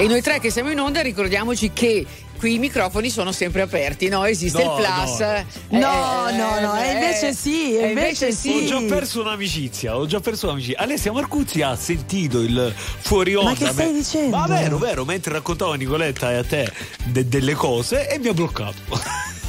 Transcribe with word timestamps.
E 0.00 0.06
noi 0.06 0.22
tre 0.22 0.38
che 0.38 0.50
siamo 0.50 0.70
in 0.70 0.78
onda 0.78 1.00
ricordiamoci 1.00 1.72
che 1.72 2.06
qui 2.38 2.54
i 2.54 2.58
microfoni 2.58 3.10
sono 3.10 3.32
sempre 3.32 3.60
aperti, 3.62 4.08
no? 4.08 4.24
Esiste 4.24 4.62
No, 4.64 4.78
il 4.78 4.84
plus. 4.84 5.18
no. 5.18 5.26
Eh, 5.34 5.44
No, 5.78 6.28
eh, 6.28 6.32
no, 6.36 6.60
no, 6.60 6.80
e 6.80 6.92
invece 6.92 7.34
sì, 7.34 7.76
e 7.76 7.82
e 7.82 7.88
invece 7.88 8.32
sì. 8.32 8.50
Ho 8.50 8.64
già 8.64 8.80
perso 8.94 9.20
un'amicizia, 9.20 9.96
ho 9.96 10.06
già 10.06 10.20
perso 10.20 10.46
un'amicizia. 10.46 10.78
Alessia 10.78 11.12
Marcuzzi 11.12 11.60
ha 11.62 11.74
sentito 11.76 12.40
il 12.40 12.72
fuori 13.00 13.34
onda. 13.34 13.50
Ma 13.50 13.56
che 13.56 13.66
stai 13.66 13.86
me- 13.86 13.92
dicendo? 13.92 14.36
Ma 14.36 14.46
vero, 14.46 14.78
vero, 14.78 15.04
mentre 15.04 15.32
raccontavo 15.34 15.72
a 15.72 15.76
Nicoletta 15.76 16.30
e 16.32 16.36
a 16.36 16.44
te 16.44 16.72
de- 17.04 17.28
delle 17.28 17.52
cose 17.54 18.08
e 18.08 18.18
mi 18.18 18.28
ha 18.28 18.32
bloccato. 18.32 18.76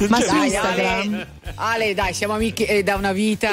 Ma 0.08 0.18
Cioè, 0.18 0.28
su 0.28 0.34
Instagram? 0.36 1.14
Ale, 1.14 1.26
Ale, 1.56 1.94
dai, 1.94 2.14
siamo 2.14 2.32
amiche 2.34 2.66
eh, 2.66 2.82
da 2.82 2.94
una 2.96 3.12
vita. 3.12 3.48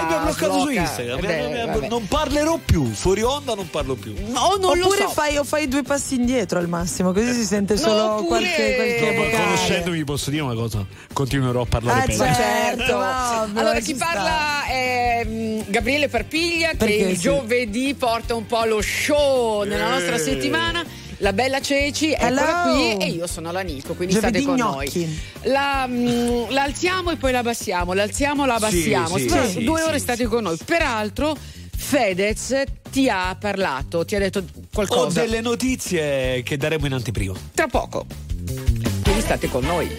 e 0.00 0.04
mi 0.06 0.12
ha 0.14 0.18
bloccato 0.24 0.52
su 0.54 0.60
sblocca. 0.60 0.80
Instagram. 0.80 1.24
Eh 1.24 1.78
beh, 1.78 1.88
non 1.88 2.06
parlerò 2.08 2.58
più, 2.64 2.84
fuori 2.92 3.22
onda 3.22 3.54
non 3.54 3.70
parlo 3.70 3.94
più. 3.94 4.12
No, 4.26 4.56
non 4.60 4.76
lo 4.76 4.86
Oppure 4.86 5.02
so. 5.02 5.08
fai, 5.10 5.36
o 5.36 5.44
fai 5.44 5.68
due 5.68 5.82
passi 5.82 6.16
indietro 6.16 6.58
al 6.58 6.68
massimo, 6.68 7.12
così 7.12 7.32
si 7.32 7.44
sente 7.44 7.76
solo 7.76 8.14
oppure- 8.16 8.40
qualche, 8.74 9.14
qualche 9.14 9.36
Eh. 9.36 9.42
Conoscendomi 9.44 10.04
posso 10.04 10.30
dire 10.30 10.42
una 10.42 10.54
cosa, 10.54 10.84
continuerò 11.12 11.62
a 11.62 11.66
parlare 11.66 12.00
Ah, 12.00 12.04
peggio. 12.06 12.18
certo. 12.24 12.76
Certo. 12.78 12.96
va, 12.96 13.42
ovvio, 13.42 13.60
allora, 13.60 13.80
ci 13.80 13.84
chi 13.86 13.94
sta. 13.94 14.04
parla 14.06 14.64
è 14.66 15.22
mm, 15.26 15.60
Gabriele 15.68 16.08
Parpiglia, 16.08 16.70
che 16.70 16.76
Perché 16.76 16.94
il 16.94 17.16
sì. 17.16 17.22
giovedì 17.22 17.94
porta 17.94 18.34
un 18.34 18.46
po' 18.46 18.64
lo 18.64 18.80
show 18.82 19.62
nella 19.64 19.90
nostra 19.90 20.14
Eh. 20.14 20.18
settimana. 20.18 20.84
La 21.20 21.32
bella 21.32 21.60
Ceci 21.60 22.12
è 22.12 22.32
qui 22.32 22.96
e 22.96 23.08
io 23.08 23.26
sono 23.26 23.50
la 23.50 23.62
Nico, 23.62 23.94
quindi 23.94 24.14
Giovedì 24.14 24.40
state 24.40 24.44
con 24.44 24.54
gnocchi. 24.56 25.00
noi. 25.04 25.18
La, 25.52 25.84
mm, 25.88 26.50
la 26.50 26.62
alziamo 26.62 27.10
e 27.10 27.16
poi 27.16 27.32
la 27.32 27.40
abbassiamo, 27.40 27.92
la 27.92 28.04
alziamo 28.04 28.44
e 28.44 28.46
la 28.46 28.54
abbassiamo. 28.54 29.16
sì, 29.18 29.24
Però 29.24 29.48
sì, 29.48 29.64
due 29.64 29.80
sì, 29.80 29.86
ore 29.88 29.96
sì. 29.96 30.02
state 30.04 30.24
con 30.26 30.44
noi. 30.44 30.56
Peraltro, 30.64 31.36
Fedez 31.76 32.62
ti 32.92 33.08
ha 33.08 33.36
parlato, 33.38 34.04
ti 34.04 34.14
ha 34.14 34.20
detto 34.20 34.38
Ho 34.38 34.60
qualcosa. 34.72 35.20
delle 35.20 35.40
notizie 35.40 36.42
che 36.44 36.56
daremo 36.56 36.86
in 36.86 36.92
anteprima. 36.92 37.34
Tra 37.52 37.66
poco. 37.66 38.06
Quindi 38.48 39.20
state 39.20 39.48
con 39.48 39.64
noi. 39.64 39.96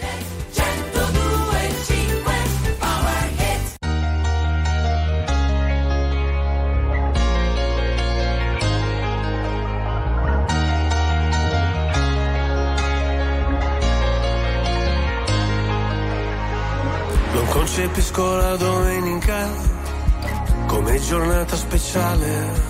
Non 17.32 17.46
concepisco 17.48 18.36
la 18.36 18.56
domenica 18.56 19.48
come 20.66 21.00
giornata 21.00 21.56
speciale. 21.56 22.69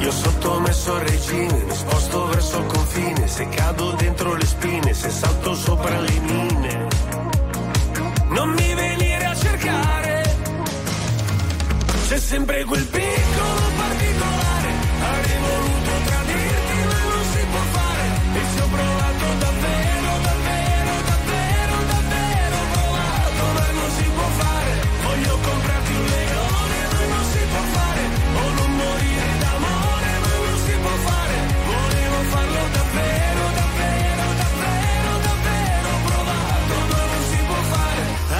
Io 0.00 0.12
sottomesso 0.12 0.94
al 0.94 1.00
regime, 1.00 1.64
mi 1.64 1.74
sposto 1.74 2.26
verso 2.26 2.58
il 2.58 2.66
confine, 2.66 3.26
se 3.26 3.48
cado 3.48 3.90
dentro 3.92 4.34
le 4.34 4.46
spine, 4.46 4.94
se 4.94 5.10
salto 5.10 5.54
sopra 5.54 6.00
le 6.00 6.18
mine. 6.20 6.86
Non 8.28 8.50
mi 8.50 8.74
venire 8.74 9.24
a 9.24 9.34
cercare, 9.34 10.36
c'è 12.08 12.18
sempre 12.18 12.64
quel 12.64 12.86
piccolo 12.86 13.67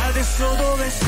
Adesso 0.09 0.55
dove 0.57 0.91
sei? 0.91 1.08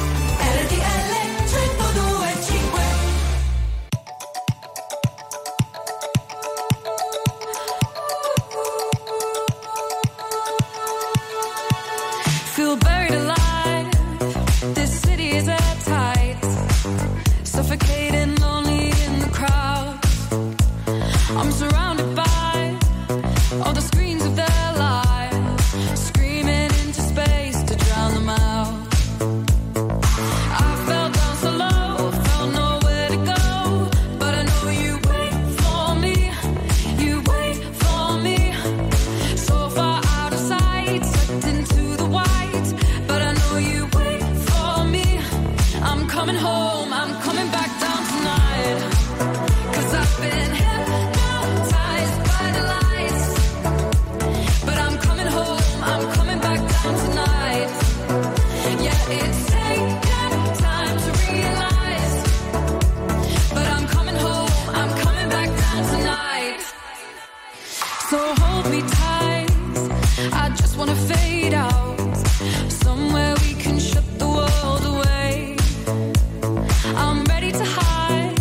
To 77.53 77.65
hide, 77.65 78.39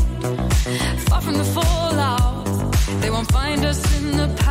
far 1.09 1.21
from 1.21 1.37
the 1.37 1.45
fallout. 1.45 2.45
They 3.01 3.11
won't 3.11 3.31
find 3.33 3.65
us 3.65 3.81
in 3.99 4.17
the 4.17 4.29
paradise 4.37 4.50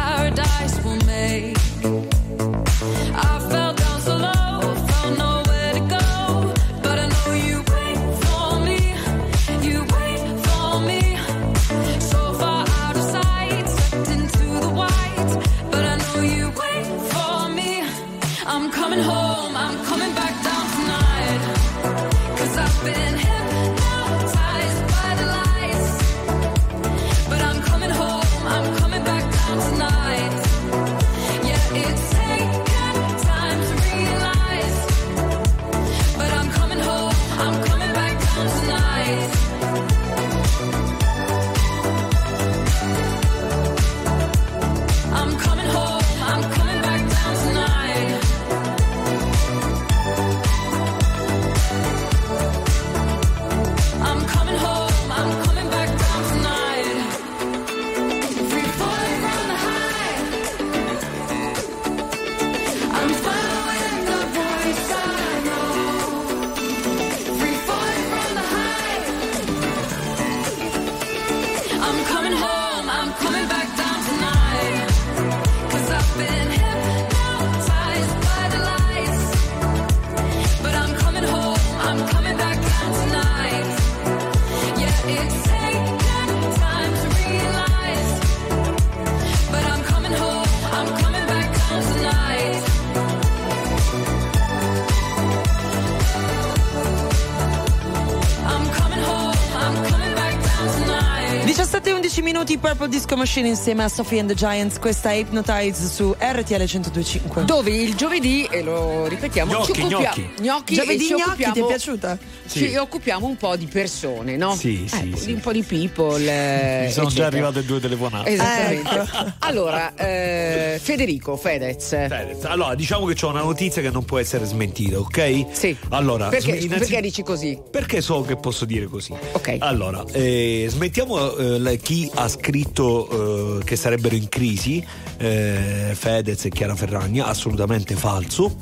Purple 102.79 102.95
Disco 102.97 103.17
Machine 103.17 103.49
insieme 103.49 103.83
a 103.83 103.89
Sophie 103.89 104.19
and 104.21 104.29
the 104.29 104.35
Giants 104.35 104.79
questa 104.79 105.11
è 105.11 105.15
Hypnotize 105.15 105.85
su 105.85 106.15
RTL 106.17 106.53
1025 106.55 107.43
Dove 107.43 107.71
il 107.71 107.93
giovedì, 107.95 108.47
e 108.49 108.61
lo 108.63 109.05
ripetiamo, 109.05 109.51
Gnocchi, 109.51 109.73
ci 109.73 109.81
occupiamo. 109.81 110.03
gnocchi. 110.05 110.29
gnocchi 110.39 110.73
Giovedì 110.75 111.03
ci 111.05 111.13
gnocchi 111.15 111.51
ti 111.51 111.59
è 111.59 111.65
piaciuta? 111.65 112.17
Ci 112.47 112.75
occupiamo 112.77 113.27
un 113.27 113.35
po' 113.35 113.57
di 113.57 113.65
persone, 113.65 114.37
no? 114.37 114.55
Sì, 114.55 114.85
sì, 114.87 114.95
Ecco, 115.09 115.17
sì. 115.17 115.31
un 115.33 115.39
po' 115.41 115.51
di 115.51 115.61
people. 115.61 116.23
eh, 116.23 116.85
Mi 116.85 116.91
sono 116.93 117.07
già 117.09 117.27
eccetera. 117.27 117.27
arrivate 117.27 117.65
due 117.65 117.79
telefonate. 117.81 118.29
Esattamente. 118.29 118.89
Ecco. 118.95 119.33
Allora, 119.39 119.93
eh, 119.95 120.48
Federico 120.79 121.35
Fedez. 121.35 121.87
Fedez, 121.89 122.43
Allora, 122.45 122.73
diciamo 122.75 123.05
che 123.05 123.13
c'è 123.13 123.27
una 123.27 123.41
notizia 123.41 123.81
che 123.81 123.89
non 123.91 124.05
può 124.05 124.17
essere 124.17 124.45
smentita, 124.45 124.99
ok? 124.99 125.45
Sì. 125.51 125.75
Allora, 125.89 126.29
Perché, 126.29 126.51
innanzi- 126.51 126.67
perché 126.69 127.01
dici 127.01 127.21
così? 127.23 127.59
Perché 127.69 128.01
so 128.01 128.21
che 128.21 128.35
posso 128.37 128.65
dire 128.65 128.85
così. 128.87 129.13
Ok. 129.33 129.57
Allora, 129.59 130.03
eh, 130.11 130.65
smettiamo 130.67 131.35
eh, 131.35 131.77
chi 131.81 132.09
ha 132.15 132.27
scritto 132.27 133.59
eh, 133.59 133.63
che 133.63 133.75
sarebbero 133.75 134.15
in 134.15 134.29
crisi 134.29 134.83
eh, 135.17 135.91
Fedez 135.93 136.45
e 136.45 136.49
Chiara 136.49 136.75
Ferragna, 136.75 137.25
assolutamente 137.25 137.95
falso. 137.95 138.55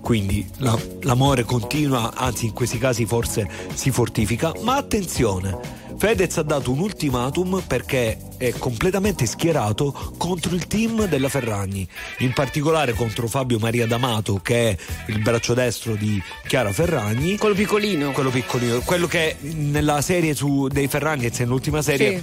Quindi 0.00 0.46
la- 0.58 0.78
l'amore 1.02 1.44
continua, 1.44 2.12
anzi 2.14 2.46
in 2.46 2.52
questi 2.52 2.78
casi 2.78 3.06
forse 3.06 3.48
si 3.74 3.90
fortifica, 3.90 4.52
ma 4.60 4.76
attenzione. 4.76 5.82
Fedez 5.96 6.36
ha 6.38 6.42
dato 6.42 6.72
un 6.72 6.80
ultimatum 6.80 7.62
perché 7.66 8.18
è 8.36 8.52
completamente 8.58 9.26
schierato 9.26 10.12
contro 10.18 10.54
il 10.54 10.66
team 10.66 11.06
della 11.06 11.28
Ferragni, 11.28 11.86
in 12.18 12.32
particolare 12.32 12.92
contro 12.92 13.26
Fabio 13.28 13.58
Maria 13.58 13.86
D'Amato 13.86 14.40
che 14.42 14.70
è 14.70 14.76
il 15.06 15.18
braccio 15.20 15.54
destro 15.54 15.94
di 15.94 16.20
Chiara 16.46 16.72
Ferragni 16.72 17.36
Quello 17.36 17.54
piccolino. 17.54 18.10
quello 18.12 18.30
piccolino, 18.30 18.80
quello 18.80 19.06
che 19.06 19.36
nella 19.40 20.00
serie 20.02 20.34
su 20.34 20.68
dei 20.68 20.88
Ferragnez, 20.88 21.38
nell'ultima 21.38 21.82
serie, 21.82 22.22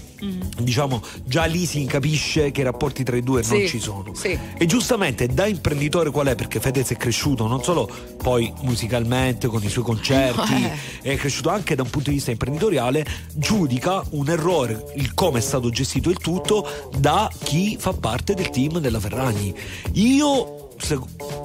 diciamo, 0.60 1.02
già 1.24 1.46
lì 1.46 1.66
si 1.66 1.86
capisce 1.86 2.52
che 2.52 2.62
i 2.62 2.64
rapporti 2.64 3.04
tra 3.04 3.16
i 3.16 3.22
due 3.24 3.42
non 3.48 3.60
Sì, 3.60 3.68
ci 3.68 3.80
sono. 3.80 4.14
sì. 4.14 4.38
E 4.58 4.66
giustamente 4.66 5.28
da 5.28 5.46
imprenditore 5.46 6.10
qual 6.12 6.28
è? 6.28 6.36
Perché 6.36 6.60
Fedez 6.60 6.92
è 6.92 6.98
cresciuto 6.98 7.48
non 7.48 7.64
solo 7.64 7.90
poi 8.22 8.52
musicalmente 8.62 9.48
con 9.48 9.64
i 9.64 9.70
suoi 9.70 9.84
concerti, 9.84 10.54
Eh. 11.02 11.14
è 11.14 11.16
cresciuto 11.18 11.50
anche 11.50 11.76
da 11.76 11.84
un 11.84 11.90
punto 11.90 12.10
di 12.10 12.16
vista 12.16 12.32
imprenditoriale, 12.32 13.06
giudica 13.34 14.04
un 14.12 14.30
errore 14.30 14.84
il 14.96 15.14
come 15.14 15.40
è 15.40 15.42
stato 15.42 15.70
gestito 15.70 16.01
il 16.10 16.18
tutto 16.18 16.68
da 16.98 17.30
chi 17.44 17.78
fa 17.80 17.94
parte 17.94 18.34
del 18.34 18.50
team 18.50 18.80
della 18.80 19.00
Ferragni. 19.00 19.54
Io 19.94 20.70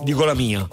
dico 0.03 0.25
la 0.25 0.35
mia. 0.35 0.67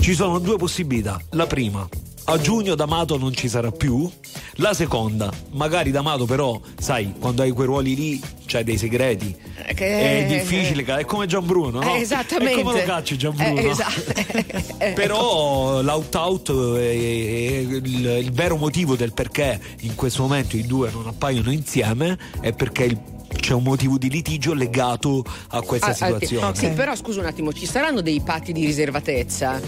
Ci 0.00 0.14
sono 0.14 0.38
due 0.38 0.56
possibilità. 0.56 1.20
La 1.30 1.46
prima, 1.46 1.86
a 2.24 2.38
giugno 2.38 2.74
D'Amato 2.74 3.18
non 3.18 3.34
ci 3.34 3.48
sarà 3.48 3.70
più. 3.70 4.08
La 4.56 4.74
seconda, 4.74 5.30
magari 5.52 5.90
D'Amato 5.90 6.24
però, 6.24 6.60
sai, 6.78 7.14
quando 7.18 7.42
hai 7.42 7.50
quei 7.50 7.66
ruoli 7.66 7.94
lì 7.94 8.20
c'hai 8.46 8.64
dei 8.64 8.78
segreti. 8.78 9.34
Eh, 9.66 9.74
che- 9.74 10.24
È 10.24 10.26
difficile, 10.26 10.84
è 10.84 11.04
come 11.04 11.26
Gianbruno, 11.26 11.80
no? 11.80 11.94
Eh, 11.94 12.00
esattamente. 12.00 12.60
E 12.60 12.62
come 12.62 12.78
lo 12.80 12.84
cacci 12.86 13.16
Gianbruno? 13.16 13.60
Eh, 13.60 13.66
esatto. 13.70 14.12
Però 14.94 15.80
l'out-out 15.82 16.50
è, 16.76 16.80
è 16.80 16.92
il, 16.92 18.06
il 18.22 18.32
vero 18.32 18.56
motivo 18.56 18.94
del 18.96 19.12
perché 19.12 19.60
in 19.80 19.94
questo 19.94 20.22
momento 20.22 20.56
i 20.56 20.66
due 20.66 20.90
non 20.90 21.06
appaiono 21.06 21.50
insieme 21.50 22.18
è 22.40 22.52
perché 22.52 22.84
il- 22.84 22.98
c'è 23.38 23.54
un 23.54 23.62
motivo 23.62 23.98
di 23.98 24.08
litigio 24.10 24.54
legato 24.54 25.24
a 25.48 25.60
questa 25.62 25.86
Ah, 25.88 25.90
ah, 25.90 25.94
situazione. 25.94 26.54
Sì, 26.54 26.68
però 26.70 26.94
scusa 26.94 27.20
un 27.20 27.26
attimo, 27.26 27.52
ci 27.52 27.66
saranno 27.66 28.00
dei 28.00 28.20
patti 28.20 28.52
di 28.52 28.64
riservatezza? 28.64 29.60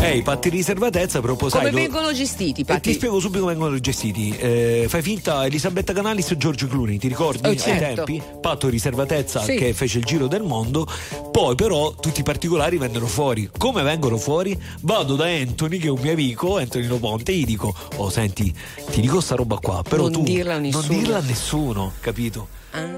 Eh, 0.00 0.16
i 0.16 0.22
patti 0.22 0.50
di 0.50 0.56
riservatezza, 0.56 1.20
però 1.20 1.36
poi 1.36 1.48
Come 1.50 1.62
sai, 1.64 1.72
lo- 1.72 1.78
vengono 1.78 2.12
gestiti 2.12 2.60
i 2.60 2.62
E 2.62 2.64
ti 2.66 2.72
patti? 2.72 2.92
spiego 2.92 3.18
subito 3.20 3.40
come 3.40 3.52
vengono 3.52 3.78
gestiti. 3.78 4.36
Eh, 4.36 4.86
fai 4.88 5.00
finta 5.02 5.44
Elisabetta 5.46 5.92
Canalis 5.92 6.30
e 6.32 6.36
Giorgio 6.36 6.66
Clooney, 6.66 6.98
ti 6.98 7.08
ricordi? 7.08 7.46
Oh, 7.46 7.50
Ai 7.50 7.58
certo. 7.58 8.04
tempi? 8.04 8.22
Patto 8.40 8.66
di 8.66 8.72
riservatezza 8.72 9.42
Sì. 9.42 9.54
che 9.56 9.72
fece 9.74 9.98
il 9.98 10.04
giro 10.04 10.26
del 10.26 10.42
mondo. 10.42 10.86
Poi 11.30 11.54
però 11.54 11.94
tutti 11.94 12.20
i 12.20 12.22
particolari 12.24 12.78
vennero 12.78 13.06
fuori. 13.06 13.48
Come 13.56 13.82
vengono 13.82 14.16
fuori? 14.16 14.58
Vado 14.80 15.14
da 15.16 15.26
Anthony, 15.26 15.78
che 15.78 15.86
è 15.86 15.90
un 15.90 16.00
mio 16.00 16.12
amico, 16.12 16.56
Anthony 16.58 16.86
Loponte, 16.86 17.32
e 17.32 17.36
gli 17.36 17.44
dico: 17.46 17.74
Oh, 17.96 18.10
senti, 18.10 18.52
ti 18.90 19.00
dico 19.00 19.20
sta 19.20 19.34
roba 19.36 19.58
qua, 19.58 19.82
però 19.88 20.02
Non 20.04 20.12
tu 20.12 20.22
dirla 20.22 20.54
a 20.54 20.58
non 20.58 20.62
nessuno." 20.62 20.84
Ah. 20.84 20.88
dirla 20.98 21.18
a 21.18 21.22
nessuno, 21.22 21.92
capito? 22.00 22.48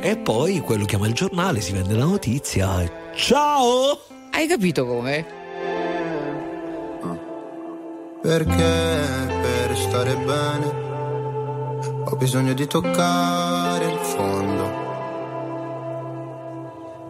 E 0.00 0.16
poi 0.16 0.60
quello 0.60 0.84
chiama 0.84 1.06
il 1.06 1.14
giornale, 1.14 1.60
si 1.60 1.72
vende 1.72 1.94
la 1.94 2.04
notizia. 2.04 2.82
e 2.82 2.90
Ciao! 3.14 4.00
Hai 4.30 4.46
capito 4.46 4.86
come? 4.86 5.26
Perché 8.20 9.26
per 9.42 9.76
stare 9.76 10.16
bene 10.16 10.86
ho 12.04 12.16
bisogno 12.16 12.52
di 12.52 12.66
toccare 12.66 13.84
il 13.84 13.98
fondo. 13.98 14.86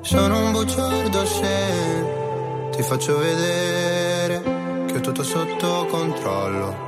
Sono 0.01 0.47
un 0.47 0.53
bugiardo 0.53 1.27
se 1.27 2.71
ti 2.71 2.83
faccio 2.83 3.19
vedere 3.19 4.43
che 4.87 4.97
ho 4.97 5.01
tutto 5.01 5.23
sotto 5.23 5.87
controllo. 5.91 6.88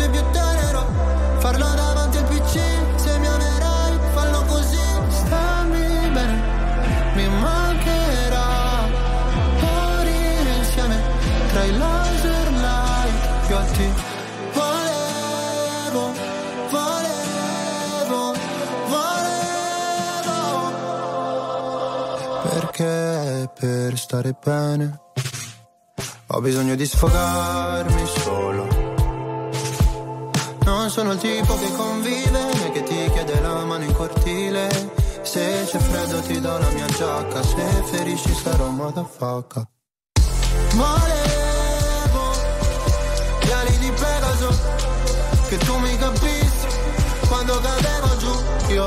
Fosse 0.00 0.08
più 0.08 0.22
tenero 0.30 0.86
farlo 1.38 1.74
davanti 1.74 2.16
al 2.16 2.24
PC. 2.24 2.58
Se 2.96 3.18
mi 3.18 3.26
amerai, 3.26 3.98
fallo 4.14 4.42
così, 4.44 4.78
stammi 5.08 6.10
bene, 6.10 6.42
mi 7.14 7.28
mancherà 7.28 8.48
morire 9.60 10.56
insieme 10.58 11.02
tra 11.52 11.64
i 11.64 11.76
laser 11.76 12.52
light. 12.52 13.48
Io 13.50 13.58
a 13.58 13.64
ti 13.64 13.92
volevo, 14.52 16.12
volevo, 16.70 18.34
volevo. 18.88 19.28
Perché 22.48 23.50
per 23.58 23.98
stare 23.98 24.34
bene 24.42 25.00
ho 26.28 26.40
bisogno 26.40 26.74
di 26.74 26.86
sfogarmi 26.86 28.06
solo. 28.06 28.49
Sono 30.90 31.12
il 31.12 31.18
tipo 31.18 31.56
che 31.56 31.72
convive 31.76 32.72
che 32.72 32.82
ti 32.82 33.10
chiede 33.12 33.40
la 33.40 33.64
mano 33.64 33.84
in 33.84 33.92
cortile. 33.92 34.68
Se 35.22 35.64
c'è 35.64 35.78
freddo 35.78 36.20
ti 36.20 36.40
do 36.40 36.58
la 36.58 36.68
mia 36.70 36.86
giacca, 36.86 37.42
se 37.42 37.82
ferisci 37.84 38.34
sarò 38.34 38.66
motherfucker. 38.66 39.62
Volevo 40.74 42.32
gli 43.40 43.50
ali 43.50 43.78
di 43.78 43.90
Pegaso, 43.92 44.48
che 45.48 45.56
tu 45.58 45.78
mi 45.78 45.96
capissi 45.96 46.66
quando 47.28 47.60
cadevo 47.60 48.16
giù. 48.16 48.72
Io 48.72 48.86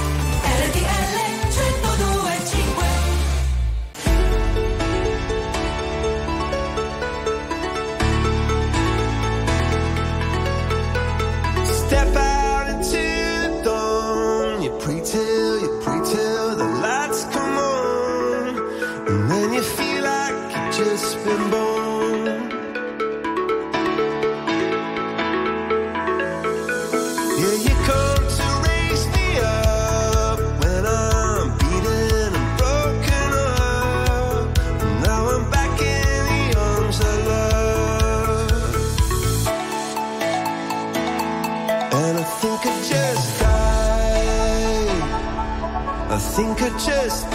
I 47.23 47.29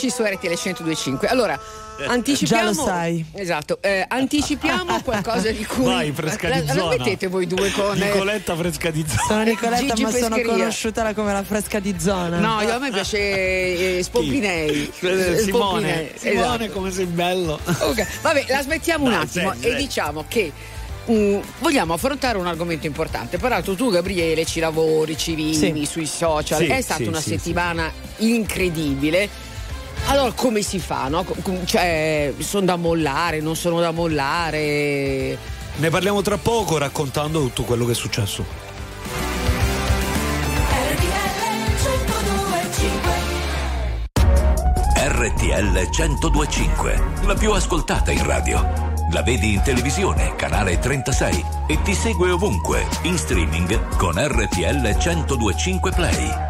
11 0.00 0.10
su 0.10 0.22
RTL 0.22 0.46
1025. 0.46 1.28
Allora, 1.28 1.60
eh, 1.98 2.04
anticipiamo. 2.06 2.72
Già 2.72 2.80
lo 2.80 2.86
sai. 2.86 3.24
Esatto, 3.34 3.78
eh, 3.82 4.04
anticipiamo 4.08 5.02
qualcosa 5.02 5.50
di 5.50 5.64
cui. 5.66 5.84
Vai, 5.84 6.12
fresca 6.12 6.48
di 6.48 6.66
la, 6.66 6.74
la 6.74 6.88
mettete 6.88 7.26
voi 7.26 7.46
due 7.46 7.70
con. 7.72 8.00
Eh, 8.00 8.06
Nicoletta 8.06 8.56
fresca 8.56 8.90
di 8.90 9.04
zona. 9.06 9.22
Sono 9.26 9.42
Nicoletta, 9.42 9.82
Gigi 9.82 10.02
ma 10.02 10.10
Pescheria. 10.10 10.36
sono 10.36 10.56
conosciuta 10.56 11.14
come 11.14 11.32
la 11.32 11.42
fresca 11.42 11.78
di 11.78 11.94
zona. 11.98 12.38
No, 12.38 12.62
io, 12.62 12.74
a 12.74 12.78
me 12.78 12.90
piace 12.90 13.98
eh, 13.98 14.02
Spompinei. 14.02 14.90
Eh, 15.00 15.38
Simone. 15.38 15.38
Spompinei. 15.42 16.10
Simone, 16.14 16.54
esatto. 16.54 16.70
come 16.72 16.90
sei 16.90 17.06
bello. 17.06 17.58
Okay. 17.80 18.06
Vabbè, 18.22 18.44
la 18.48 18.62
smettiamo 18.62 19.04
un 19.04 19.12
attimo 19.12 19.54
sei, 19.58 19.72
e 19.72 19.74
diciamo 19.76 20.24
che. 20.26 20.52
Uh, 21.02 21.42
vogliamo 21.58 21.94
affrontare 21.94 22.38
un 22.38 22.46
argomento 22.46 22.86
importante. 22.86 23.38
Peraltro 23.38 23.74
tu 23.74 23.90
Gabriele 23.90 24.44
ci 24.44 24.60
lavori, 24.60 25.16
ci 25.16 25.34
vivi 25.34 25.54
sì. 25.54 25.86
sui 25.86 26.06
social. 26.06 26.58
Sì, 26.58 26.66
È 26.66 26.80
stata 26.80 27.02
sì, 27.02 27.08
una 27.08 27.20
settimana 27.20 27.90
incredibile 28.18 29.28
allora 30.06 30.32
come 30.32 30.62
si 30.62 30.78
fa? 30.78 31.08
No? 31.08 31.24
Cioè, 31.64 32.34
sono 32.38 32.66
da 32.66 32.76
mollare, 32.76 33.40
non 33.40 33.56
sono 33.56 33.80
da 33.80 33.90
mollare? 33.90 35.38
Ne 35.76 35.88
parliamo 35.88 36.20
tra 36.20 36.36
poco 36.36 36.78
raccontando 36.78 37.40
tutto 37.40 37.62
quello 37.62 37.86
che 37.86 37.92
è 37.92 37.94
successo. 37.94 38.44
RTL 44.96 45.88
1025, 45.90 47.02
la 47.24 47.34
più 47.34 47.52
ascoltata 47.52 48.10
in 48.10 48.24
radio. 48.24 48.88
La 49.12 49.22
vedi 49.22 49.54
in 49.54 49.62
televisione, 49.62 50.34
canale 50.36 50.78
36 50.78 51.44
e 51.66 51.82
ti 51.82 51.94
segue 51.94 52.30
ovunque, 52.30 52.86
in 53.02 53.18
streaming 53.18 53.96
con 53.96 54.14
RTL 54.16 54.96
1025 54.98 55.90
Play. 55.90 56.49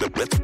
Let's 0.00 0.38
go. 0.38 0.43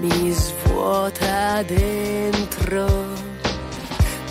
mi 0.00 0.30
svuota 0.32 1.62
dentro 1.62 2.86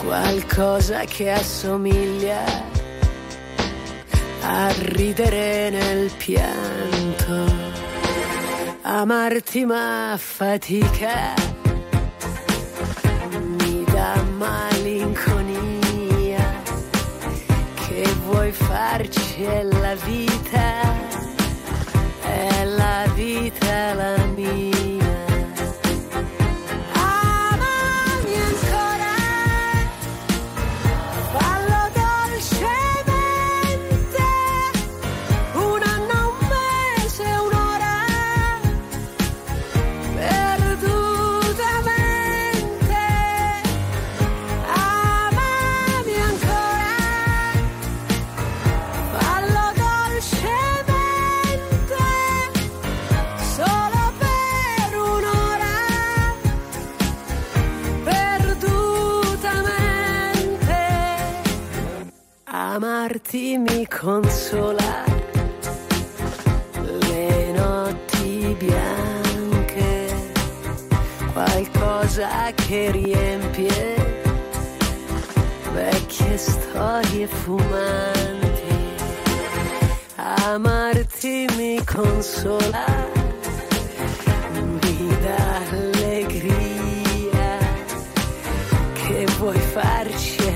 qualcosa 0.04 1.04
che 1.06 1.32
assomiglia 1.32 2.44
a 4.42 4.72
ridere 4.78 5.70
nel 5.72 6.12
pianto. 6.18 7.74
Amarti 8.82 9.66
ma 9.66 10.16
fatica 10.18 11.34
mi 13.58 13.84
dà 13.86 14.22
malinconia 14.38 15.74
che 17.88 18.04
vuoi 18.26 18.52
farci 18.52 19.44
è 19.44 19.64
la 19.64 19.96
vita, 19.96 20.94
è 22.22 22.64
la 22.64 23.06
vita 23.16 23.94
la 23.96 24.18
mia. 24.36 24.75
Amarti 63.06 63.60
mi 63.60 63.86
consola 63.86 65.04
le 66.82 67.52
notti 67.52 68.56
bianche, 68.58 70.08
qualcosa 71.32 72.52
che 72.56 72.90
riempie 72.90 74.24
vecchie 75.72 76.36
storie 76.36 77.28
fumanti. 77.28 78.74
Amarti 80.16 81.46
mi 81.58 81.80
consola, 81.86 82.86
mi 84.82 85.18
dà 85.22 85.62
allegria 85.70 87.58
che 88.94 89.26
vuoi 89.38 89.60
farci 89.60 90.38
è 90.38 90.56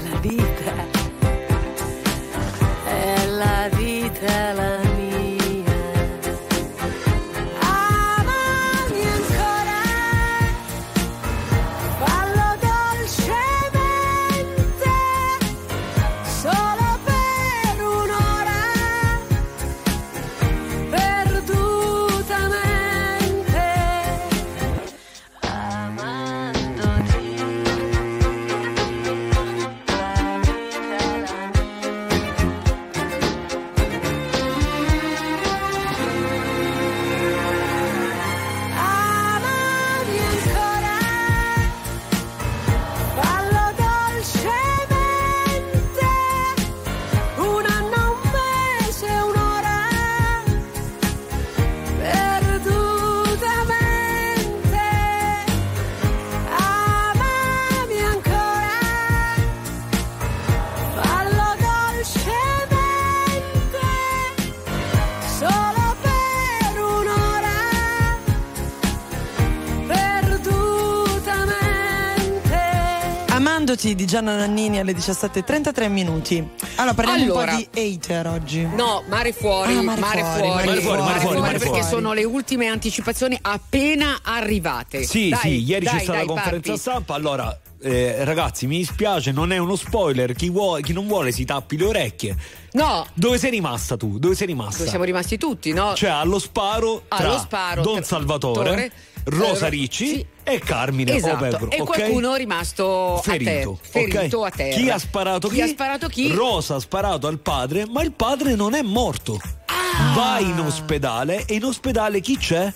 Amandoti 73.90 73.96
di 73.96 74.06
Gianna 74.06 74.36
Nannini 74.36 74.80
alle 74.80 74.94
17.33 74.94 75.90
minuti. 75.90 76.48
Allora, 76.76 76.94
parliamo 76.94 77.24
Allora. 77.24 77.54
un 77.54 77.64
po' 77.64 77.70
di 77.74 77.94
hater 77.96 78.28
oggi. 78.28 78.62
No, 78.76 79.04
mare 79.08 79.32
fuori, 79.34 79.78
Ah, 79.78 79.82
mare 79.82 80.00
mare, 80.00 80.22
fuori, 80.24 80.38
fuori, 80.40 80.66
mare 80.66 80.82
fuori, 80.82 81.02
mare 81.02 81.20
fuori, 81.20 81.40
mare 81.40 81.58
perché 81.58 81.68
fuori. 81.82 81.84
sono 81.84 82.14
le 82.14 82.24
ultime 82.24 82.68
anticipazioni 82.68 83.38
appena 83.42 84.20
arrivate. 84.24 85.04
Sì, 85.04 85.30
Dai, 85.30 85.40
sì, 85.40 85.64
ieri 85.64 85.86
dai, 85.86 85.96
c'è 85.98 86.04
stata 86.04 86.18
dai, 86.20 86.28
la 86.28 86.34
conferenza 86.34 86.68
parti. 86.70 86.82
stampa. 86.82 87.14
Allora, 87.16 87.60
eh, 87.82 88.24
ragazzi, 88.26 88.68
mi 88.68 88.78
dispiace, 88.78 89.32
non 89.32 89.52
è 89.52 89.58
uno 89.58 89.76
spoiler. 89.76 90.34
Chi, 90.34 90.50
vuole- 90.50 90.82
chi 90.84 90.94
non 90.94 91.08
vuole 91.08 91.32
si 91.32 91.46
tappi 91.46 91.78
le 91.78 91.86
orecchie. 91.86 92.36
No, 92.72 93.08
Dove 93.16 93.40
sei 93.40 93.50
rimasta 93.50 93.98
tu? 93.98 94.20
Dove 94.20 94.36
sei 94.36 94.46
rimasta? 94.46 94.78
dove 94.78 94.90
siamo 94.90 95.04
rimasti 95.04 95.40
tutti, 95.40 95.74
no? 95.74 95.96
Cioè, 95.96 96.12
allo 96.12 96.38
sparo 96.38 97.06
tra 97.08 97.18
Allo 97.18 97.40
sparo 97.40 97.82
Don 97.82 97.96
tra- 97.96 98.04
Salvatore, 98.04 98.70
Tore, 98.70 98.92
Rosa 99.26 99.68
eh, 99.68 99.70
Ricci 99.70 100.08
sì. 100.08 100.26
e 100.44 100.60
Carmine 100.60 101.16
Esatto, 101.16 101.46
Opegro. 101.46 101.70
e 101.72 101.78
qualcuno 101.84 102.34
è 102.36 102.38
rimasto 102.38 103.20
ferito, 103.24 103.50
a, 103.82 103.88
te- 103.90 103.90
ferito 103.90 104.38
ok? 104.40 104.46
a 104.48 104.50
terra. 104.56 104.76
Chi 104.76 104.90
ha 104.90 104.98
sparato 104.98 105.48
chi? 105.48 105.56
Chi 105.56 105.62
ha 105.62 105.68
sparato 105.68 106.08
chi? 106.08 106.28
Rosa 106.32 106.76
ha 106.76 106.80
sparato 106.80 107.28
al 107.28 107.40
padre, 107.40 107.86
ma 107.88 108.02
il 108.02 108.12
padre 108.14 108.56
non 108.56 108.74
è 108.74 108.82
morto. 108.82 109.40
Ah! 109.66 110.14
Va 110.16 110.40
in 110.40 110.60
ospedale 110.60 111.46
e 111.46 111.56
in 111.56 111.64
ospedale 111.64 112.20
chi 112.22 112.38
c'è? 112.38 112.72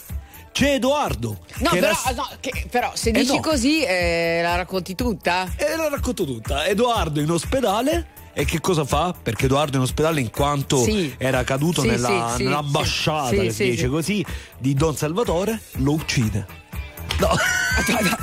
C'è 0.52 0.74
Edoardo. 0.76 1.40
No, 1.60 1.70
però, 1.72 1.88
era- 1.88 2.00
no, 2.16 2.28
che- 2.40 2.68
però 2.70 2.92
se 2.94 3.10
Eh, 3.10 3.14
dici 3.14 3.34
no. 3.36 3.42
così 3.42 3.84
eh, 3.84 4.40
la 4.44 4.56
racconti 4.56 4.94
tutta? 4.94 5.52
E 5.56 5.76
la 5.76 5.90
racconto 5.90 6.26
tutta. 6.26 6.66
Edoardo 6.68 7.20
in 7.20 7.32
ospedale. 7.32 8.08
E 8.36 8.46
che 8.46 8.60
cosa 8.60 8.84
fa? 8.84 9.14
Perché 9.22 9.46
Edoardo 9.46 9.78
in 9.78 9.84
ospedale, 9.84 10.20
in 10.20 10.32
quanto 10.32 10.82
Sì. 10.84 11.14
era 11.18 11.44
caduto 11.44 11.82
Sì, 11.82 11.88
nella, 11.90 12.30
sì, 12.32 12.38
sì, 12.38 12.44
nell'ambasciata, 12.46 13.30
sì, 13.30 13.70
dice 13.70 13.76
sì. 13.84 13.88
così, 13.88 14.26
di 14.58 14.74
Don 14.74 14.96
Salvatore, 14.96 15.60
lo 15.78 15.92
uccide. 15.94 16.62
No. 17.20 17.30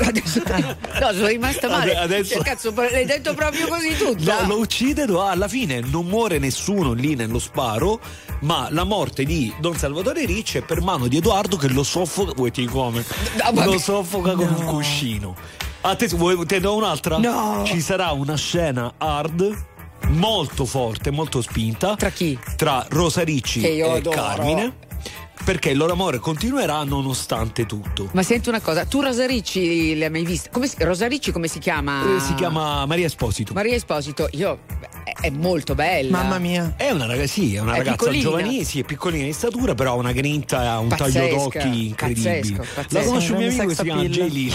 Adesso- 0.05 0.43
no, 1.01 1.13
sono 1.13 1.27
rimasta 1.29 1.69
male. 1.69 1.97
Adesso- 1.97 2.35
Cioè, 2.35 2.43
cazzo, 2.43 2.73
l'hai 2.75 3.05
detto 3.05 3.35
proprio 3.35 3.69
così 3.69 3.97
tutta? 3.97 4.41
No, 4.43 4.49
lo 4.49 4.59
uccide, 4.59 5.03
alla 5.05 5.47
fine 5.47 5.81
non 5.81 6.07
muore 6.07 6.39
nessuno 6.39 6.93
lì 6.93 7.15
nello 7.15 7.39
sparo, 7.39 8.01
ma 8.41 8.67
la 8.71 8.85
morte 8.85 9.25
di 9.25 9.53
Don 9.61 9.77
Salvatore 9.77 10.25
Ricci 10.25 10.59
è 10.59 10.63
per 10.63 10.81
mano 10.81 11.07
di 11.07 11.19
Edoardo 11.19 11.57
che 11.57 11.69
lo 11.69 11.85
soffoca, 11.85 12.33
vuoi 12.35 12.51
ti 12.51 12.65
come? 12.67 13.05
No, 13.53 13.65
lo 13.65 13.79
soffoca 13.79 14.33
con 14.33 14.49
un 14.49 14.65
cuscino. 14.65 15.37
A 15.83 15.95
te, 15.95 16.09
vuoi, 16.09 16.45
te 16.45 16.61
do 16.61 16.75
un'altra? 16.75 17.17
No. 17.19 17.63
Ci 17.65 17.81
sarà 17.81 18.11
una 18.11 18.37
scena 18.37 18.93
hard 18.99 19.69
molto 20.11 20.65
forte, 20.65 21.11
molto 21.11 21.41
spinta. 21.43 21.95
Tra 21.97 22.11
chi? 22.11 22.39
Tra 22.57 22.85
Rosa 22.91 23.23
Ricci 23.23 23.63
e 23.63 23.83
adoro. 23.83 24.11
Carmine. 24.17 24.89
Perché 25.43 25.71
il 25.71 25.79
loro 25.79 25.93
amore 25.93 26.19
continuerà 26.19 26.85
nonostante 26.85 27.65
tutto. 27.65 28.11
Ma 28.13 28.23
senti 28.23 28.51
una 28.51 28.61
cosa, 28.61 28.85
tu 28.85 29.01
Rosa 29.01 29.25
Ricci 29.25 29.97
l'hai 29.97 30.11
mai 30.11 30.23
vista? 30.23 30.51
Come 30.51 30.67
si, 30.67 30.77
Rosa 30.85 31.09
Ricci 31.09 31.33
come 31.33 31.49
si 31.49 31.59
chiama? 31.59 32.17
Eh, 32.17 32.21
Si 32.21 32.35
chiama 32.35 32.85
Maria 32.85 33.07
Esposito. 33.07 33.55
Maria 33.55 33.75
Esposito. 33.75 34.29
Io 34.33 34.61
è, 35.03 35.13
è 35.29 35.31
molto 35.31 35.75
bella. 35.75 36.19
Mamma 36.19 36.39
mia. 36.39 36.75
È 36.77 36.91
una 36.91 37.07
ragazza, 37.07 37.27
sì, 37.33 37.55
è 37.55 37.61
una 37.61 37.73
È 37.73 37.79
ragazza 37.79 38.11
giovanile, 38.11 38.65
sì, 38.65 38.81
è 38.81 38.85
piccolina 38.85 39.25
di 39.25 39.33
statura, 39.33 39.75
però 39.75 39.93
ha 39.93 39.97
una 39.97 40.13
grinta, 40.13 40.73
ha 40.73 40.79
un 40.79 40.89
Pazzesca, 40.89 41.19
taglio 41.21 41.35
d'occhi 41.37 41.87
incredibile. 41.89 42.41
pazzesco, 42.41 42.67
pazzesco. 42.75 42.99
La 42.99 43.03
conosce 43.05 43.33
un 43.33 43.39
mio 43.39 43.47
amico 43.49 43.67
che 43.67 43.75
si 43.75 43.83
chiama 43.83 44.03
sex 44.03 44.19
appeal. 44.19 44.53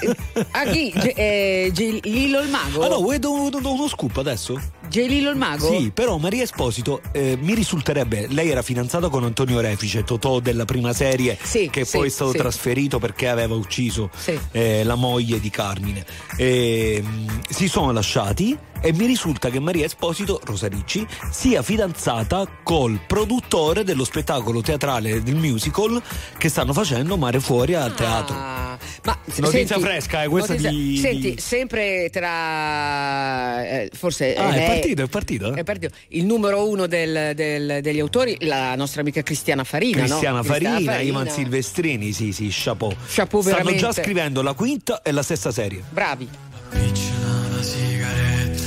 Lil. 0.00 0.16
Ah, 0.50 0.64
chi? 0.64 0.92
Ge- 0.94 1.12
eh, 1.16 1.70
Ge- 1.72 2.00
Lillo 2.02 2.40
il 2.40 2.48
mago? 2.50 2.82
Ah 2.82 2.88
no, 2.88 2.96
vuoi 3.00 3.18
do, 3.18 3.48
do- 3.50 3.60
do 3.60 3.72
uno 3.72 3.88
scoop 3.88 4.16
adesso? 4.16 4.60
J. 4.88 5.06
Lillo 5.06 5.30
il 5.30 5.36
mago? 5.36 5.68
Sì, 5.76 5.90
però 5.92 6.18
Maria 6.18 6.42
Esposito 6.42 7.00
eh, 7.12 7.36
mi 7.40 7.54
risulterebbe, 7.54 8.26
lei 8.28 8.50
era 8.50 8.62
fidanzata 8.62 9.08
con 9.08 9.24
Antonio 9.24 9.60
Refice, 9.60 10.04
Totò 10.04 10.40
della 10.40 10.64
prima 10.64 10.92
serie, 10.92 11.38
Sì, 11.42 11.68
che 11.70 11.84
sì, 11.84 11.96
poi 11.96 12.06
è 12.08 12.10
stato 12.10 12.30
sì. 12.32 12.38
trasferito 12.38 12.98
perché 12.98 13.28
aveva 13.28 13.54
ucciso 13.54 14.10
eh, 14.52 14.84
la 14.84 14.94
moglie 14.94 15.40
di 15.40 15.50
Carmine. 15.50 16.04
E, 16.36 17.02
mh, 17.02 17.40
si 17.48 17.68
sono 17.68 17.90
lasciati 17.92 18.56
e 18.80 18.92
mi 18.92 19.06
risulta 19.06 19.48
che 19.48 19.58
Maria 19.60 19.86
Esposito, 19.86 20.38
Rosa 20.44 20.68
Ricci, 20.68 21.06
sia 21.30 21.62
fidanzata 21.62 22.46
col 22.62 23.00
produttore 23.06 23.82
dello 23.82 24.04
spettacolo 24.04 24.60
teatrale 24.60 25.22
del 25.22 25.36
musical 25.36 26.00
che 26.36 26.50
stanno 26.50 26.74
facendo 26.74 27.16
Mare 27.16 27.40
Fuori 27.40 27.74
al 27.74 27.94
teatro. 27.94 28.36
Ah, 28.36 28.76
ma 29.04 29.18
Notizia 29.36 29.50
senti, 29.76 29.83
fresca, 29.84 30.22
eh, 30.22 30.28
questa 30.28 30.52
notizia- 30.54 30.70
di- 30.70 30.96
Senti, 30.98 31.34
di- 31.34 31.40
sempre 31.40 32.08
tra 32.10 33.64
eh, 33.66 33.90
forse 33.92 34.34
Ah, 34.34 34.52
è 34.54 34.66
partito, 34.66 35.02
è 35.02 35.06
partito, 35.08 35.52
eh? 35.54 35.60
è 35.60 35.64
partito. 35.64 35.94
Il 36.08 36.24
numero 36.24 36.68
uno 36.68 36.86
del- 36.86 37.32
del- 37.34 37.78
degli 37.82 38.00
autori, 38.00 38.36
la 38.40 38.74
nostra 38.76 39.00
amica 39.02 39.22
Cristiana 39.22 39.64
Farina. 39.64 39.98
no? 40.02 40.06
Cristiana 40.06 40.42
Farina, 40.42 40.70
Farina. 40.72 40.98
Ivan 41.00 41.28
Silvestrini, 41.30 42.12
sì, 42.12 42.32
sì, 42.32 42.48
chapeau. 42.50 42.94
Chapeau, 43.08 43.40
Stanno 43.42 43.56
veramente. 43.58 43.78
già 43.80 43.92
scrivendo 43.92 44.42
la 44.42 44.52
quinta 44.54 45.02
e 45.02 45.12
la 45.12 45.22
stessa 45.22 45.50
serie. 45.52 45.82
Bravi. 45.90 46.28
Una 46.72 47.62
sigaretta 47.62 48.62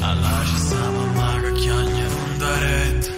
Alla 0.00 0.42
ci 0.44 0.56
sta 0.60 0.90
mamma 0.90 1.40
che 1.40 1.52
chiagna 1.60 2.06
non 2.06 2.38
da 2.38 2.58
retta 2.58 3.08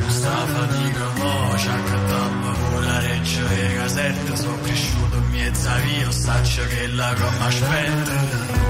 Non 0.00 0.10
sta 0.10 0.30
fatica 0.46 1.08
mo 1.16 1.56
Ci 1.56 1.68
accattammo 1.68 2.52
con 2.70 2.84
la 2.84 2.98
reggia 3.00 3.50
e 3.50 3.74
casetta 3.76 4.32
cresciuto 4.32 4.58
via 5.76 6.10
Saccio 6.10 6.66
che 6.66 6.86
la 6.88 7.14
come 7.14 7.46
aspetta 7.46 8.12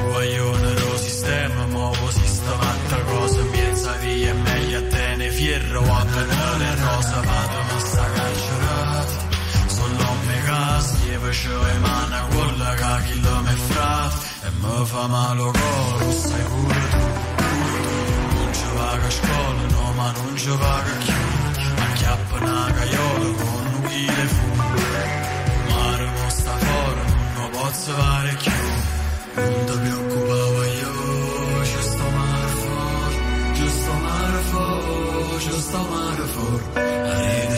Voglio 0.03 0.57
lo 0.75 0.97
sistema 0.99 1.67
Muovo 1.67 2.11
sistematta 2.11 2.97
cosa 3.03 3.41
in 3.41 3.49
mezza 3.49 3.93
via 3.93 4.31
È 4.31 4.33
meglio 4.35 4.79
a 4.79 4.83
te 4.83 5.17
ne 5.17 5.31
fierro 5.31 5.81
a 5.81 6.05
pennone 6.05 6.75
rosa 6.77 7.21
Vado 7.21 7.63
ma 7.73 7.79
sta 7.81 8.05
carcerata 8.13 9.27
Sono 9.67 10.15
me 10.27 10.43
casti 10.45 11.11
e 11.11 11.19
facevo 11.19 11.63
le 11.65 11.79
mani 11.79 12.35
con 12.35 12.59
la 12.59 12.75
cacchi 12.75 13.21
lo 13.21 13.41
me 13.43 13.53
frate 13.69 14.17
E 14.45 14.51
mi 14.61 14.87
fa 14.87 15.07
male 15.07 15.35
lo 15.37 15.51
coro, 15.51 16.13
sai 16.13 16.43
pure 16.43 16.89
tu. 16.91 16.99
Non 18.35 18.55
ci 18.55 18.65
vaga 18.75 19.07
a 19.07 19.11
scuola, 19.11 19.63
no 19.71 19.93
ma 19.97 20.13
non 20.13 20.37
ci 20.37 20.49
vaga 20.49 20.93
più 21.05 21.13
Acchiappa 21.77 22.37
una 22.37 22.73
caiola 22.73 23.25
con 23.37 23.67
un 23.75 23.89
chile 23.89 24.25
fumo 24.27 25.28
posso 27.69 27.93
fare 27.93 28.35
più 28.37 28.51
Non 29.35 29.83
mi 29.83 29.89
preoccupavo 29.89 30.65
io 30.65 31.63
Giusto 31.65 32.11
Marfor 32.11 33.13
Giusto 33.53 33.93
Marfor 33.93 34.83
fuori 34.83 35.45
Giusto 35.45 35.79
mare 35.91 36.23
fuori 36.23 37.58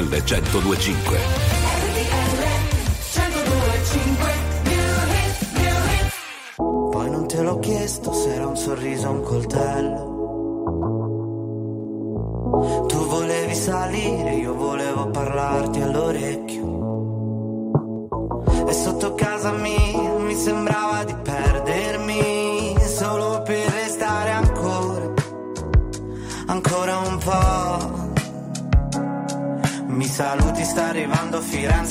RTL 0.00 0.08
1025. 0.08 1.69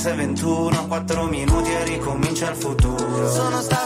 21, 0.08 0.86
4 0.86 1.24
minuti 1.24 1.70
e 1.70 1.84
ricomincia 1.84 2.48
il 2.50 2.56
futuro. 2.56 3.30
Sono 3.30 3.60
stato 3.60 3.79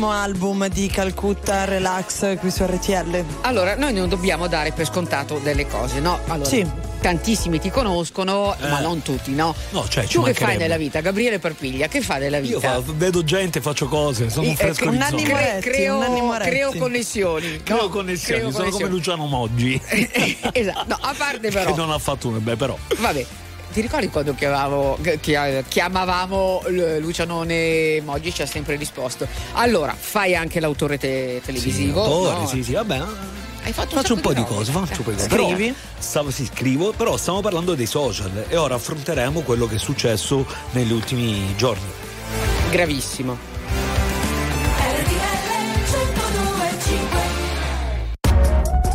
primo 0.00 0.12
album 0.12 0.66
di 0.68 0.86
Calcutta 0.86 1.66
Relax 1.66 2.38
qui 2.38 2.50
su 2.50 2.64
RTL? 2.64 3.22
Allora, 3.42 3.76
noi 3.76 3.92
non 3.92 4.08
dobbiamo 4.08 4.46
dare 4.46 4.72
per 4.72 4.86
scontato 4.86 5.38
delle 5.42 5.66
cose, 5.66 6.00
no? 6.00 6.18
Allora, 6.26 6.48
sì 6.48 6.88
tantissimi 7.00 7.58
ti 7.58 7.70
conoscono, 7.70 8.54
eh. 8.60 8.68
ma 8.68 8.80
non 8.80 9.00
tutti, 9.00 9.32
no? 9.32 9.54
No, 9.70 9.88
cioè, 9.88 10.04
tu 10.06 10.22
che 10.22 10.34
fai 10.34 10.58
nella 10.58 10.76
vita? 10.76 11.00
Gabriele 11.00 11.38
Parpiglia, 11.38 11.88
che 11.88 12.02
fa 12.02 12.18
nella 12.18 12.40
vita? 12.40 12.54
Io 12.54 12.60
fa, 12.60 12.92
vedo 12.94 13.24
gente, 13.24 13.62
faccio 13.62 13.88
cose, 13.88 14.28
sono 14.28 14.46
ecco, 14.46 14.50
un 14.50 14.56
fresco 14.56 14.84
eh, 14.84 14.88
un 14.88 15.00
anni 15.00 15.26
Moretti, 15.26 15.70
creo, 15.70 15.96
un 15.96 16.02
anni 16.02 16.20
Moretti. 16.20 16.50
creo 16.50 16.72
connessioni. 16.76 17.62
Creo 17.62 17.82
no, 17.82 17.88
connessioni, 17.88 18.40
creo 18.40 18.50
sono 18.50 18.64
connessioni. 18.64 18.90
come 18.90 18.96
Luciano 18.96 19.26
Moggi. 19.26 19.80
esatto, 20.52 20.84
no, 20.88 20.98
a 21.00 21.14
parte 21.16 21.50
però. 21.50 21.70
Che 21.70 21.76
non 21.76 21.90
ha 21.90 21.98
fatto 21.98 22.28
una, 22.28 22.38
beh, 22.38 22.56
però. 22.56 22.76
Vabbè, 22.98 23.26
ti 23.80 23.86
ricordi 23.86 24.10
quando 24.10 24.34
chiamavo, 24.34 24.98
chi- 25.22 25.64
chiamavamo 25.66 26.64
Lu- 26.66 26.98
Lucianone 26.98 28.02
Moggi 28.02 28.30
ci 28.30 28.42
ha 28.42 28.46
sempre 28.46 28.76
risposto. 28.76 29.26
Allora, 29.52 29.96
fai 29.98 30.36
anche 30.36 30.60
l'autore 30.60 30.98
te- 30.98 31.40
televisivo? 31.42 32.02
Autore, 32.04 32.40
no? 32.40 32.46
sì, 32.46 32.62
sì, 32.62 32.74
vabbè. 32.74 33.02
Hai 33.62 33.72
fatto 33.72 33.96
Faccio 33.96 34.12
un 34.12 34.20
po' 34.20 34.34
di 34.34 34.44
cose, 34.44 34.70
faccio 34.70 34.98
un 34.98 35.04
po' 35.04 35.10
di 35.12 35.16
cose. 35.16 35.28
Scrivi? 35.30 35.64
Però, 35.68 35.78
stavo, 35.98 36.30
sì, 36.30 36.44
scrivo, 36.44 36.92
però 36.92 37.16
stiamo 37.16 37.40
parlando 37.40 37.74
dei 37.74 37.86
social 37.86 38.44
e 38.48 38.56
ora 38.58 38.74
affronteremo 38.74 39.40
quello 39.40 39.66
che 39.66 39.76
è 39.76 39.78
successo 39.78 40.44
negli 40.72 40.92
ultimi 40.92 41.56
giorni. 41.56 41.88
Gravissimo. 42.70 43.38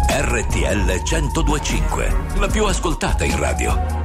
RTL 0.07 1.01
1025, 1.03 2.15
la 2.37 2.47
più 2.47 2.65
ascoltata 2.65 3.23
in 3.25 3.35
radio. 3.39 4.04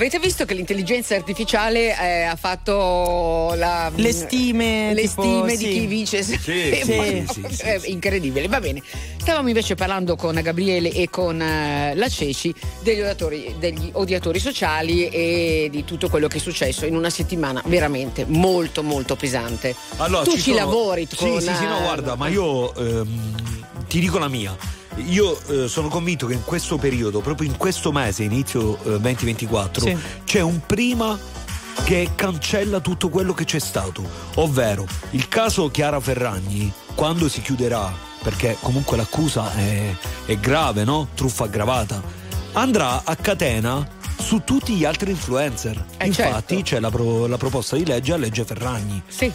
Avete 0.00 0.18
visto 0.18 0.46
che 0.46 0.54
l'intelligenza 0.54 1.14
artificiale 1.14 1.94
eh, 1.98 2.22
ha 2.22 2.36
fatto 2.36 3.52
la- 3.54 3.90
Le 3.94 4.12
stime, 4.12 4.94
le 4.94 5.02
tipo, 5.02 5.22
stime 5.22 5.56
di 5.56 5.64
sì. 5.64 5.70
chi 5.70 5.86
vince? 5.86 6.22
Sì, 6.22 6.36
sì, 6.38 7.26
sì, 7.28 7.44
sì, 7.50 7.62
eh, 7.62 7.80
incredibile, 7.84 8.48
va 8.48 8.60
bene. 8.60 8.82
Stavamo 9.18 9.48
invece 9.48 9.74
parlando 9.74 10.16
con 10.16 10.40
Gabriele 10.42 10.90
e 10.90 11.10
con 11.10 11.40
eh, 11.40 11.94
la 11.94 12.08
Ceci 12.08 12.54
degli 12.82 13.00
odiatori, 13.00 13.54
degli 13.58 13.90
odiatori 13.92 14.38
sociali 14.38 15.08
e 15.08 15.68
di 15.70 15.84
tutto 15.84 16.08
quello 16.08 16.28
che 16.28 16.38
è 16.38 16.40
successo 16.40 16.86
in 16.86 16.96
una 16.96 17.10
settimana 17.10 17.62
veramente 17.66 18.24
molto 18.26 18.82
molto 18.82 19.16
pesante. 19.16 19.74
Allora, 19.98 20.24
tu 20.24 20.30
ci 20.32 20.36
ci, 20.38 20.42
sono- 20.52 20.56
lavori 20.64 21.06
Sì, 21.10 21.16
con 21.16 21.40
sì, 21.42 21.54
sì, 21.54 21.64
no, 21.66 21.78
eh, 21.78 21.82
guarda, 21.82 22.14
ma 22.16 22.28
io 22.28 22.74
ehm, 22.74 23.84
ti 23.86 24.00
dico 24.00 24.18
la 24.18 24.28
mia. 24.28 24.56
Io 24.96 25.38
eh, 25.46 25.68
sono 25.68 25.88
convinto 25.88 26.26
che 26.26 26.34
in 26.34 26.44
questo 26.44 26.76
periodo, 26.76 27.20
proprio 27.20 27.48
in 27.48 27.56
questo 27.56 27.92
mese, 27.92 28.24
inizio 28.24 28.74
eh, 28.82 28.98
2024, 28.98 29.84
Sì. 29.86 29.96
c'è 30.24 30.40
un 30.40 30.60
prima 30.66 31.18
che 31.84 32.10
cancella 32.14 32.80
tutto 32.80 33.08
quello 33.08 33.32
che 33.32 33.44
c'è 33.44 33.58
stato. 33.60 34.02
Ovvero, 34.36 34.86
il 35.10 35.28
caso 35.28 35.70
Chiara 35.70 36.00
Ferragni, 36.00 36.70
quando 36.94 37.28
si 37.28 37.40
chiuderà, 37.40 37.90
perché 38.22 38.56
comunque 38.60 38.96
l'accusa 38.96 39.54
è, 39.54 39.94
è 40.26 40.36
grave, 40.38 40.84
no? 40.84 41.08
Truffa 41.14 41.44
aggravata, 41.44 42.02
andrà 42.52 43.02
a 43.04 43.16
catena 43.16 43.88
su 44.18 44.42
tutti 44.44 44.74
gli 44.74 44.84
altri 44.84 45.12
influencer. 45.12 45.82
Eh, 45.96 46.06
Infatti 46.06 46.56
certo. 46.56 46.62
c'è 46.62 46.80
la, 46.80 46.90
pro- 46.90 47.26
la 47.26 47.38
proposta 47.38 47.76
di 47.76 47.86
legge 47.86 48.12
a 48.12 48.16
legge 48.16 48.44
Ferragni. 48.44 49.02
Sì. 49.06 49.32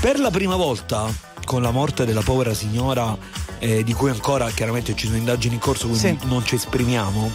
Per 0.00 0.20
la 0.20 0.30
prima 0.30 0.54
volta, 0.54 1.06
con 1.44 1.62
la 1.62 1.72
morte 1.72 2.04
della 2.04 2.20
povera 2.22 2.54
signora, 2.54 3.16
eh, 3.58 3.82
di 3.84 3.92
cui 3.92 4.10
ancora 4.10 4.50
chiaramente 4.50 4.94
ci 4.94 5.06
sono 5.06 5.18
indagini 5.18 5.54
in 5.54 5.60
corso, 5.60 5.88
quindi 5.88 6.18
Sì. 6.20 6.26
non 6.28 6.44
ci 6.44 6.54
esprimiamo, 6.56 7.30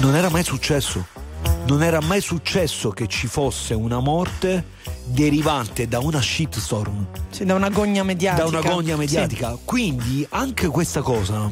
non 0.00 0.14
era 0.16 0.28
mai 0.30 0.44
successo. 0.44 1.06
Non 1.66 1.82
era 1.84 2.00
mai 2.00 2.20
successo 2.20 2.90
che 2.90 3.06
ci 3.06 3.26
fosse 3.28 3.74
una 3.74 4.00
morte 4.00 4.64
derivante 5.04 5.86
da 5.86 6.00
una 6.00 6.20
shitstorm, 6.20 7.06
Sì, 7.30 7.44
da 7.44 7.54
una 7.54 7.68
gogna 7.70 8.02
mediatica. 8.02 8.42
da 8.48 8.58
una 8.58 8.68
gogna 8.68 8.94
Sì. 8.94 8.98
mediatica. 8.98 9.56
Quindi 9.64 10.26
anche 10.30 10.66
questa 10.66 11.00
cosa 11.02 11.48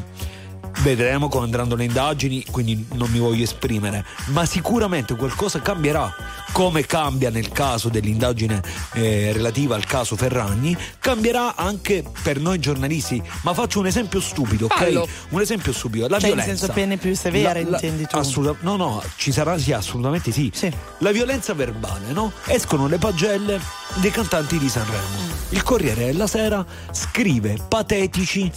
vedremo 0.82 1.28
come 1.28 1.44
andranno 1.44 1.74
le 1.74 1.84
indagini, 1.84 2.44
quindi 2.50 2.86
non 2.94 3.10
mi 3.10 3.18
voglio 3.18 3.42
esprimere, 3.42 4.04
ma 4.26 4.44
sicuramente 4.46 5.14
qualcosa 5.16 5.60
cambierà, 5.60 6.12
come 6.52 6.86
cambia 6.86 7.30
nel 7.30 7.48
caso 7.50 7.88
dell'indagine 7.88 8.62
eh, 8.94 9.32
relativa 9.32 9.74
al 9.74 9.84
caso 9.84 10.16
Ferragni, 10.16 10.76
cambierà 10.98 11.56
anche 11.56 12.04
per 12.22 12.38
noi 12.40 12.58
giornalisti. 12.58 13.20
Ma 13.42 13.54
faccio 13.54 13.80
un 13.80 13.86
esempio 13.86 14.20
stupido, 14.20 14.66
ok? 14.66 14.74
Fallo. 14.78 15.08
Un 15.30 15.40
esempio 15.40 15.72
stupido, 15.72 16.06
la 16.08 16.18
Cioè, 16.18 16.30
in 16.30 16.36
violenza. 16.36 16.56
senso 16.66 16.72
pene 16.72 16.96
più 16.96 17.14
severe, 17.14 17.62
La- 17.64 17.70
la- 17.70 17.76
intendi 17.76 18.06
tu? 18.06 18.16
assoluta- 18.16 18.56
no, 18.60 18.76
no, 18.76 19.02
ci 19.16 19.32
sarà, 19.32 19.58
sì, 19.58 19.72
assolutamente 19.72 20.30
sì. 20.32 20.50
La 20.98 21.10
violenza 21.10 21.54
verbale, 21.54 22.12
no? 22.12 22.32
Escono 22.46 22.86
le 22.86 22.98
pagelle 22.98 23.60
dei 23.96 24.10
cantanti 24.10 24.58
di 24.58 24.68
Sanremo. 24.68 25.36
Il 25.50 25.62
Corriere 25.62 26.06
della 26.06 26.26
Sera 26.26 26.64
scrive 26.92 27.56
patetici 27.68 28.50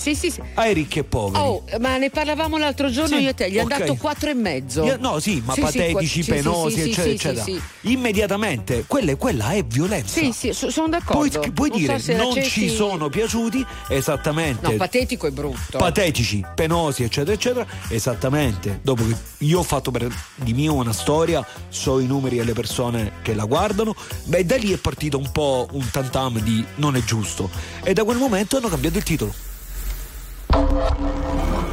ai 0.55 0.74
ricchi 0.74 0.99
e 0.99 1.03
poveri. 1.05 1.43
Oh, 1.43 1.63
ma 1.80 1.97
ne 1.97 2.09
parlavamo 2.12 2.57
l'altro 2.57 2.89
giorno 2.89 3.16
Sì, 3.18 3.24
io 3.24 3.30
e 3.30 3.34
te, 3.34 3.49
gli 3.49 3.57
ok. 3.57 3.72
ha 3.72 3.78
dato 3.80 3.95
quattro 3.95 4.30
e 4.30 4.34
mezzo. 4.34 4.84
Io- 4.84 4.97
no, 4.99 5.20
sì, 5.20 5.41
ma 5.43 5.53
Sì, 5.53 5.62
patetici, 5.62 6.24
sì, 6.24 6.30
penosi, 6.30 6.82
eccetera, 6.82 7.09
eccetera. 7.09 7.62
Immediatamente, 7.82 8.84
quella, 8.88 9.16
quella 9.16 9.51
è 9.51 9.64
violenza. 9.64 10.20
Sì, 10.20 10.32
sì, 10.32 10.53
so- 10.53 10.70
sono 10.70 10.89
Puoi, 11.03 11.30
d'accordo. 11.30 11.51
puoi 11.53 11.70
Non 11.70 11.78
dire 11.80 11.99
so 11.99 12.12
non 12.14 12.28
accetti- 12.32 12.49
ci 12.49 12.70
sono 12.70 13.09
piaciuti 13.09 13.66
esattamente 13.88 14.70
No, 14.70 14.76
patetico 14.76 15.28
e 15.28 15.32
brutto. 15.32 15.78
patetici, 15.78 16.43
penosi, 16.53 17.03
eccetera, 17.03 17.34
eccetera. 17.34 17.66
Esattamente. 17.88 18.80
Dopo 18.84 19.05
che 19.05 19.16
io 19.39 19.59
ho 19.59 19.64
fatto 19.64 19.91
per 19.91 20.07
di 20.36 20.53
mio 20.53 20.74
una 20.74 20.93
storia, 20.93 21.45
so 21.70 21.99
i 21.99 22.05
numeri 22.05 22.39
e 22.39 22.43
le 22.43 22.53
persone 22.53 23.14
che 23.22 23.34
la 23.34 23.45
guardano, 23.45 23.95
beh, 24.26 24.45
da 24.45 24.57
lì 24.57 24.72
è 24.74 24.78
partito 24.78 25.18
un 25.18 25.32
po' 25.32 25.68
un 25.72 25.89
tantam 25.89 26.39
di 26.39 26.64
non 26.76 26.95
è 26.95 27.03
giusto. 27.03 27.49
E 27.84 27.93
da 27.93 28.03
quel 28.03 28.18
momento 28.18 28.57
hanno 28.57 28.68
cambiato 28.70 28.97
il 28.97 29.03
titolo. 29.03 29.34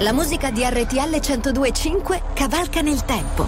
La 0.01 0.13
musica 0.13 0.51
di 0.53 0.63
RTL 0.63 1.19
1025 1.21 2.23
cavalca 2.33 2.83
nel 2.83 3.05
tempo. 3.05 3.45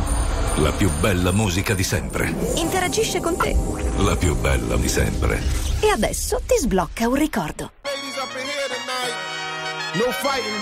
La 0.57 0.73
più 0.73 0.91
bella 0.99 1.31
musica 1.31 1.75
di 1.75 1.85
sempre. 1.85 2.35
Interagisce 2.57 3.21
con 3.21 3.37
te. 3.37 3.57
La 3.99 4.17
più 4.17 4.35
bella 4.35 4.75
di 4.75 4.89
sempre. 4.89 5.41
E 5.79 5.91
adesso 5.91 6.41
ti 6.45 6.57
sblocca 6.59 7.07
un 7.07 7.15
ricordo. 7.15 7.71
No 9.95 10.11
fighting. 10.11 10.61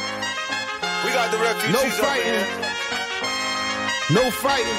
We 1.05 1.11
got 1.13 1.31
the 1.31 1.39
refugees. 1.39 1.73
No 1.73 1.89
fighting. 1.89 2.47
No 4.11 4.31
fighting. 4.31 4.79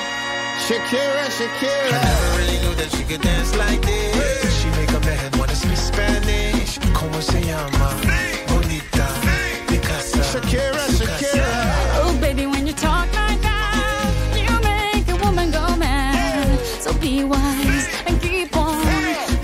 Shakira, 0.68 1.28
Shakira. 1.32 1.88
I 1.88 2.04
never 2.04 2.38
really 2.38 2.60
knew 2.60 2.76
that 2.76 2.90
she 2.96 3.04
could 3.04 3.22
dance 3.22 3.56
like 3.56 3.82
this. 3.82 4.62
She 4.62 4.70
make 4.78 4.92
a 4.92 5.00
man 5.00 5.32
wanna 5.40 5.56
speak 5.56 5.76
Spanish. 5.76 6.78
Como 6.94 7.20
se 7.20 7.42
llama? 7.42 8.39
Shakira, 10.22 10.84
Shakira. 10.98 11.50
Oh, 12.02 12.18
baby, 12.22 12.46
when 12.46 12.68
you 12.68 12.74
talk 12.74 13.08
like 13.14 13.42
that, 13.42 14.36
you 14.36 14.54
make 14.62 15.08
a 15.10 15.16
woman 15.26 15.52
go 15.52 15.76
mad. 15.78 16.60
So 16.82 16.94
be 16.94 17.24
wise 17.24 17.88
and 18.06 18.22
keep 18.22 18.56
on 18.56 18.86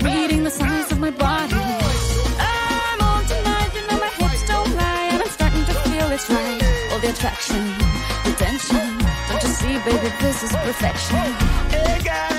reading 0.02 0.44
the 0.44 0.50
signs 0.50 0.92
of 0.92 0.98
my 1.00 1.10
body. 1.10 1.54
I'm 2.38 3.00
on 3.00 3.24
tonight, 3.26 3.70
you 3.74 3.82
know 3.88 3.98
my 3.98 4.10
hips 4.20 4.46
don't 4.46 4.74
lie, 4.76 5.08
and 5.12 5.22
I'm 5.22 5.28
starting 5.28 5.64
to 5.64 5.74
feel 5.88 6.10
it's 6.12 6.28
right. 6.30 6.62
All 6.92 7.00
the 7.00 7.10
attraction, 7.10 7.62
the 8.24 8.32
tension. 8.36 8.98
Don't 9.28 9.42
you 9.42 9.48
see, 9.60 9.78
baby, 9.84 10.12
this 10.20 10.42
is 10.44 10.52
perfection. 10.52 11.24
Hey 11.72 12.00
girl, 12.04 12.35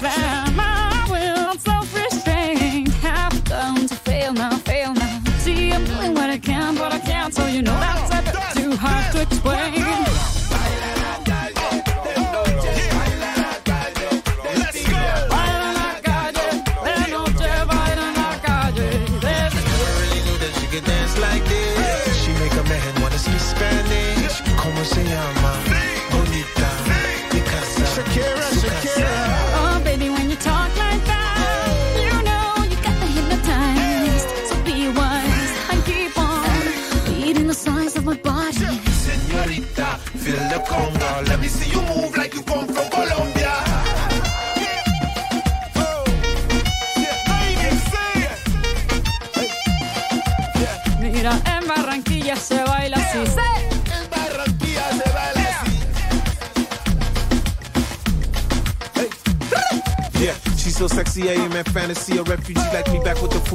time. 0.00 0.61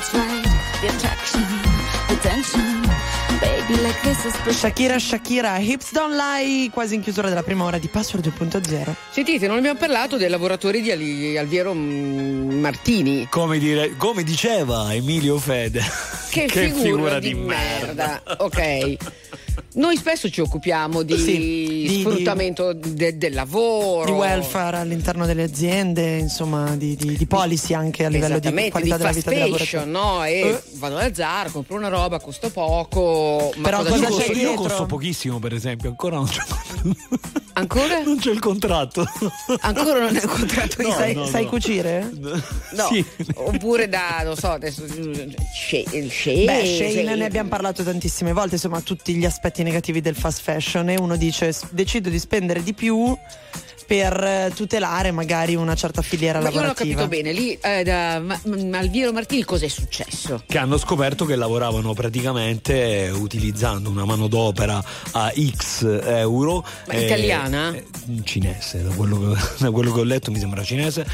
it's 0.00 0.12
right. 0.14 0.42
The 0.80 0.88
attraction, 0.88 1.44
the 2.08 2.16
tension, 2.22 2.80
baby. 3.38 3.82
Like 3.82 4.00
this 4.02 4.24
is 4.24 4.32
perfect. 4.38 4.78
Shakira, 4.78 4.96
Shakira, 4.98 5.58
Hips 5.58 5.92
Don't 5.92 6.14
Lie, 6.16 6.70
quasi 6.72 6.94
in 6.94 7.02
chiusura 7.02 7.28
della 7.28 7.42
prima 7.42 7.64
ora 7.64 7.76
di 7.78 7.88
Password 7.88 8.26
2.0. 8.26 8.94
Sentite, 9.10 9.46
non 9.46 9.58
abbiamo 9.58 9.78
parlato 9.78 10.16
dei 10.16 10.28
lavoratori 10.30 10.80
di 10.80 10.90
Ali- 10.90 11.36
Alviero 11.36 11.74
Martini. 11.74 13.26
Come, 13.28 13.58
dire- 13.58 13.94
come 13.96 14.22
diceva 14.22 14.94
Emilio 14.94 15.38
Fede. 15.38 15.82
Che, 16.30 16.48
figura, 16.48 17.18
di, 17.18 17.34
merda. 17.34 18.22
Ok. 18.38 18.96
Noi 19.72 19.96
spesso 19.96 20.28
ci 20.28 20.40
occupiamo 20.40 21.02
di, 21.02 21.16
Sì, 21.16 21.38
di- 21.38 21.86
di- 21.88 22.00
sfruttamento 22.00 22.72
de- 22.72 23.16
del 23.16 23.32
lavoro. 23.34 24.04
Di 24.06 24.10
welfare 24.10 24.78
all'interno 24.78 25.26
delle 25.26 25.44
aziende, 25.44 26.16
insomma, 26.18 26.74
di, 26.76 26.96
di- 26.96 27.16
di 27.16 27.26
policy 27.26 27.72
anche 27.72 28.04
a 28.04 28.08
livello 28.08 28.40
di 28.40 28.50
qualità 28.50 28.96
di 28.96 29.02
della 29.02 29.12
vita 29.12 29.30
fashion, 29.30 29.92
lavoratori. 29.92 29.92
no? 29.92 30.24
E 30.24 30.40
Eh. 30.40 30.62
vado 30.78 30.96
al 30.96 31.14
zar, 31.14 31.52
compro 31.52 31.76
una 31.76 31.86
roba, 31.88 32.18
costa 32.18 32.50
poco. 32.50 33.52
Ma 33.56 33.62
Però 33.62 33.78
cosa 33.84 33.90
cosa 33.90 34.06
costo, 34.08 34.32
io 34.32 34.54
costo 34.54 34.86
pochissimo, 34.86 35.38
per 35.38 35.52
esempio, 35.54 35.88
ancora 35.90 36.16
non 36.16 36.26
c'è, 36.26 36.42
Ancora? 37.52 38.02
non 38.02 38.16
c'è 38.18 38.30
il 38.30 38.38
contratto. 38.40 39.04
Ancora 39.60 40.00
non 40.00 40.16
è 40.16 40.20
contratto 40.22 40.82
No, 40.82 40.90
sai 40.92 41.14
no, 41.14 41.26
sai 41.26 41.44
no. 41.44 41.48
cucire? 41.50 42.10
No, 42.72 42.86
Sì. 42.90 43.04
oppure 43.34 43.88
da, 43.88 44.22
non 44.24 44.34
so, 44.36 44.48
adesso 44.48 44.84
Shane, 44.86 46.08
Shane, 46.10 46.44
Beh, 46.44 46.64
Shane 46.64 47.14
ne 47.16 47.24
abbiamo 47.24 47.48
parlato 47.48 47.82
tantissime 47.84 48.32
volte, 48.32 48.54
insomma, 48.56 48.80
tutti 48.80 49.14
gli 49.14 49.24
aspetti 49.24 49.59
negativi 49.62 50.00
del 50.00 50.14
fast 50.16 50.40
fashion 50.42 50.88
e 50.90 50.96
uno 50.98 51.16
dice 51.16 51.52
"S- 51.52 51.66
decido 51.70 52.08
di 52.08 52.18
spendere 52.18 52.62
di 52.62 52.72
più 52.74 53.16
per 53.86 54.22
eh, 54.22 54.52
tutelare 54.54 55.10
magari 55.10 55.56
una 55.56 55.74
certa 55.74 56.00
filiera 56.00 56.38
Ma 56.40 56.48
io 56.48 56.54
non 56.60 56.64
ho 56.64 56.66
lavorativa. 56.68 57.02
capito 57.02 57.08
bene, 57.08 57.32
lì 57.32 57.58
eh, 57.60 57.82
da 57.82 58.20
Ma- 58.20 58.40
M- 58.44 58.72
Alviero 58.74 59.12
Martini 59.12 59.42
cos'è 59.42 59.66
successo? 59.66 60.44
che 60.46 60.58
hanno 60.58 60.78
scoperto 60.78 61.24
che 61.24 61.34
lavoravano 61.34 61.92
praticamente 61.92 63.06
eh, 63.06 63.10
utilizzando 63.10 63.90
una 63.90 64.04
manodopera 64.04 64.80
a 65.12 65.32
X 65.36 65.82
euro. 66.04 66.64
Ma 66.86 66.94
italiana? 66.94 67.74
eh, 67.74 67.84
cinese, 68.22 68.82
da 68.84 68.90
quello, 68.94 69.32
che, 69.32 69.40
da 69.64 69.70
quello 69.72 69.92
che 69.92 70.00
ho 70.00 70.04
letto 70.04 70.30
mi 70.30 70.38
sembra 70.38 70.62
cinese. 70.62 71.04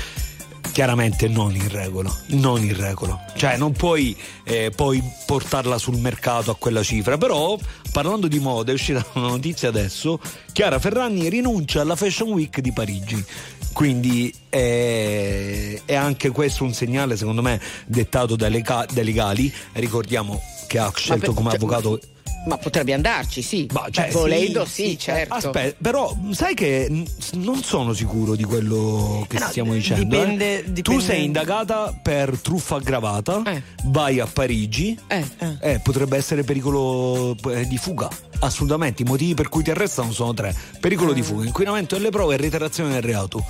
Chiaramente 0.72 1.28
non 1.28 1.54
in 1.54 1.68
regola, 1.68 2.14
non 2.28 2.62
in 2.62 2.76
regola. 2.76 3.24
Cioè 3.34 3.56
non 3.56 3.72
puoi 3.72 4.16
eh, 4.44 4.70
poi 4.74 5.02
portarla 5.24 5.78
sul 5.78 5.98
mercato 5.98 6.50
a 6.50 6.56
quella 6.56 6.82
cifra. 6.82 7.16
Però 7.16 7.58
parlando 7.92 8.28
di 8.28 8.38
moda 8.38 8.70
è 8.70 8.74
uscita 8.74 9.04
una 9.14 9.28
notizia 9.28 9.68
adesso. 9.68 10.20
Chiara 10.52 10.78
Ferragni 10.78 11.28
rinuncia 11.28 11.80
alla 11.80 11.96
Fashion 11.96 12.30
Week 12.30 12.60
di 12.60 12.72
Parigi. 12.72 13.24
Quindi 13.72 14.32
eh, 14.48 15.82
è 15.84 15.94
anche 15.94 16.30
questo 16.30 16.64
un 16.64 16.72
segnale, 16.72 17.16
secondo 17.16 17.42
me, 17.42 17.60
dettato 17.84 18.34
dai, 18.34 18.50
lega- 18.50 18.86
dai 18.90 19.04
legali. 19.04 19.52
Ricordiamo 19.72 20.40
che 20.66 20.78
ha 20.78 20.90
scelto 20.94 21.34
come 21.34 21.50
cioè, 21.50 21.58
avvocato 21.58 22.00
Ma 22.46 22.56
potrebbe 22.58 22.92
andarci, 22.92 23.42
sì. 23.42 23.68
Ma, 23.72 23.86
cioè, 23.90 24.10
Volendo, 24.10 24.64
sì, 24.64 24.70
sì, 24.84 24.88
sì, 24.90 24.98
certo. 24.98 25.34
Aspetta, 25.34 25.76
però 25.82 26.16
sai 26.30 26.54
che 26.54 26.86
n- 26.88 27.04
non 27.42 27.62
sono 27.62 27.92
sicuro 27.92 28.34
di 28.36 28.44
quello 28.44 29.24
che 29.28 29.36
Eh 29.36 29.40
no, 29.40 29.46
stiamo 29.48 29.72
dicendo. 29.72 30.02
dipende- 30.04 30.58
eh. 30.60 30.64
Tu 30.64 30.70
dipende- 30.72 31.02
sei 31.04 31.24
indagata 31.24 31.98
per 32.00 32.38
truffa 32.40 32.76
aggravata, 32.76 33.42
Eh. 33.44 33.62
vai 33.86 34.20
a 34.20 34.26
Parigi, 34.26 34.96
Eh. 35.08 35.24
eh, 35.60 35.80
potrebbe 35.80 36.16
essere 36.16 36.44
pericolo 36.44 37.34
eh, 37.50 37.66
di 37.66 37.76
fuga. 37.78 38.08
Assolutamente, 38.38 39.02
i 39.02 39.06
motivi 39.06 39.34
per 39.34 39.48
cui 39.48 39.62
ti 39.64 39.70
arrestano 39.70 40.12
sono 40.12 40.32
tre: 40.32 40.54
pericolo 40.80 41.10
Eh. 41.10 41.14
di 41.14 41.22
fuga, 41.22 41.44
inquinamento 41.44 41.96
delle 41.96 42.10
prove 42.10 42.34
e 42.34 42.36
reiterazione 42.36 42.92
del 42.92 43.02
reato. 43.02 43.44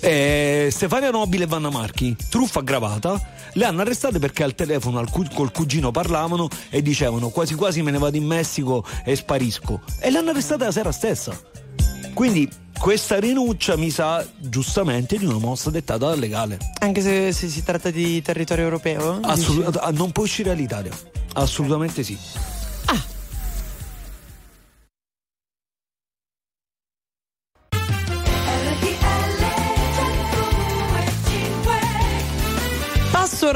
Eh, 0.00 0.68
Stefania 0.70 1.10
Nobile 1.10 1.44
e 1.44 1.46
Vanna 1.46 1.70
Marchi, 1.70 2.16
truffa 2.28 2.60
aggravata, 2.60 3.20
le 3.54 3.64
hanno 3.64 3.80
arrestate 3.80 4.18
perché 4.18 4.42
al 4.42 4.54
telefono 4.54 4.98
al 4.98 5.10
cu- 5.10 5.32
col 5.32 5.50
cugino 5.52 5.90
parlavano 5.90 6.48
e 6.70 6.82
dicevano 6.82 7.28
quasi 7.30 7.54
quasi 7.54 7.82
me 7.82 7.90
ne 7.90 7.98
vado 7.98 8.16
in 8.16 8.24
Messico 8.24 8.84
e 9.04 9.16
sparisco. 9.16 9.80
E 10.00 10.10
le 10.10 10.18
hanno 10.18 10.30
arrestate 10.30 10.64
la 10.64 10.72
sera 10.72 10.92
stessa. 10.92 11.36
Quindi 12.14 12.48
questa 12.78 13.18
rinuncia 13.18 13.76
mi 13.76 13.90
sa 13.90 14.24
giustamente 14.36 15.18
di 15.18 15.24
una 15.24 15.38
mossa 15.38 15.70
dettata 15.70 16.06
dal 16.06 16.18
legale. 16.18 16.58
Anche 16.80 17.00
se, 17.00 17.32
se 17.32 17.48
si 17.48 17.62
tratta 17.64 17.90
di 17.90 18.22
territorio 18.22 18.64
europeo? 18.64 19.18
Assolut- 19.22 19.90
non 19.90 20.12
può 20.12 20.22
uscire 20.22 20.50
all'Italia. 20.50 20.92
Assolutamente 21.34 22.02
sì. 22.02 22.16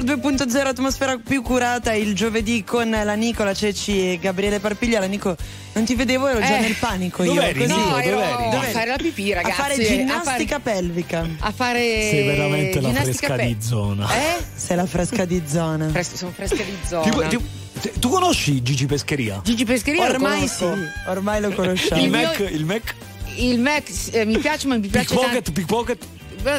Password 0.05 0.51
2.0 0.51 0.67
atmosfera 0.67 1.17
più 1.17 1.43
curata 1.43 1.93
il 1.93 2.15
giovedì 2.15 2.65
con 2.65 2.91
la 2.91 3.15
Nicola 3.15 3.55
Ceci 3.55 4.13
e 4.13 4.19
Gabriele 4.21 4.59
Parpiglia. 4.59 4.99
La 4.99 5.07
Nico, 5.07 5.37
non 5.75 5.85
ti 5.85 5.95
vedevo, 5.95 6.27
ero 6.27 6.41
già 6.41 6.57
Eh, 6.59 6.61
nel 6.61 6.75
panico 6.75 7.23
io. 7.23 7.35
dov'eri, 7.35 7.61
così. 7.61 7.73
No, 7.73 7.99
ero 7.99 8.17
dov'eri? 8.19 8.57
a 8.57 8.63
fare 8.71 8.91
la 8.91 8.97
pipì, 8.97 9.33
ragazzi. 9.33 9.61
A 9.61 9.63
fare 9.63 9.85
ginnastica 9.85 10.59
pelvica. 10.59 11.27
A 11.39 11.53
fare 11.53 11.79
Sei 11.79 12.27
veramente 12.27 12.81
la 12.81 12.89
ginnastica 12.89 13.27
fresca 13.29 13.35
pe- 13.37 13.47
di 13.47 13.57
zona. 13.63 14.09
Eh? 14.13 14.43
Sei 14.55 14.77
la 14.77 14.87
fresca 14.87 15.25
di 15.25 15.43
zona. 15.47 15.89
Fres- 15.91 16.15
sono 16.15 16.33
fresca 16.33 16.57
di 16.57 16.77
zona. 16.87 17.27
Ti- 17.29 17.39
ti- 17.81 17.91
tu 18.01 18.09
conosci 18.09 18.61
Gigi 18.63 18.87
Pescheria? 18.87 19.41
Gigi 19.45 19.65
Pescheria 19.65 20.07
lo 20.09 20.15
Ormai 20.15 20.49
sì, 20.49 20.59
conosco. 20.65 20.83
ormai 21.07 21.41
lo 21.41 21.51
conosciamo. 21.53 22.03
Il 22.03 22.11
mio- 22.11 22.21
Mac, 22.23 22.39
il 22.51 22.65
Mac? 22.65 22.95
Il 23.37 23.61
Mac 23.61 23.85
eh, 24.11 24.25
mi 24.27 24.39
piace, 24.39 24.67
ma 24.67 24.77
mi 24.77 24.89
piace 24.89 25.07
Pickpocket, 25.07 25.33
tanto. 25.33 25.53
pickpocket, 25.53 26.05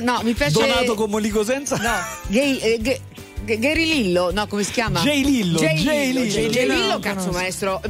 No, 0.01 0.21
mi 0.23 0.33
piace. 0.33 0.53
donato 0.53 0.95
con 0.95 1.09
Molico 1.09 1.43
senza? 1.43 1.75
No, 1.75 1.91
gay, 2.27 2.57
eh, 2.57 2.77
gay- 2.81 2.99
Gary 3.43 3.85
Lillo, 3.85 4.31
no, 4.31 4.47
come 4.47 4.63
si 4.63 4.71
chiama? 4.71 5.01
Jay 5.01 5.23
Lillo, 5.23 5.59
Jay 5.59 5.75
Jay 5.75 6.07
Lillo, 6.07 6.19
Lillo. 6.21 6.31
Jay 6.33 6.49
Jay 6.49 6.67
Lillo 6.67 6.99
cazzo 6.99 7.31
maestro, 7.31 7.81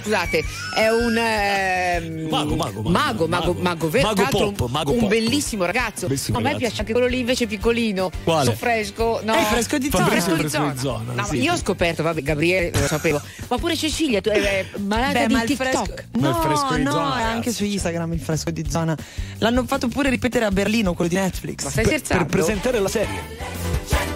scusate, 0.00 0.42
è 0.74 0.88
un 0.88 1.16
ehm, 1.16 2.28
Mago, 2.28 2.56
mago, 2.56 2.82
mago, 2.82 2.88
mago, 2.90 3.26
mago, 3.26 3.26
mago. 3.28 3.62
mago 3.62 3.88
vero, 3.90 4.06
Mago 4.14 4.52
pop, 4.52 4.68
mago 4.70 4.92
un 4.92 5.06
bellissimo 5.06 5.64
ragazzo. 5.64 6.06
Bellissimo 6.06 6.38
a 6.38 6.40
me 6.40 6.56
piace 6.56 6.80
anche 6.80 6.92
quello 6.92 7.06
lì 7.06 7.20
invece 7.20 7.46
piccolino, 7.46 8.10
Quale? 8.24 8.44
so 8.50 8.56
fresco, 8.56 9.20
no. 9.22 9.34
Il 9.34 9.44
fresco 9.44 9.78
di 9.78 9.90
zona. 9.90 10.06
Fresco 10.06 10.34
di 10.34 10.48
zona, 10.48 10.74
No, 10.82 11.12
ma 11.14 11.24
sì, 11.24 11.40
io 11.40 11.52
ho 11.52 11.56
scoperto, 11.56 12.02
vabbè, 12.02 12.22
Gabriele 12.22 12.70
lo 12.72 12.86
sapevo, 12.86 13.20
ma 13.48 13.58
pure 13.58 13.76
Cecilia, 13.76 14.20
tu 14.20 14.30
è 14.30 14.66
malata 14.78 15.20
Beh, 15.20 15.26
di 15.26 15.34
ma 15.34 15.42
il 15.42 15.48
TikTok. 15.48 15.68
fresco, 15.70 15.94
Ma 16.12 16.28
il 16.28 16.34
no, 16.34 16.40
fresco 16.40 16.74
di 16.74 16.82
no, 16.82 16.90
zona, 16.90 17.18
è 17.18 17.22
anche 17.22 17.50
su 17.52 17.64
cioè. 17.64 17.72
Instagram 17.72 18.12
il 18.12 18.20
fresco 18.20 18.50
di 18.50 18.64
zona. 18.68 18.96
L'hanno 19.38 19.64
fatto 19.66 19.88
pure 19.88 20.10
ripetere 20.10 20.44
a 20.44 20.50
Berlino, 20.50 20.94
quello 20.94 21.10
di 21.10 21.16
Netflix. 21.16 21.64
Ma 21.64 21.70
stai 21.70 21.84
scherzando? 21.84 22.24
per 22.24 22.32
presentare 22.32 22.80
la 22.80 22.88
serie. 22.88 24.15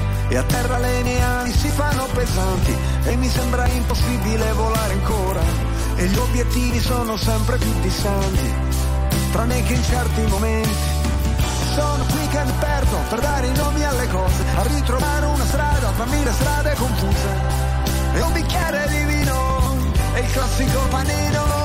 E 0.31 0.37
a 0.37 0.43
terra 0.43 0.77
le 0.77 1.03
mie 1.03 1.21
ali 1.21 1.51
si 1.51 1.67
fanno 1.67 2.05
pesanti 2.13 2.73
e 3.03 3.17
mi 3.17 3.27
sembra 3.27 3.67
impossibile 3.67 4.53
volare 4.53 4.93
ancora. 4.93 5.41
E 5.97 6.05
gli 6.05 6.17
obiettivi 6.17 6.79
sono 6.79 7.17
sempre 7.17 7.57
più 7.57 7.69
distanti, 7.81 8.53
tranne 9.33 9.61
che 9.63 9.73
in 9.73 9.83
certi 9.83 10.21
momenti. 10.27 10.69
Sono 11.75 12.05
qui 12.05 12.27
che 12.29 12.43
mi 12.45 12.53
perdo 12.59 12.97
per 13.09 13.19
dare 13.19 13.47
i 13.47 13.55
nomi 13.57 13.83
alle 13.83 14.07
cose, 14.07 14.43
a 14.55 14.63
ritrovare 14.63 15.25
una 15.25 15.45
strada 15.45 15.91
fra 15.91 16.05
mille 16.05 16.31
strade 16.31 16.75
confuse. 16.75 17.29
E 18.13 18.21
un 18.21 18.31
bicchiere 18.31 18.87
di 18.87 19.03
vino 19.03 19.75
e 20.13 20.19
il 20.21 20.31
classico 20.31 20.79
panino 20.89 21.61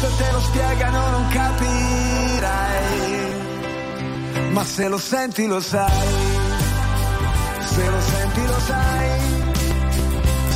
se 0.00 0.08
te 0.16 0.32
lo 0.32 0.40
spiegano 0.40 1.10
non 1.10 1.28
capirai, 1.28 2.88
ma 4.52 4.64
se 4.64 4.88
lo 4.88 4.96
senti 4.96 5.46
lo 5.46 5.60
sai, 5.60 6.29
sai, 8.70 9.08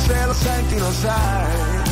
se 0.05 0.25
lo 0.25 0.33
senti 0.33 0.77
lo 0.77 0.91
sai. 0.91 1.83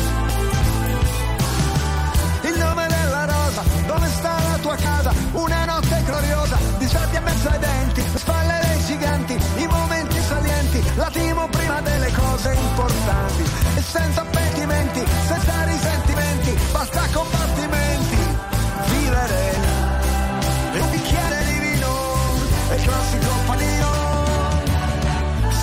Il 2.42 2.56
nome 2.58 2.86
della 2.86 3.24
rosa, 3.24 3.62
dove 3.86 4.08
sta 4.08 4.34
la 4.50 4.58
tua 4.60 4.76
casa? 4.76 5.12
Una 5.32 5.64
notte 5.64 6.02
gloriosa, 6.04 6.56
di 6.78 6.86
sabbia 6.86 7.20
mezzo 7.20 7.48
ai 7.48 7.58
denti, 7.58 8.02
le 8.12 8.18
spalle 8.18 8.60
dei 8.64 8.84
giganti, 8.84 9.34
i 9.64 9.66
momenti 9.66 10.20
salienti, 10.20 10.82
l'attimo 10.96 11.48
prima 11.48 11.80
delle 11.80 12.10
cose 12.12 12.52
importanti, 12.52 13.42
e 13.76 13.82
senza 13.82 14.24
pentimenti, 14.24 15.02
senza 15.26 15.64
risentimenti, 15.64 16.58
basta 16.72 17.02
combattimenti, 17.12 18.18
vivere, 18.88 19.42
e 20.74 20.80
un 20.80 20.90
bicchiere 20.90 21.44
di 21.46 21.58
vino, 21.66 21.88
il 22.76 22.82
classico 22.82 23.33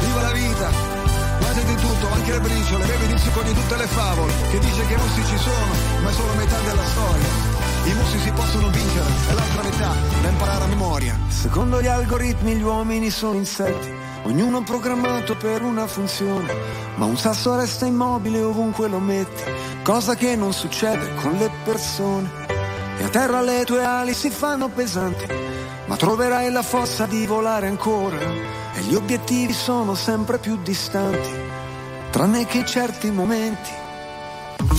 Viva 0.00 0.20
la 0.22 0.32
vita! 0.32 0.98
Guarda 1.38 1.60
di 1.62 1.74
tutto, 1.74 2.12
anche 2.12 2.30
le 2.32 2.40
briciole, 2.40 2.84
bevi 2.84 3.06
di 3.06 3.18
succo 3.18 3.42
di 3.42 3.52
tutte 3.54 3.76
le 3.76 3.86
favole, 3.86 4.32
che 4.50 4.58
dice 4.58 4.86
che 4.86 4.94
i 4.94 4.96
mossi 4.96 5.24
ci 5.24 5.38
sono, 5.38 5.72
ma 6.02 6.10
è 6.10 6.12
solo 6.12 6.32
metà 6.34 6.58
della 6.60 6.84
storia. 6.84 7.26
I 7.84 7.94
mossi 7.94 8.18
si 8.18 8.30
possono 8.30 8.68
vincere, 8.68 9.06
e 9.30 9.34
l'altra 9.34 9.62
metà 9.62 9.94
da 10.20 10.28
imparare 10.28 10.64
a 10.64 10.66
memoria. 10.66 11.18
Secondo 11.28 11.80
gli 11.80 11.86
algoritmi 11.86 12.54
gli 12.56 12.62
uomini 12.62 13.10
sono 13.10 13.34
insetti, 13.34 13.90
ognuno 14.24 14.62
programmato 14.62 15.34
per 15.34 15.62
una 15.62 15.86
funzione, 15.86 16.54
ma 16.96 17.06
un 17.06 17.16
sasso 17.16 17.56
resta 17.56 17.86
immobile 17.86 18.42
ovunque 18.42 18.86
lo 18.88 18.98
metti, 18.98 19.42
cosa 19.82 20.14
che 20.14 20.36
non 20.36 20.52
succede 20.52 21.14
con 21.22 21.32
le 21.32 21.50
persone. 21.64 22.30
E 22.98 23.04
a 23.04 23.08
terra 23.08 23.40
le 23.40 23.64
tue 23.64 23.82
ali 23.82 24.12
si 24.12 24.28
fanno 24.28 24.68
pesanti, 24.68 25.26
ma 25.86 25.96
troverai 25.96 26.50
la 26.52 26.62
forza 26.62 27.06
di 27.06 27.24
volare 27.24 27.66
ancora, 27.66 28.18
e 28.80 28.84
gli 28.84 28.94
obiettivi 28.94 29.52
sono 29.52 29.94
sempre 29.94 30.38
più 30.38 30.58
distanti, 30.62 31.28
tranne 32.10 32.46
che 32.46 32.64
certi 32.64 33.10
momenti. 33.10 33.78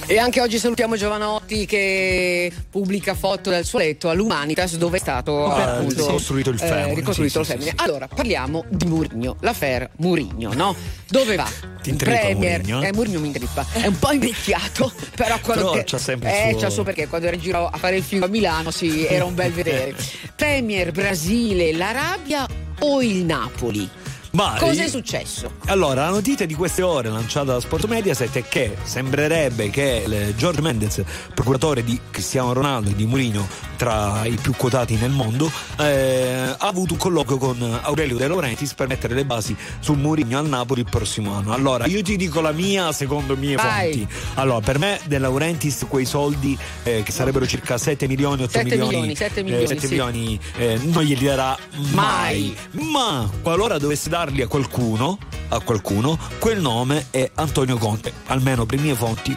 E 0.08 0.18
anche 0.18 0.42
oggi 0.42 0.60
salutiamo 0.60 0.96
Giovanotti 0.98 1.66
che 1.66 2.52
pubblica 2.70 3.14
foto 3.16 3.50
dal 3.50 3.64
suo 3.64 3.80
letto 3.80 4.10
all'Humanitas 4.10 4.76
dove 4.76 4.98
è 4.98 5.00
stato 5.00 5.46
Ah, 5.46 5.76
appunto, 5.78 6.06
ricostruito 6.06 6.50
il 6.50 6.60
femore, 6.60 6.94
ricostruito 6.96 7.34
sì, 7.34 7.40
il 7.40 7.46
sì, 7.46 7.52
femine. 7.52 7.70
sì, 7.72 7.76
sì. 7.78 7.84
Allora, 7.90 8.08
parliamo 8.08 8.66
di 8.70 8.86
Murigno, 8.86 9.38
l'affair 9.40 9.90
Murigno, 9.98 10.54
no? 10.54 10.76
Dove 11.08 11.36
va? 11.36 11.46
Ti 11.46 11.90
Il 11.90 11.90
intrippa 11.94 12.20
Premier, 12.20 12.60
Mourinho, 12.60 12.82
eh? 12.82 12.88
eh, 12.88 12.94
Mourinho 12.94 13.20
mi 13.22 13.28
intrippa. 13.28 13.66
È 13.72 13.88
un 13.88 14.00
po' 14.00 14.12
invecchiato, 14.12 14.92
però 15.16 15.40
quello 15.40 15.72
Però 15.72 15.84
c'ha 15.86 15.98
sempre 15.98 16.30
il 16.30 16.36
eh, 16.36 16.50
suo- 16.52 16.60
c'ha 16.60 16.68
il 16.68 16.74
suo 16.74 16.84
perché 16.84 17.08
quando 17.08 17.28
era 17.28 17.36
in 17.36 17.42
giro 17.42 17.68
a 17.68 17.78
fare 17.78 17.96
il 17.96 18.04
film 18.04 18.24
a 18.24 18.28
Milano, 18.28 18.70
sì, 18.72 19.06
era 19.06 19.24
un 19.26 19.34
bel 19.34 19.52
vedere. 19.52 19.96
Premier, 20.36 20.92
Brasile, 20.92 21.72
l'Arabia 21.74 22.46
o 22.82 23.02
il 23.02 23.26
Napoli? 23.26 24.01
Ma 24.32 24.56
Cosa 24.58 24.84
è 24.84 24.88
successo? 24.88 25.52
Allora, 25.66 26.06
la 26.06 26.10
notizia 26.10 26.46
di 26.46 26.54
queste 26.54 26.82
ore 26.82 27.10
lanciata 27.10 27.54
da 27.54 27.60
Sport 27.60 27.86
Mediaset 27.86 28.34
è 28.38 28.44
che 28.48 28.78
sembrerebbe 28.82 29.70
che 29.70 30.34
George 30.38 30.62
Mendes, 30.62 31.04
procuratore 31.34 31.84
di 31.84 32.00
Cristiano 32.10 32.54
Ronaldo 32.54 32.92
e 32.92 32.96
di 32.96 33.06
Mourinho, 33.06 33.46
tra 33.76 34.24
i 34.26 34.38
più 34.42 34.54
quotati 34.56 34.96
nel 34.96 35.10
mondo, 35.10 35.52
eh, 35.78 36.56
ha 36.58 36.68
avuto 36.68 36.94
un 36.94 37.00
colloquio 37.00 37.38
con 37.38 37.80
Aurelio 37.82 38.16
De 38.16 38.28
Laurentiis 38.28 38.74
per 38.74 38.88
mettere 38.88 39.16
le 39.16 39.26
basi 39.26 39.56
su 39.80 39.94
Mourinho 39.94 40.38
al 40.38 40.48
Napoli 40.48 40.82
il 40.82 40.88
prossimo 40.90 41.34
anno. 41.34 41.52
Allora, 41.52 41.86
io 41.88 42.02
ti 42.02 42.16
dico 42.16 42.40
la 42.40 42.54
mia 42.54 42.94
secondo 42.94 43.36
mie 43.36 43.56
Vai. 43.56 43.92
fonti. 43.92 44.08
Allora, 44.36 44.62
per 44.62 44.80
me 44.80 45.00
De 45.06 45.18
Laurentiis 45.18 45.86
quei 45.90 46.06
soldi 46.06 46.58
eh, 46.84 47.04
che 47.04 47.12
sarebbero 47.12 47.46
circa 47.46 47.78
7 47.78 48.08
milioni, 48.08 48.44
8 48.44 48.52
Sette 48.52 48.64
milioni, 48.64 48.90
milioni, 48.92 49.16
sette 49.16 49.40
eh, 49.40 49.44
milioni, 49.44 49.68
sette 49.68 49.82
sì. 49.82 49.88
milioni, 49.88 50.40
eh, 50.58 50.80
non 50.84 51.04
glieli 51.04 51.26
darà 51.26 51.58
mai. 51.92 52.56
Ma 52.72 53.30
qualora 53.42 53.78
dovesse 53.78 54.08
darli 54.26 54.44
a 54.44 54.48
qualcuno, 54.48 55.18
a 55.50 55.60
qualcuno, 55.62 56.16
quel 56.38 56.62
nome 56.62 57.08
è 57.10 57.32
Antonio 57.36 57.78
Conte, 57.78 58.14
almeno 58.28 58.68
per 58.68 58.80
mie 58.80 58.94
fonti. 58.94 59.36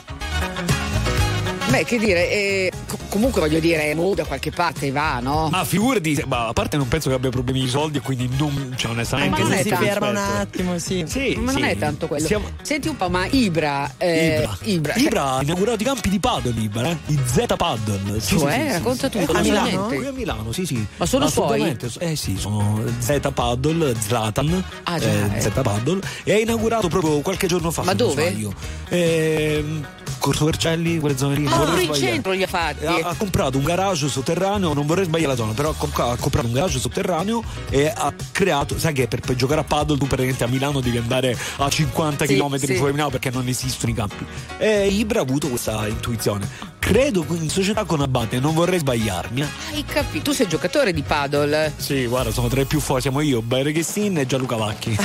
Beh, 1.74 1.84
che 1.84 1.98
dire, 1.98 2.30
eh, 2.30 2.72
co- 2.86 2.98
comunque 3.08 3.40
voglio 3.40 3.58
dire, 3.58 3.92
boh, 3.96 4.14
da 4.14 4.24
qualche 4.24 4.52
parte 4.52 4.92
va, 4.92 5.18
no? 5.18 5.48
Ma 5.50 5.64
figurati, 5.64 6.22
ma 6.26 6.46
a 6.46 6.52
parte 6.52 6.76
non 6.76 6.86
penso 6.86 7.08
che 7.08 7.16
abbia 7.16 7.30
problemi 7.30 7.60
di 7.62 7.68
soldi 7.68 7.98
e 7.98 8.00
quindi 8.00 8.30
non, 8.38 8.74
cioè 8.76 8.92
onestamente 8.92 9.40
Ma 9.40 9.48
non 9.48 9.52
è 9.58 9.62
si 9.62 9.68
tanto, 9.70 9.84
ferma 9.84 10.08
un 10.10 10.16
attimo, 10.16 10.78
sì. 10.78 11.04
Sì, 11.08 11.34
ma 11.36 11.50
non 11.50 11.62
sì. 11.62 11.68
è 11.68 11.76
tanto 11.76 12.06
quello. 12.06 12.26
Siamo- 12.26 12.48
Senti 12.62 12.86
un 12.86 12.96
po', 12.96 13.08
ma 13.10 13.26
Ibra. 13.26 13.92
eh, 13.98 14.36
Ibra. 14.36 14.58
Ibra. 14.62 14.94
Ibra 14.94 15.32
ha 15.32 15.42
inaugurato 15.42 15.82
i 15.82 15.84
campi 15.84 16.08
di 16.10 16.20
paddle 16.20 16.60
Ibra, 16.60 16.88
eh? 16.90 16.96
i 17.06 17.18
Z 17.26 17.44
paddle. 17.56 18.20
Sì, 18.20 18.38
Cioè, 18.38 18.52
sì, 18.52 18.60
sì, 18.60 18.72
racconta 18.72 19.10
sì. 19.10 19.18
tutto, 19.18 19.32
Eh, 19.32 19.36
a 19.36 19.40
qui 19.40 19.50
Milano? 19.50 19.86
Qui 19.86 20.06
a 20.06 20.12
Milano, 20.12 20.52
sì, 20.52 20.66
sì. 20.66 20.86
Ma 20.96 21.06
sono 21.06 21.24
Assolutamente. 21.24 21.90
Eh 21.98 22.14
sì, 22.14 22.36
sono 22.38 22.82
Z 23.00 23.18
paddle, 23.34 23.94
Zlatan, 23.98 24.64
Ah, 24.84 24.98
già, 25.00 25.06
eh, 25.08 25.36
eh. 25.38 25.40
Z 25.40 25.48
paddle 25.60 25.98
e 26.22 26.34
ha 26.34 26.38
inaugurato 26.38 26.86
proprio 26.86 27.18
qualche 27.20 27.48
giorno 27.48 27.72
fa. 27.72 27.82
Ma 27.82 27.94
non 27.94 27.96
dove? 27.96 28.52
Ehm, 28.90 29.86
Corso 30.18 30.44
Vercelli, 30.46 30.98
quelle 31.00 31.18
zone 31.18 31.34
lì. 31.36 31.42
non 31.42 31.52
Ah, 31.52 31.63
vorrei 31.66 31.86
in 31.86 31.94
centro 31.94 32.32
li 32.32 32.42
ha 32.42 32.46
fatti. 32.46 32.86
Ha, 32.86 32.98
ha 33.02 33.14
comprato 33.16 33.58
un 33.58 33.64
garage 33.64 34.08
sotterraneo, 34.08 34.72
non 34.72 34.86
vorrei 34.86 35.04
sbagliare 35.04 35.30
la 35.32 35.36
zona, 35.36 35.52
però 35.52 35.70
ha 35.70 36.16
comprato 36.16 36.46
un 36.46 36.52
garage 36.52 36.78
sotterraneo 36.78 37.42
e 37.70 37.92
ha 37.94 38.12
creato, 38.32 38.78
sai 38.78 38.92
che 38.92 39.08
per, 39.08 39.20
per 39.20 39.34
giocare 39.36 39.60
a 39.60 39.64
paddle 39.64 39.96
tu 39.98 40.06
praticamente 40.06 40.44
a 40.44 40.48
Milano 40.48 40.80
devi 40.80 40.98
andare 40.98 41.36
a 41.58 41.68
50 41.68 42.26
Sì, 42.26 42.36
km 42.36 42.56
sì. 42.56 42.74
fuori 42.74 42.92
Milano 42.92 43.10
perché 43.10 43.30
non 43.30 43.46
esistono 43.48 43.92
i 43.92 43.94
campi. 43.94 44.24
E 44.58 44.88
Ibra 44.88 45.20
ha 45.20 45.22
avuto 45.22 45.48
questa 45.48 45.86
intuizione. 45.88 46.72
Credo 46.84 47.24
in 47.30 47.48
società 47.48 47.84
con 47.84 48.02
Abate, 48.02 48.38
non 48.40 48.52
vorrei 48.52 48.78
sbagliarmi. 48.78 49.40
eh. 49.40 49.46
Hai 49.72 49.84
capito? 49.86 50.24
Tu 50.24 50.32
sei 50.32 50.46
giocatore 50.46 50.92
di 50.92 51.00
paddle. 51.02 51.72
Sì, 51.76 52.04
guarda, 52.04 52.30
sono 52.30 52.48
tra 52.48 52.60
i 52.60 52.66
più 52.66 52.78
forti, 52.78 53.02
siamo 53.02 53.20
io, 53.22 53.40
Bereghistin 53.40 54.18
e 54.18 54.26
Gianluca 54.26 54.56
Vacchi. 54.56 54.94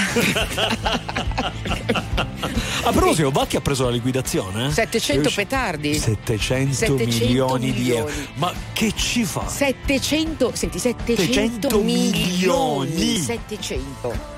A 2.83 2.91
proposito, 2.91 3.31
Vacchi 3.31 3.55
ha 3.55 3.61
preso 3.61 3.85
la 3.85 3.91
liquidazione. 3.91 4.67
eh? 4.67 4.71
700 4.71 5.29
Io- 5.29 5.35
petardi. 5.35 5.97
700, 5.97 6.73
700 6.73 7.23
milioni, 7.23 7.71
di 7.71 7.91
euro. 7.91 8.11
Ma 8.35 8.51
che 8.73 8.91
ci 8.95 9.23
fa? 9.23 9.47
700, 9.47 10.51
senti, 10.55 10.79
700 10.79 11.23
700 11.69 11.79
milioni. 11.81 12.89
milioni. 12.89 13.17
700. 13.19 14.37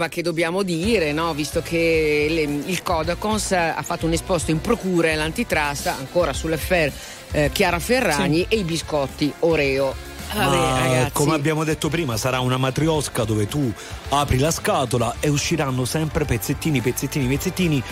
Roba 0.00 0.08
che 0.08 0.22
dobbiamo 0.22 0.62
dire, 0.62 1.12
no? 1.12 1.34
visto 1.34 1.60
che 1.60 2.26
le- 2.30 2.62
il 2.70 2.82
Codacons 2.82 3.52
ha 3.52 3.82
fatto 3.82 4.06
un 4.06 4.12
esposto 4.12 4.50
in 4.50 4.60
procura 4.60 5.10
e 5.10 5.14
l'antitrust 5.14 5.88
ancora 5.88 6.32
sull'affair 6.32 6.90
eh, 7.32 7.50
Chiara 7.52 7.78
Ferragni 7.78 8.46
e 8.48 8.56
i 8.56 8.64
biscotti 8.64 9.30
Oreo. 9.40 10.08
Vabbè, 10.32 11.10
come 11.12 11.34
abbiamo 11.34 11.64
detto 11.64 11.88
prima, 11.88 12.16
sarà 12.16 12.40
una 12.40 12.56
matriosca 12.56 13.24
dove 13.24 13.46
tu 13.46 13.70
apri 14.10 14.38
la 14.38 14.52
scatola 14.52 15.16
e 15.20 15.28
usciranno 15.28 15.84
sempre 15.84 16.24
pezzettini, 16.24 16.80
pezzettini, 16.80 17.26
pezzettini. 17.26 17.82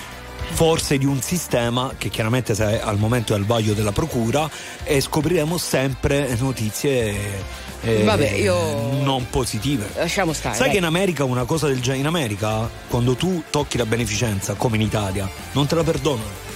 Forse 0.50 0.96
di 0.96 1.04
un 1.04 1.20
sistema 1.20 1.92
che 1.98 2.08
chiaramente 2.08 2.52
al 2.80 2.96
momento 2.96 3.34
è 3.34 3.36
al 3.36 3.44
vaglio 3.44 3.74
della 3.74 3.92
procura 3.92 4.48
e 4.82 5.00
scopriremo 5.00 5.58
sempre 5.58 6.34
notizie 6.38 7.66
eh, 7.82 8.02
Vabbè, 8.04 8.30
io- 8.32 9.02
non 9.02 9.26
positive. 9.30 9.88
Lasciamo 9.94 10.32
stare. 10.32 10.54
Sai 10.54 10.64
dai. 10.64 10.72
che 10.72 10.78
in 10.78 10.84
America 10.84 11.24
una 11.24 11.44
cosa 11.44 11.66
del 11.66 11.80
genere, 11.80 12.00
in 12.00 12.06
America 12.06 12.68
quando 12.88 13.14
tu 13.14 13.42
tocchi 13.50 13.76
la 13.78 13.86
beneficenza, 13.86 14.54
come 14.54 14.76
in 14.76 14.82
Italia, 14.82 15.28
non 15.52 15.66
te 15.66 15.74
la 15.74 15.84
perdonano. 15.84 16.46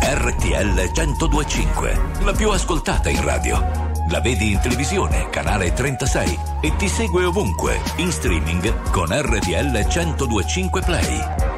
RTL 0.00 0.90
1025, 0.94 2.00
la 2.22 2.32
più 2.32 2.50
ascoltata 2.50 3.08
in 3.08 3.22
radio. 3.22 3.86
La 4.10 4.20
vedi 4.20 4.52
in 4.52 4.60
televisione, 4.60 5.28
canale 5.30 5.72
36 5.72 6.38
e 6.62 6.74
ti 6.76 6.88
segue 6.88 7.24
ovunque, 7.24 7.78
in 7.96 8.10
streaming 8.10 8.90
con 8.90 9.08
RTL 9.10 9.86
1025 9.86 10.80
Play. 10.82 11.57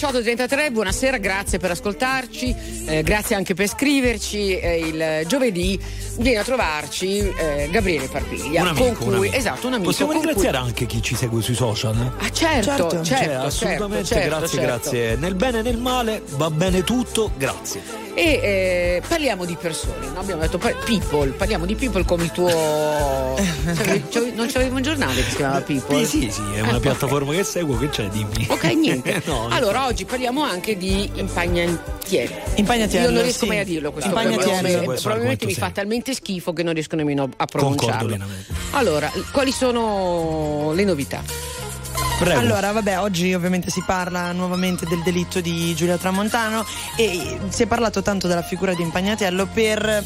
18.33, 0.00 0.72
buonasera, 0.72 1.16
grazie 1.16 1.56
per 1.58 1.70
ascoltarci, 1.70 2.54
eh, 2.84 3.02
grazie 3.02 3.34
anche 3.34 3.54
per 3.54 3.66
scriverci. 3.66 4.58
Eh, 4.58 4.78
il 4.78 5.26
giovedì 5.26 5.80
viene 6.18 6.38
a 6.40 6.44
trovarci 6.44 7.20
eh, 7.34 7.68
Gabriele 7.70 8.06
Parpiglia, 8.06 8.60
Un 8.60 8.66
amico, 8.68 8.84
con 8.84 8.94
cui 8.96 9.06
un 9.06 9.14
amico. 9.14 9.36
esatto, 9.36 9.66
un 9.68 9.72
amico. 9.72 9.88
Possiamo 9.90 10.12
con 10.12 10.20
cui- 10.20 10.28
ringraziare 10.32 10.62
anche 10.62 10.84
chi 10.84 11.00
ci 11.00 11.14
segue 11.14 11.40
sui 11.40 11.54
social? 11.54 12.12
Ah, 12.18 12.30
certo, 12.30 12.66
certo, 12.66 13.02
Cioè, 13.04 13.18
certo, 13.18 13.46
assolutamente, 13.46 14.04
certo, 14.04 14.28
grazie, 14.28 14.48
certo. 14.58 14.66
grazie. 14.66 15.16
Nel 15.16 15.34
bene 15.34 15.58
e 15.60 15.62
nel 15.62 15.78
male 15.78 16.22
va 16.32 16.50
bene 16.50 16.84
tutto, 16.84 17.30
grazie. 17.34 17.80
E 18.12 18.22
eh, 18.22 19.02
parliamo 19.08 19.46
di 19.46 19.56
persone, 19.58 20.08
no? 20.12 20.20
abbiamo 20.20 20.42
detto 20.42 20.58
people, 20.84 21.30
parliamo 21.30 21.64
di 21.64 21.74
people 21.74 22.04
come 22.04 22.24
il 22.24 22.32
tuo. 22.32 23.15
Non 24.34 24.46
c'avevi 24.48 24.74
un 24.74 24.82
giornale 24.82 25.14
che 25.22 25.30
si 25.30 25.36
chiamava 25.36 25.60
People? 25.60 26.04
Sì, 26.04 26.20
sì, 26.22 26.30
sì, 26.30 26.42
è 26.54 26.60
una 26.60 26.76
Eh, 26.76 26.80
piattaforma 26.80 27.32
che 27.32 27.44
seguo, 27.44 27.76
che 27.78 27.88
c'è, 27.88 28.08
dimmi. 28.08 28.46
Ok, 28.48 28.64
niente. 28.64 29.22
No, 29.26 29.48
allora, 29.50 29.86
oggi 29.86 30.04
parliamo 30.04 30.42
anche 30.42 30.76
di 30.76 31.10
impagnantiere. 31.14 32.42
Impagnatiello, 32.54 33.06
Io 33.08 33.12
non 33.12 33.22
riesco 33.22 33.40
sì. 33.40 33.46
mai 33.46 33.58
a 33.58 33.64
dirlo 33.64 33.90
questo 33.92 34.08
Impagnatiello. 34.10 34.94
probabilmente, 35.00 35.46
mi 35.46 35.54
fa 35.54 35.70
talmente 35.70 36.14
schifo 36.14 36.52
che 36.52 36.62
non 36.62 36.72
riesco 36.74 36.96
nemmeno 36.96 37.28
a 37.36 37.44
pronunciarlo. 37.46 38.16
Allora, 38.72 39.10
quali 39.32 39.52
sono 39.52 40.72
le 40.74 40.84
novità? 40.84 41.22
Prego. 42.18 42.38
Allora, 42.38 42.72
vabbè, 42.72 42.98
oggi 43.00 43.34
ovviamente 43.34 43.70
si 43.70 43.82
parla 43.84 44.32
nuovamente 44.32 44.86
del 44.86 45.02
delitto 45.02 45.40
di 45.40 45.74
Giulia 45.74 45.98
Tramontano 45.98 46.64
e 46.96 47.38
si 47.48 47.62
è 47.64 47.66
parlato 47.66 48.00
tanto 48.00 48.26
della 48.26 48.42
figura 48.42 48.72
di 48.74 48.80
Impagnatiello 48.82 49.46
per 49.52 50.04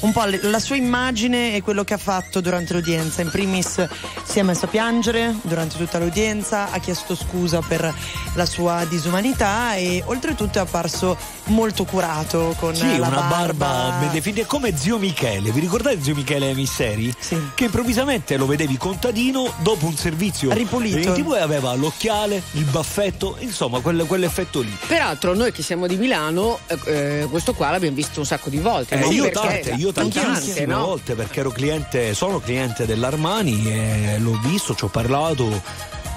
un 0.00 0.12
po' 0.12 0.24
la 0.24 0.58
sua 0.58 0.76
immagine 0.76 1.54
e 1.54 1.62
quello 1.62 1.84
che 1.84 1.94
ha 1.94 1.98
fatto 1.98 2.40
durante 2.40 2.72
l'udienza. 2.72 3.22
In 3.22 3.30
primis 3.30 3.86
si 4.30 4.38
è 4.38 4.42
messo 4.42 4.66
a 4.66 4.68
piangere 4.68 5.34
durante 5.42 5.76
tutta 5.76 5.98
l'udienza, 5.98 6.70
ha 6.70 6.78
chiesto 6.78 7.16
scusa 7.16 7.60
per 7.66 7.92
la 8.34 8.46
sua 8.46 8.84
disumanità 8.88 9.74
e 9.74 10.04
oltretutto 10.06 10.58
è 10.58 10.60
apparso 10.60 11.16
molto 11.46 11.84
curato 11.84 12.54
con 12.60 12.72
Sì, 12.76 12.96
la 12.96 13.08
una 13.08 13.20
barba, 13.22 13.66
barba 13.66 13.96
ben 13.98 14.12
definita, 14.12 14.46
come 14.46 14.76
zio 14.76 14.98
Michele. 14.98 15.50
Vi 15.50 15.58
ricordate 15.58 16.00
zio 16.00 16.14
Michele 16.14 16.54
Misseri? 16.54 17.12
Che 17.54 17.64
improvvisamente 17.64 18.36
lo 18.36 18.46
vedevi 18.46 18.76
contadino 18.76 19.52
dopo 19.62 19.86
un 19.86 19.96
servizio 19.96 20.52
Ripulito. 20.52 20.98
in 20.98 21.12
TV 21.24 21.34
e 21.34 21.40
aveva 21.40 21.74
l'occhiale, 21.74 22.40
il 22.52 22.64
baffetto, 22.66 23.34
insomma, 23.40 23.80
quel- 23.80 24.04
quell'effetto 24.06 24.60
lì. 24.60 24.76
Peraltro, 24.86 25.34
noi 25.34 25.50
che 25.50 25.64
siamo 25.64 25.88
di 25.88 25.96
Milano, 25.96 26.60
eh, 26.68 26.78
eh, 26.84 27.26
questo 27.28 27.52
qua 27.52 27.70
l'abbiamo 27.70 27.96
visto 27.96 28.20
un 28.20 28.26
sacco 28.26 28.48
di 28.48 28.58
volte. 28.58 28.94
Eh, 28.94 29.00
no? 29.00 29.10
io 29.10 29.24
Perché- 29.24 29.60
tante, 29.62 29.70
io 29.72 29.90
tantissime 29.92 30.32
tante, 30.54 30.66
no? 30.66 30.84
volte 30.86 31.14
perché 31.16 31.40
ero 31.40 31.50
cliente, 31.50 32.14
sono 32.14 32.38
cliente 32.38 32.86
dell'Armani 32.86 33.66
e 33.66 34.18
l'ho 34.20 34.38
visto, 34.42 34.74
ci 34.74 34.84
ho 34.84 34.88
parlato. 34.88 35.62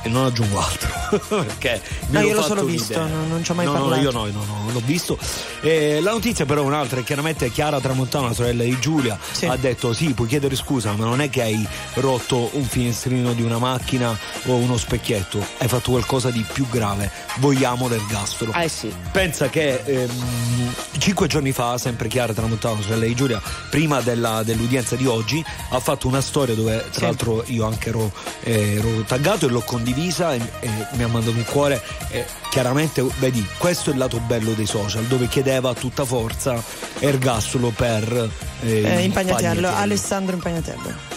E 0.04 0.10
non 0.10 0.26
aggiungo 0.26 0.60
altro 0.62 0.90
perché 1.44 1.82
No, 2.10 2.20
ero 2.20 2.28
io 2.28 2.42
solo 2.44 2.62
un'idea. 2.62 2.78
visto, 2.80 3.00
non- 3.00 3.28
non 3.30 3.44
ci 3.44 3.52
ho 3.52 3.54
mai 3.56 3.66
no, 3.66 3.72
No, 3.74 3.80
parlato. 3.80 4.02
io 4.02 4.12
no, 4.12 4.26
no, 4.26 4.44
no, 4.46 4.72
l'ho 4.72 4.82
visto. 4.86 5.18
Eh, 5.62 6.00
la 6.02 6.12
notizia 6.12 6.46
però 6.46 6.62
è 6.62 6.66
un'altra, 6.66 7.00
è 7.00 7.04
chiaramente 7.04 7.50
Chiara 7.52 7.80
Tramontano, 7.80 8.28
la 8.28 8.34
sorella 8.34 8.64
di 8.64 8.78
Giulia, 8.80 9.18
ha 9.48 9.56
detto 9.58 9.94
sì, 9.94 10.14
puoi 10.14 10.28
chiedere 10.28 10.56
scusa, 10.56 10.92
ma 10.94 11.06
non 11.06 11.22
è 11.22 11.30
che 11.30 11.42
hai 11.42 11.66
rotto 11.96 12.50
un 12.54 12.64
finestrino 12.66 13.34
di 13.34 13.42
una 13.42 13.58
macchina 13.58 14.18
o 14.46 14.56
uno 14.56 14.78
specchietto, 14.78 15.44
hai 15.60 15.68
fatto 15.68 15.92
qualcosa 15.92 16.30
di 16.30 16.46
più 16.52 16.68
grave, 16.70 17.10
vogliamo 17.38 17.88
l'ergastolo. 17.88 18.52
Eh 18.54 18.68
sì. 18.68 18.94
Pensa 19.12 19.50
che 19.50 19.82
ehm, 19.86 20.74
cinque 20.98 21.28
giorni 21.28 21.52
fa, 21.52 21.78
sempre 21.78 22.08
Chiara 22.08 22.34
Tramontano, 22.34 22.82
sorella 22.82 23.06
di 23.06 23.16
Giulia, 23.16 23.42
prima 23.70 24.02
della- 24.02 24.44
dell'udienza 24.44 24.96
di 24.96 25.06
oggi, 25.08 25.44
ha 25.70 25.80
fatto 25.80 26.08
una 26.08 26.22
storia 26.22 26.56
dove 26.56 26.86
tra 26.92 27.08
l'altro 27.08 27.44
io 27.48 27.66
anche 27.66 27.90
ero, 27.90 28.12
eh, 28.44 28.76
ero 28.76 29.02
taggato 29.08 29.48
e 29.48 29.50
l'ho 29.50 29.62
condivisa 29.94 30.34
e, 30.34 30.42
e 30.60 30.70
mi 30.94 31.04
ha 31.04 31.08
mandato 31.08 31.36
un 31.36 31.46
cuore. 31.46 31.82
E 32.10 32.26
chiaramente, 32.50 33.06
vedi, 33.20 33.46
questo 33.58 33.90
è 33.90 33.94
il 33.94 34.00
lato 34.00 34.20
bello 34.20 34.54
dei 34.54 34.66
social, 34.66 35.04
dove 35.04 35.28
chiedeva 35.28 35.70
a 35.70 35.74
tutta 35.74 36.04
forza 36.04 36.62
ergastolo 37.00 37.70
per 37.70 38.30
eh, 38.64 38.84
Eh, 38.84 39.04
Impagnatello, 39.04 39.34
Pagnatello. 39.34 39.68
Alessandro 39.70 40.36
Impagnatello. 40.36 41.12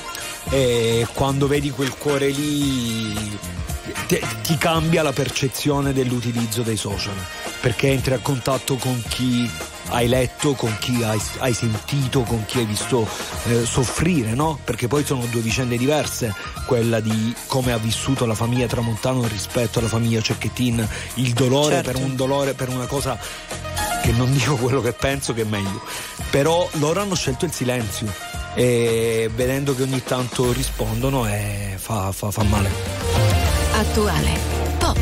E 0.51 1.07
quando 1.13 1.49
vedi 1.49 1.71
quel 1.71 1.93
cuore 1.97 2.29
lì 2.29 3.37
te- 4.07 4.23
ti 4.43 4.57
cambia 4.57 5.03
la 5.03 5.13
percezione 5.13 5.93
dell'utilizzo 5.93 6.63
dei 6.63 6.77
social 6.77 7.17
perché 7.61 7.91
entri 7.91 8.15
a 8.15 8.19
contatto 8.19 8.77
con 8.77 9.03
chi 9.09 9.51
hai 9.89 10.09
letto, 10.09 10.55
con 10.55 10.75
chi 10.79 11.03
hai, 11.03 11.21
hai 11.39 11.53
sentito, 11.53 12.23
con 12.23 12.45
chi 12.45 12.59
hai 12.59 12.65
visto 12.65 13.07
eh, 13.45 13.65
soffrire, 13.65 14.35
no? 14.35 14.59
Perché 14.63 14.89
poi 14.89 15.05
sono 15.05 15.25
due 15.27 15.41
vicende 15.41 15.77
diverse, 15.77 16.35
quella 16.67 17.01
di 17.01 17.35
come 17.47 17.73
ha 17.73 17.79
vissuto 17.79 18.27
la 18.27 18.35
famiglia 18.35 18.67
Tramontano 18.67 19.27
rispetto 19.27 19.79
alla 19.79 19.89
famiglia 19.89 20.21
Cecchettin, 20.21 20.87
il 21.15 21.33
dolore 21.33 21.77
Certo. 21.77 21.93
per 21.93 22.01
un 22.03 22.17
dolore, 22.17 22.55
per 22.55 22.69
una 22.69 22.87
cosa 22.87 23.19
che 24.03 24.13
non 24.13 24.33
dico 24.35 24.57
quello 24.57 24.81
che 24.81 24.93
penso 24.93 25.33
che 25.33 25.43
è 25.43 25.45
meglio, 25.45 25.83
però 26.31 26.69
loro 26.75 27.01
hanno 27.01 27.15
scelto 27.15 27.45
il 27.45 27.53
silenzio 27.53 28.13
e 28.55 29.31
vedendo 29.35 29.75
che 29.75 29.83
ogni 29.83 30.03
tanto 30.03 30.53
rispondono 30.53 31.27
eh, 31.29 31.75
fa, 31.77 32.11
fa- 32.13 32.31
fa 32.31 32.43
male. 32.45 32.71
Attuale, 33.73 34.39
pop, 34.79 34.99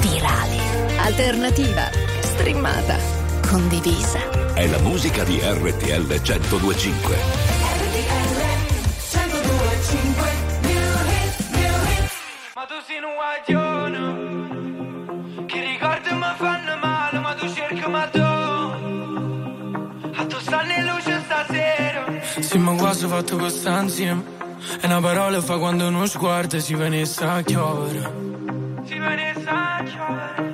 virale, 0.00 0.98
alternativa, 0.98 1.88
streamata, 2.20 3.23
condivisa. 3.54 4.18
È 4.52 4.66
la 4.66 4.80
musica 4.80 5.22
di 5.22 5.38
RTL 5.38 6.06
1025. 6.08 7.16
Ma 12.56 12.64
tu 12.66 12.74
sei 12.84 12.98
un 12.98 13.14
guaglione 13.14 14.02
Che 15.46 15.60
ricordi 15.60 16.14
mi 16.14 16.34
fanno 16.36 16.76
male 16.82 17.18
Ma 17.20 17.34
tu 17.34 17.48
cerchi 17.54 17.88
ma 17.88 18.08
tu 18.08 18.18
A 20.16 20.26
tu 20.26 20.38
stanno 20.40 20.72
in 20.72 20.84
luce 20.86 21.22
stasera. 21.24 22.04
Sì 22.40 22.58
ma 22.58 22.74
quasi 22.74 23.06
fatto 23.06 23.36
questa 23.36 23.80
insieme 23.80 24.24
E 24.80 24.86
una 24.86 25.00
parola 25.00 25.40
fa 25.40 25.58
quando 25.58 25.86
uno 25.86 26.06
sguardo 26.06 26.58
Si 26.58 26.74
venisse 26.74 27.24
a 27.24 27.40
chiovere. 27.42 28.12
Si 28.84 28.98
venisse 28.98 29.48
a 29.48 29.82
chiovere 29.84 30.53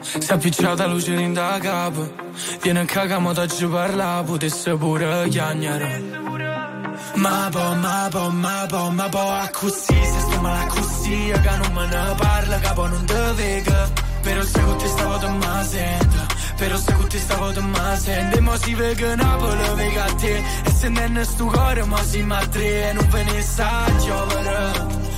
si 0.00 0.18
è 0.18 0.32
appicciata 0.32 0.86
luce 0.86 1.12
in 1.12 1.32
da 1.32 1.58
capo 1.60 2.10
Viene 2.62 2.80
a 2.80 2.84
cagamo 2.84 3.32
da 3.32 3.46
ci 3.46 3.66
parla 3.66 4.22
Potesse 4.24 4.74
pure 4.76 5.28
chiagnare 5.28 6.02
Ma 7.14 7.48
po, 7.50 7.74
ma 7.74 8.08
po, 8.10 8.30
ma 8.30 8.66
po, 8.68 8.90
ma 8.90 9.08
po 9.08 9.18
A 9.18 9.48
così, 9.52 9.94
se 9.94 10.20
sto 10.20 10.40
male 10.40 10.64
a 10.64 10.66
così 10.66 11.32
Che 11.32 11.56
non 11.56 11.72
me 11.72 11.86
ne 11.86 12.14
parla, 12.16 12.58
che 12.58 12.72
poi 12.74 12.88
non 12.88 13.04
te 13.04 13.32
vega. 13.34 14.08
Però 14.22 14.42
se 14.42 14.60
con 14.60 14.76
te 14.76 14.86
stavo 14.86 15.16
te 15.18 15.28
ma 15.28 15.64
sento 15.64 16.26
Però 16.56 16.76
se 16.76 16.92
con 16.92 17.08
te 17.08 17.18
stavo 17.18 17.52
te 17.52 17.60
ma 17.60 17.96
sento. 17.96 18.36
E 18.36 18.40
mo 18.40 18.56
si 18.56 18.74
vega 18.74 19.14
Napoli, 19.14 19.74
vega 19.76 20.04
a 20.04 20.14
te. 20.14 20.36
E 20.64 20.70
se 20.70 20.88
non 20.88 21.24
sto 21.24 21.46
cuore, 21.46 21.84
mo 21.84 21.96
si 22.04 22.22
ma 22.22 22.40
E 22.52 22.92
non 22.92 23.08
ve 23.08 23.24
ne 23.24 23.42
sa 23.42 23.84
chiovere. 23.98 24.72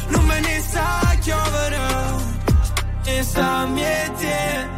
Non 0.09 0.27
ve 0.27 0.41
ne 0.41 0.61
sa 0.61 1.17
chiovere 1.21 1.82
E 3.05 3.23
Sta 3.23 3.66
miete 3.66 4.70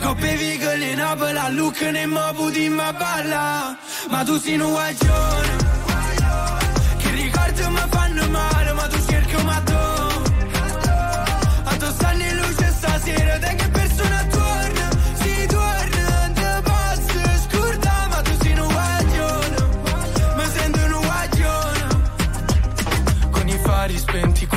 Coppe 0.00 0.34
vigole 0.36 0.90
in 0.90 0.98
Napoli 0.98 1.38
a 1.38 1.48
Lucca 1.50 1.90
ne 1.90 2.06
mo 2.06 2.32
puti 2.34 2.68
ma 2.68 2.92
balla. 2.92 3.76
Ma 4.08 4.22
tu 4.24 4.38
sei 4.38 4.58
un 4.58 4.70
guaglione 4.70 5.56
Che 6.98 7.10
ricordi 7.10 7.62
mi 7.68 7.82
fanno 7.90 8.28
male 8.30 8.72
Ma 8.72 8.86
tu 8.86 8.98
cerchi 9.06 9.42
ma 9.44 9.60
tu 9.60 9.74
A 11.64 11.76
tu 11.76 11.90
stanno 11.92 12.15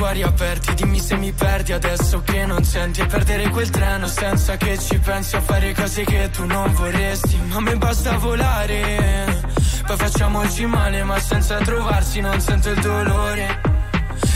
cuori 0.10 0.24
aperti 0.24 0.74
Dimmi 0.74 1.00
se 1.00 1.16
mi 1.18 1.32
perdi 1.32 1.72
adesso 1.72 2.22
che 2.22 2.46
non 2.46 2.64
senti. 2.64 3.02
E 3.02 3.06
perdere 3.06 3.50
quel 3.50 3.70
treno 3.70 4.08
senza 4.08 4.58
che 4.58 4.78
ci 4.80 4.98
pensi 4.98 5.36
A 5.36 5.42
fare 5.42 5.74
cose 5.74 6.04
che 6.04 6.30
tu 6.32 6.46
non 6.46 6.74
vorresti. 6.74 7.40
Ma 7.48 7.58
a 7.58 7.62
me 7.62 7.76
basta 7.76 8.18
volare 8.18 9.42
Poi 9.86 9.98
facciamoci 9.98 10.66
male 10.66 11.04
ma 11.04 11.20
senza 11.20 11.58
trovarsi 11.58 12.22
Non 12.22 12.40
sento 12.40 12.70
il 12.72 12.82
dolore. 12.82 13.62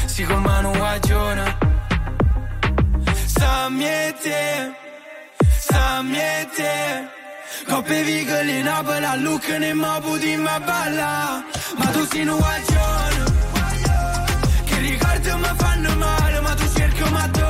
Si 0.06 0.24
con 0.24 0.41
mano 0.41 0.72
miete 3.70 4.74
Sta 5.60 6.02
miete 6.02 7.10
Coppe 7.68 8.04
vigole 8.04 8.60
in 8.60 8.64
Napoli 8.66 9.06
a 9.06 9.16
Lucca 9.16 9.58
ne 9.58 9.74
mo 9.74 10.00
puti 10.02 10.36
ma 10.36 10.60
balla. 10.60 11.44
Ma 11.78 11.86
tu 11.86 12.06
sei 12.06 12.28
un 12.28 12.38
guagione. 12.38 13.12
che 13.12 13.12
fanno 15.56 15.96
male 15.96 16.40
ma 16.42 16.54
tu 16.56 16.66
cerchi 16.74 17.04
ma 17.12 17.28
tu 17.28 17.42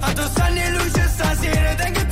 A 0.00 0.12
tu 0.12 0.22
stanno 0.22 0.60
in 0.60 0.72
luce 0.76 1.08
stasera 1.08 1.74
Te 1.74 2.11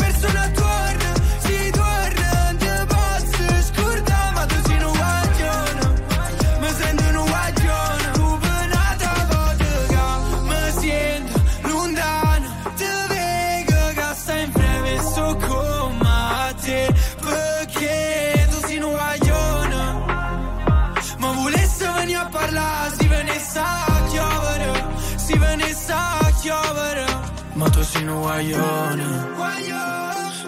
guaglione, 28.21 29.29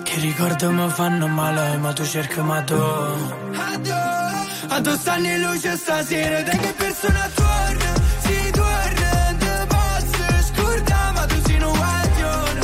che 0.02 0.20
ricordi 0.20 0.66
mi 0.66 0.88
fanno 0.90 1.26
male, 1.26 1.78
ma 1.78 1.92
tu 1.92 2.04
cerchi 2.04 2.40
ma 2.40 2.62
tu. 2.62 2.74
A 2.74 4.80
tu 4.80 4.96
stanno 4.96 5.26
in 5.26 5.40
luce 5.42 5.76
stasera, 5.76 6.42
te 6.42 6.56
che 6.56 6.72
persona 6.76 7.28
torna, 7.34 7.92
si 8.20 8.50
torna, 8.50 9.36
te 9.38 9.66
posso 9.66 10.42
scordare, 10.52 11.12
ma 11.12 11.26
tu 11.26 11.34
sei 11.44 11.62
un 11.62 11.72
guaglione, 11.72 12.60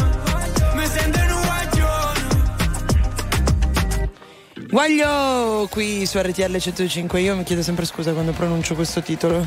mi 0.74 0.86
sento 0.86 1.18
un 1.18 1.40
guaglione. 1.42 2.26
Guaglio 4.70 5.66
qui 5.70 6.06
su 6.06 6.18
RTL 6.18 6.58
105. 6.58 7.20
Io 7.20 7.36
mi 7.36 7.44
chiedo 7.44 7.62
sempre 7.62 7.84
scusa 7.84 8.12
quando 8.12 8.32
pronuncio 8.32 8.74
questo 8.74 9.02
titolo. 9.02 9.46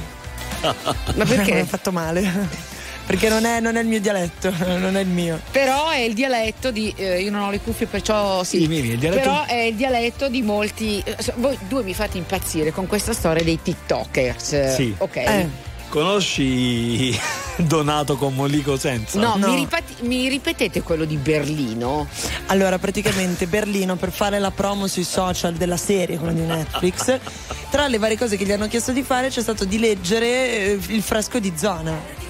Ma 0.62 1.26
perché? 1.26 1.54
Mi 1.54 1.60
ha 1.62 1.66
fatto 1.66 1.92
male. 1.92 2.80
Perché 3.12 3.28
non 3.28 3.44
è, 3.46 3.60
non 3.60 3.76
è 3.76 3.82
il 3.82 3.88
mio 3.88 4.00
dialetto, 4.00 4.54
non 4.78 4.96
è 4.96 5.02
il 5.02 5.08
mio. 5.08 5.38
Però 5.52 5.90
è 5.90 6.00
il 6.00 6.14
dialetto 6.14 6.72
di. 6.72 6.94
eh, 6.96 7.22
io 7.22 7.30
non 7.30 7.42
ho 7.42 7.52
le 7.52 7.60
cuffie, 7.60 7.86
perciò 7.86 8.42
sì. 8.46 8.60
Sì, 8.62 8.68
Mimi, 8.68 8.92
il 8.92 9.00
dialetto- 9.00 9.22
Però 9.22 9.46
è 9.46 9.60
il 9.64 9.76
dialetto 9.76 10.30
di 10.30 10.42
molti. 10.42 11.02
eh, 11.06 11.18
Voi 11.36 11.58
due 11.68 11.84
mi 11.84 11.94
fate 11.94 12.18
impazzire 12.18 12.72
con 12.72 12.88
questa 12.88 13.12
storia 13.12 13.44
dei 13.44 13.60
TikTokers. 13.62 14.54
eh, 14.54 14.74
Sì. 14.74 14.96
Ok. 14.98 15.46
Conosci 15.90 17.20
Donato 17.58 18.16
con 18.16 18.34
Mollico 18.34 18.78
senza? 18.78 19.20
No, 19.20 19.36
Mi, 19.36 19.56
ripeti- 19.56 19.96
mi 20.04 20.30
ripetete 20.30 20.82
quello 20.82 21.04
di 21.04 21.18
Berlino? 21.18 22.08
Allora, 22.46 22.80
praticamente 22.80 23.46
Berlino 23.46 23.98
per 23.98 24.14
fare 24.14 24.40
la 24.40 24.52
promo 24.52 24.88
sui 24.88 25.04
social 25.04 25.54
della 25.56 25.76
serie, 25.76 26.18
quella 26.18 26.32
di 26.32 26.42
Netflix, 26.46 27.20
tra 27.70 27.88
le 27.90 27.98
varie 27.98 28.18
cose 28.18 28.38
che 28.38 28.46
gli 28.46 28.54
hanno 28.54 28.70
chiesto 28.70 28.94
di 28.94 29.04
fare 29.04 29.28
c'è 29.28 29.42
stato 29.42 29.66
di 29.66 29.80
leggere 29.80 30.28
eh, 30.28 30.80
il 30.88 31.02
fresco 31.02 31.40
di 31.40 31.52
zona. 31.58 32.30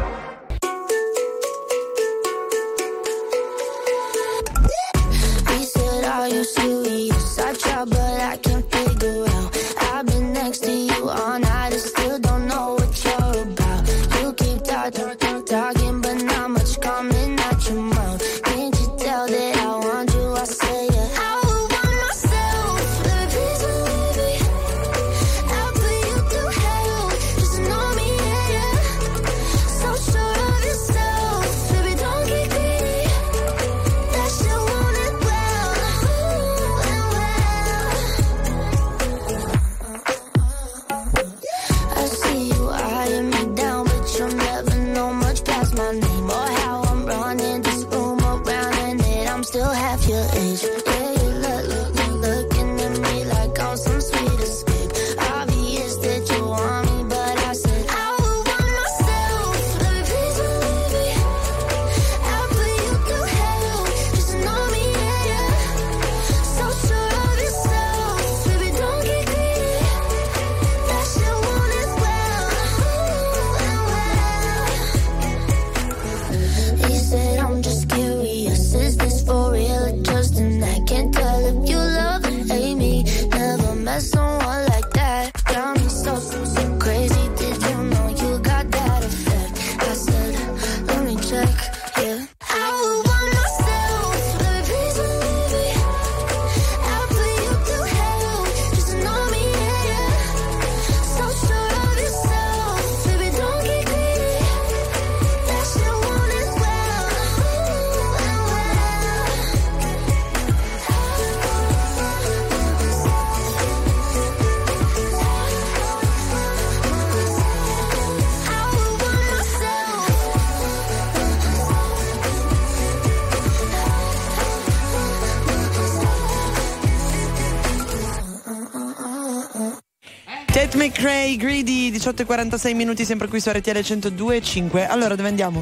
McRae, 131.01 131.35
Greedy, 131.35 131.89
18 131.89 132.21
e 132.21 132.25
46 132.25 132.73
minuti 132.75 133.05
sempre 133.05 133.27
qui 133.27 133.39
su 133.39 133.49
RTL 133.49 133.71
102.5. 133.79 134.87
Allora, 134.87 135.15
dove 135.15 135.29
andiamo? 135.29 135.59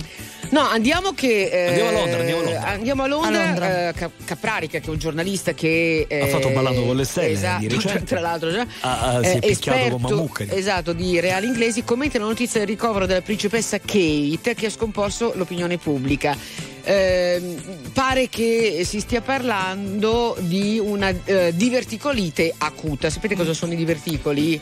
No, 0.50 0.60
andiamo 0.62 1.14
che. 1.14 1.46
eh, 1.50 1.68
Andiamo 1.68 1.90
a 1.90 1.92
Londra, 1.94 2.20
andiamo 2.20 2.40
a 2.40 2.44
Londra. 2.44 2.68
andiamo 2.68 3.04
a 3.04 3.08
Londra, 3.08 3.42
A 3.42 3.46
Londra. 3.46 3.88
eh, 3.90 3.94
Cap- 3.94 4.26
Caprarica, 4.26 4.80
che 4.80 4.88
è 4.88 4.90
un 4.90 4.98
giornalista 4.98 5.54
che. 5.54 6.06
eh, 6.10 6.22
Ha 6.22 6.28
fatto 6.28 6.50
Ballando 6.50 6.84
con 6.84 6.98
le 6.98 7.06
stelle, 7.06 7.30
Esatto, 7.32 7.66
di 7.68 7.78
tra 8.04 8.20
l'altro 8.20 8.52
già. 8.52 8.68
Ah, 8.82 9.00
ah, 9.16 9.24
si 9.24 9.30
è 9.30 9.36
eh, 9.38 9.40
picchiato 9.40 9.90
con 9.98 10.02
Mammucca. 10.02 10.44
Esatto, 10.50 10.92
di 10.92 11.18
reali 11.22 11.46
inglesi. 11.48 11.84
Commenta 11.86 12.20
la 12.20 12.26
notizia 12.26 12.60
del 12.60 12.68
ricovero 12.68 13.06
della 13.06 13.22
principessa 13.22 13.78
Kate 13.80 14.56
che 14.56 14.66
ha 14.66 14.70
scomposto 14.70 15.32
l'opinione 15.36 15.78
pubblica. 15.78 16.36
Ehm, 16.82 17.62
pare 17.94 18.30
che 18.30 18.82
si 18.84 19.00
stia 19.02 19.22
parlando 19.22 20.36
di 20.40 20.80
una 20.84 21.14
eh, 21.26 21.52
diverticolite 21.54 22.52
acuta. 22.58 23.10
Sapete 23.12 23.36
cosa 23.36 23.54
sono 23.54 23.74
i 23.74 23.76
diverticoli? 23.76 24.60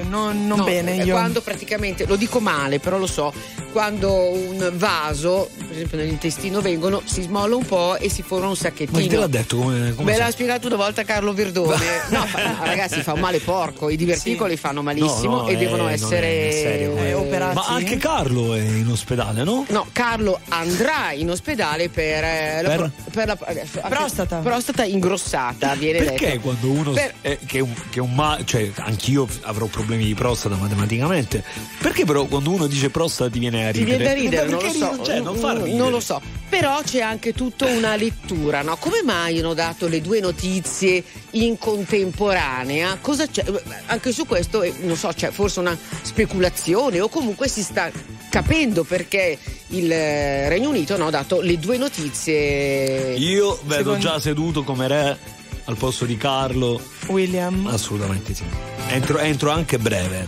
Eh, 0.00 0.02
non 0.04 0.46
non 0.46 0.58
No, 0.58 0.64
bene, 0.64 0.96
è 0.96 1.02
io. 1.04 1.14
Quando 1.14 1.40
praticamente, 1.40 2.06
lo 2.06 2.16
dico 2.16 2.40
male, 2.40 2.78
però 2.78 2.98
lo 2.98 3.06
so, 3.06 3.32
quando 3.72 4.30
un 4.30 4.70
vaso, 4.74 5.50
esempio 5.78 5.98
nell'intestino 5.98 6.60
vengono, 6.60 7.02
si 7.04 7.22
smolla 7.22 7.56
un 7.56 7.64
po' 7.64 7.96
e 7.96 8.08
si 8.10 8.22
forma 8.22 8.46
un 8.48 8.52
Ma 8.52 8.56
chi 8.56 8.62
te 8.62 8.84
sacchettino. 8.86 9.20
l'ha 9.20 9.26
detto? 9.26 9.56
Come, 9.56 9.94
come 9.94 10.12
Me 10.12 10.18
l'ha 10.18 10.30
spiegato 10.30 10.66
una 10.66 10.76
volta 10.76 11.04
Carlo 11.04 11.32
Verdone. 11.32 11.76
No, 12.10 12.24
fa- 12.26 12.56
ragazzi, 12.64 13.02
fa 13.02 13.12
un 13.12 13.20
male 13.20 13.38
porco. 13.40 13.88
I 13.90 13.96
diverticoli 13.96 14.56
fanno 14.56 14.82
malissimo 14.82 15.36
No, 15.36 15.42
no, 15.42 15.48
e 15.48 15.52
eh, 15.52 15.56
devono 15.56 15.88
è 15.88 15.92
essere 15.92 16.52
serio, 16.52 16.96
eh. 16.96 17.08
eh, 17.08 17.14
operati. 17.14 17.54
Ma 17.54 17.66
anche 17.66 17.96
Carlo 17.96 18.54
è 18.54 18.60
in 18.60 18.88
ospedale, 18.88 19.42
no? 19.44 19.64
No, 19.68 19.86
Carlo 19.92 20.38
andrà 20.48 21.12
in 21.12 21.30
ospedale 21.30 21.88
per, 21.88 22.24
eh, 22.24 22.60
la, 22.62 22.68
Per? 22.68 22.76
pro- 22.76 22.90
per 23.10 23.26
la 23.26 23.38
eh, 23.46 23.66
Prostata. 23.88 24.36
prostata 24.38 24.84
ingrossata, 24.84 25.74
viene 25.74 25.98
Perché 25.98 26.26
detto. 26.26 26.40
quando 26.40 26.70
uno 26.70 26.90
Per- 26.92 27.14
eh, 27.22 27.38
che 27.46 27.58
è 27.58 27.60
un, 27.60 27.72
che 27.90 27.98
è 27.98 28.02
un 28.02 28.14
ma- 28.14 28.38
cioè 28.44 28.70
anch'io 28.76 29.26
avrò 29.42 29.66
problemi 29.66 30.04
di 30.04 30.14
prostata 30.14 30.56
matematicamente 30.56 31.42
perché 31.80 32.04
però 32.04 32.24
quando 32.26 32.50
uno 32.50 32.66
dice 32.66 32.90
prostata 32.90 33.30
ti 33.30 33.38
viene 33.38 33.68
a 33.68 33.72
Ti 33.72 33.78
ridere 33.84 33.96
viene 33.98 34.04
da 34.14 34.20
ridere, 34.20 34.44
Ma 34.46 34.50
non 34.50 34.62
lo 34.64 34.72
so. 34.96 35.02
Cioè, 35.04 35.20
non 35.20 35.36
fa 35.36 35.52
Non 35.74 35.90
lo 35.90 36.00
so. 36.00 36.20
Però 36.48 36.80
c'è 36.82 37.00
anche 37.00 37.34
tutta 37.34 37.66
una 37.66 37.94
lettura, 37.94 38.62
no? 38.62 38.76
Come 38.76 39.02
mai 39.04 39.38
hanno 39.38 39.52
dato 39.54 39.86
le 39.86 40.00
due 40.00 40.18
notizie 40.20 41.04
in 41.32 41.58
contemporanea? 41.58 42.96
Cosa 43.00 43.26
c'è? 43.26 43.44
Anche 43.86 44.12
su 44.12 44.24
questo, 44.26 44.62
eh, 44.62 44.72
non 44.80 44.96
so, 44.96 45.08
c'è 45.14 45.30
forse 45.30 45.60
una 45.60 45.76
speculazione 46.02 47.00
o 47.00 47.08
comunque 47.08 47.48
si 47.48 47.62
sta 47.62 47.90
capendo 48.30 48.84
perché 48.84 49.38
il 49.68 49.90
eh, 49.92 50.48
Regno 50.48 50.70
Unito 50.70 50.96
no, 50.96 51.08
ha 51.08 51.10
dato 51.10 51.40
le 51.42 51.58
due 51.58 51.76
notizie. 51.76 53.14
io 53.16 53.58
vedo 53.64 53.92
Secondo- 53.92 53.98
già 53.98 54.20
seduto 54.20 54.64
come 54.64 54.88
re 54.88 55.18
al 55.64 55.76
posto 55.76 56.06
di 56.06 56.16
Carlo 56.16 56.80
William. 57.08 57.66
assolutamente 57.66 58.32
sì 58.32 58.42
entro, 58.88 59.18
entro 59.18 59.50
anche 59.50 59.78
breve 59.78 60.26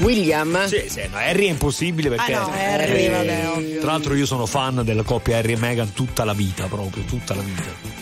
William? 0.00 0.66
sì, 0.66 0.84
sì, 0.88 1.02
no, 1.10 1.16
Harry 1.16 1.46
è 1.46 1.50
impossibile 1.50 2.08
perché 2.10 2.32
Ah, 2.34 2.40
no, 2.40 2.52
Harry, 2.52 3.08
vabbè, 3.10 3.48
ovvio. 3.56 3.80
tra 3.80 3.92
l'altro 3.92 4.14
io 4.14 4.26
sono 4.26 4.46
fan 4.46 4.82
della 4.84 5.02
coppia 5.02 5.38
Harry 5.38 5.52
e 5.52 5.56
Meghan 5.56 5.92
tutta 5.92 6.24
la 6.24 6.32
vita 6.34 6.66
proprio 6.66 7.04
tutta 7.04 7.34
la 7.34 7.42
vita 7.42 7.93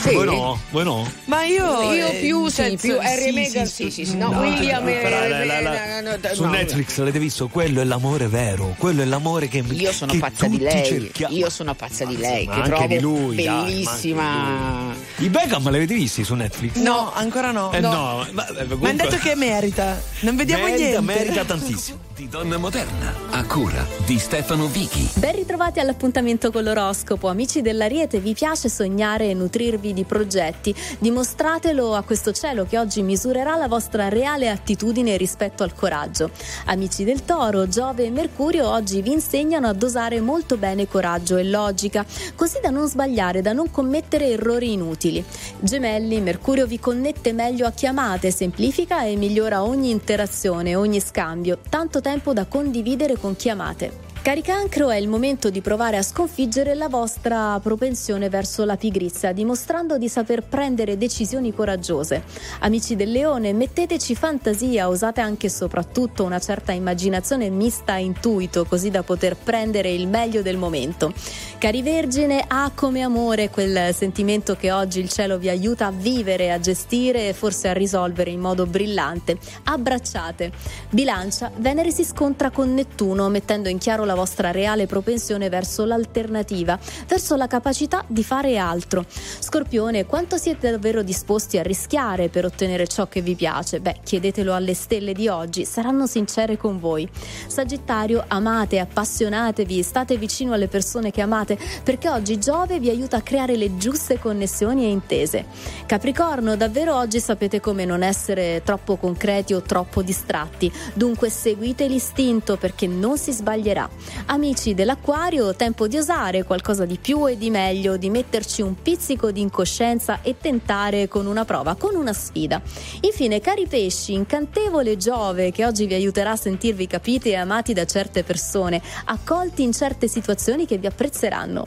Sì. 0.00 0.14
voi 0.14 0.24
no? 0.24 0.58
voi 0.70 0.84
no? 0.84 1.10
Ma 1.26 1.44
io. 1.44 1.92
Io 1.92 2.06
eh, 2.08 2.18
più, 2.20 2.46
sì, 2.48 2.54
cioè, 2.54 2.76
più 2.76 2.96
Harry 2.98 3.36
e 3.52 3.66
sì, 3.66 3.90
sì, 3.90 4.04
sì, 4.06 4.16
no, 4.16 4.30
No, 4.30 4.38
William 4.40 4.82
no, 4.82 4.90
però 4.90 5.28
la- 5.28 5.44
la- 5.44 5.60
la- 5.60 5.98
eh, 5.98 6.00
no, 6.00 6.16
su 6.32 6.44
no. 6.44 6.50
Netflix 6.50 6.96
l'avete 6.98 7.18
visto 7.18 7.48
quello 7.48 7.80
è 7.80 7.84
l'amore 7.84 8.26
vero 8.28 8.74
quello 8.78 9.02
è 9.02 9.04
l'amore 9.04 9.48
che 9.48 9.62
Io 9.68 9.92
sono 9.92 10.14
pazza 10.18 10.46
di 10.48 10.58
lei. 10.58 10.84
cerchiamo. 10.84 11.34
Io 11.34 11.50
sono 11.50 11.74
pazza 11.74 12.04
di 12.04 12.16
lei, 12.16 12.46
Ma 12.46 12.54
che 12.54 12.58
anche 12.60 12.70
trovo 12.70 12.86
di 12.86 13.00
lui, 13.00 13.36
dai, 13.36 13.46
ma 13.46 13.62
bellissima. 13.64 14.94
I 15.18 15.28
Beckham 15.28 15.70
l'avete 15.70 15.94
visti 15.94 16.24
su 16.24 16.34
Netflix? 16.34 16.76
No, 16.76 17.12
ancora 17.12 17.50
no. 17.50 17.70
Eh 17.72 17.80
no. 17.80 17.92
no, 17.92 18.26
ma, 18.32 18.46
eh, 18.46 18.52
Ma 18.54 18.60
hanno 18.62 18.68
comunque- 18.76 18.92
detto 19.08 19.16
che 19.18 19.34
merita. 19.34 20.00
Non 20.20 20.36
vediamo 20.36 20.64
merita, 20.64 20.82
niente. 21.00 21.00
merita 21.00 21.44
tantissimo. 21.44 21.98
Di 22.20 22.28
donna 22.28 22.58
moderna, 22.58 23.14
a 23.30 23.44
cura 23.46 23.86
di 24.04 24.18
Stefano 24.18 24.66
Vichi. 24.66 25.08
Ben 25.14 25.34
ritrovati 25.36 25.80
all'appuntamento 25.80 26.50
con 26.52 26.62
l'oroscopo. 26.64 27.28
Amici 27.28 27.62
dell'Ariete, 27.62 28.18
vi 28.20 28.34
piace 28.34 28.68
sognare 28.68 29.30
e 29.30 29.34
nutrirvi 29.34 29.89
di 29.92 30.04
progetti? 30.04 30.74
Dimostratelo 30.98 31.94
a 31.94 32.02
questo 32.02 32.32
cielo 32.32 32.64
che 32.64 32.78
oggi 32.78 33.02
misurerà 33.02 33.56
la 33.56 33.68
vostra 33.68 34.08
reale 34.08 34.48
attitudine 34.48 35.16
rispetto 35.16 35.62
al 35.62 35.74
coraggio. 35.74 36.30
Amici 36.66 37.04
del 37.04 37.24
Toro, 37.24 37.68
Giove 37.68 38.04
e 38.04 38.10
Mercurio 38.10 38.68
oggi 38.68 39.02
vi 39.02 39.12
insegnano 39.12 39.68
a 39.68 39.72
dosare 39.72 40.20
molto 40.20 40.56
bene 40.56 40.88
coraggio 40.88 41.36
e 41.36 41.44
logica, 41.44 42.04
così 42.34 42.58
da 42.62 42.70
non 42.70 42.88
sbagliare, 42.88 43.42
da 43.42 43.52
non 43.52 43.70
commettere 43.70 44.28
errori 44.28 44.72
inutili. 44.72 45.24
Gemelli, 45.58 46.20
Mercurio 46.20 46.66
vi 46.66 46.78
connette 46.78 47.32
meglio 47.32 47.66
a 47.66 47.72
chiamate, 47.72 48.30
semplifica 48.30 49.04
e 49.04 49.16
migliora 49.16 49.62
ogni 49.62 49.90
interazione, 49.90 50.74
ogni 50.74 51.00
scambio, 51.00 51.58
tanto 51.68 52.00
tempo 52.00 52.32
da 52.32 52.46
condividere 52.46 53.16
con 53.16 53.36
chiamate. 53.36 54.09
Cari 54.22 54.42
cancro, 54.42 54.90
è 54.90 54.96
il 54.96 55.08
momento 55.08 55.48
di 55.48 55.62
provare 55.62 55.96
a 55.96 56.02
sconfiggere 56.02 56.74
la 56.74 56.90
vostra 56.90 57.58
propensione 57.58 58.28
verso 58.28 58.66
la 58.66 58.76
pigrizia, 58.76 59.32
dimostrando 59.32 59.96
di 59.96 60.10
saper 60.10 60.42
prendere 60.42 60.98
decisioni 60.98 61.54
coraggiose. 61.54 62.24
Amici 62.58 62.96
del 62.96 63.12
leone, 63.12 63.54
metteteci 63.54 64.14
fantasia, 64.14 64.88
usate 64.88 65.22
anche 65.22 65.46
e 65.46 65.50
soprattutto 65.50 66.22
una 66.22 66.38
certa 66.38 66.72
immaginazione 66.72 67.48
mista 67.48 67.94
a 67.94 67.98
intuito, 67.98 68.66
così 68.66 68.90
da 68.90 69.02
poter 69.02 69.36
prendere 69.36 69.90
il 69.90 70.06
meglio 70.06 70.42
del 70.42 70.58
momento. 70.58 71.14
Cari 71.56 71.80
vergine, 71.80 72.44
ha 72.46 72.70
come 72.74 73.00
amore 73.00 73.48
quel 73.48 73.94
sentimento 73.94 74.54
che 74.54 74.70
oggi 74.70 75.00
il 75.00 75.08
cielo 75.08 75.38
vi 75.38 75.48
aiuta 75.48 75.86
a 75.86 75.90
vivere, 75.90 76.52
a 76.52 76.60
gestire 76.60 77.28
e 77.28 77.32
forse 77.32 77.68
a 77.68 77.72
risolvere 77.72 78.30
in 78.30 78.40
modo 78.40 78.66
brillante. 78.66 79.38
Abbracciate. 79.64 80.52
Bilancia, 80.90 81.50
Venere 81.56 81.90
si 81.90 82.04
scontra 82.04 82.50
con 82.50 82.74
Nettuno, 82.74 83.30
mettendo 83.30 83.70
in 83.70 83.78
chiaro 83.78 84.04
la 84.04 84.09
vostra 84.14 84.50
reale 84.50 84.86
propensione 84.86 85.48
verso 85.48 85.84
l'alternativa, 85.84 86.78
verso 87.06 87.36
la 87.36 87.46
capacità 87.46 88.04
di 88.06 88.24
fare 88.24 88.56
altro. 88.56 89.04
Scorpione, 89.08 90.06
quanto 90.06 90.36
siete 90.36 90.70
davvero 90.70 91.02
disposti 91.02 91.58
a 91.58 91.62
rischiare 91.62 92.28
per 92.28 92.44
ottenere 92.44 92.86
ciò 92.86 93.06
che 93.06 93.20
vi 93.20 93.34
piace? 93.34 93.80
Beh, 93.80 94.00
chiedetelo 94.02 94.54
alle 94.54 94.74
stelle 94.74 95.12
di 95.12 95.28
oggi, 95.28 95.64
saranno 95.64 96.06
sincere 96.06 96.56
con 96.56 96.78
voi. 96.78 97.08
Sagittario, 97.46 98.24
amate, 98.26 98.78
appassionatevi, 98.78 99.82
state 99.82 100.16
vicino 100.16 100.52
alle 100.52 100.68
persone 100.68 101.10
che 101.10 101.20
amate, 101.20 101.58
perché 101.82 102.08
oggi 102.08 102.38
Giove 102.38 102.78
vi 102.78 102.90
aiuta 102.90 103.18
a 103.18 103.22
creare 103.22 103.56
le 103.56 103.76
giuste 103.76 104.18
connessioni 104.18 104.84
e 104.84 104.90
intese. 104.90 105.44
Capricorno, 105.86 106.56
davvero 106.56 106.96
oggi 106.96 107.20
sapete 107.20 107.60
come 107.60 107.84
non 107.84 108.02
essere 108.02 108.62
troppo 108.64 108.96
concreti 108.96 109.52
o 109.52 109.62
troppo 109.62 110.02
distratti, 110.02 110.72
dunque 110.94 111.30
seguite 111.30 111.86
l'istinto 111.86 112.56
perché 112.56 112.86
non 112.86 113.18
si 113.18 113.32
sbaglierà. 113.32 113.88
Amici 114.26 114.74
dell'acquario, 114.74 115.54
tempo 115.54 115.86
di 115.86 115.96
osare 115.96 116.44
qualcosa 116.44 116.84
di 116.84 116.98
più 117.00 117.28
e 117.28 117.36
di 117.36 117.50
meglio, 117.50 117.96
di 117.96 118.10
metterci 118.10 118.62
un 118.62 118.80
pizzico 118.80 119.30
di 119.30 119.40
incoscienza 119.40 120.20
e 120.22 120.36
tentare 120.38 121.08
con 121.08 121.26
una 121.26 121.44
prova, 121.44 121.74
con 121.74 121.94
una 121.94 122.12
sfida. 122.12 122.60
Infine, 123.00 123.40
cari 123.40 123.66
pesci, 123.66 124.12
incantevole 124.12 124.96
Giove 124.96 125.50
che 125.50 125.64
oggi 125.64 125.86
vi 125.86 125.94
aiuterà 125.94 126.32
a 126.32 126.36
sentirvi 126.36 126.86
capiti 126.86 127.30
e 127.30 127.36
amati 127.36 127.72
da 127.72 127.84
certe 127.84 128.22
persone, 128.22 128.80
accolti 129.06 129.62
in 129.62 129.72
certe 129.72 130.08
situazioni 130.08 130.66
che 130.66 130.78
vi 130.78 130.86
apprezzeranno. 130.86 131.66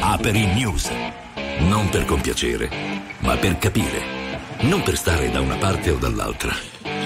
Aperi 0.00 0.46
News. 0.46 0.90
Non 1.60 1.88
per 1.88 2.04
compiacere, 2.04 2.68
ma 3.20 3.36
per 3.36 3.58
capire. 3.58 4.00
Non 4.62 4.82
per 4.82 4.96
stare 4.96 5.30
da 5.30 5.40
una 5.40 5.56
parte 5.56 5.90
o 5.90 5.96
dall'altra, 5.96 6.52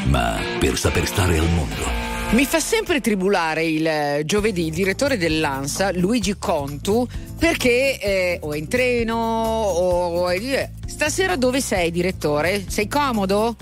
ma 0.09 0.39
per 0.59 0.77
saper 0.79 1.07
stare 1.07 1.39
al 1.39 1.49
mondo. 1.51 2.05
Mi 2.31 2.45
fa 2.45 2.59
sempre 2.59 3.01
tribulare 3.01 3.65
il 3.65 3.87
eh, 3.87 4.23
giovedì 4.25 4.67
il 4.67 4.73
direttore 4.75 5.17
dell'ANSA, 5.17 5.93
Luigi 5.93 6.37
Contu, 6.39 7.07
perché 7.39 8.01
eh, 8.01 8.39
o 8.43 8.53
è 8.53 8.57
in 8.59 8.67
treno 8.69 9.15
o 9.17 10.29
è 10.29 10.39
di- 10.39 10.75
Stasera 10.87 11.37
dove 11.37 11.61
sei, 11.61 11.91
direttore? 11.91 12.65
Sei 12.69 12.89
comodo? 12.89 13.55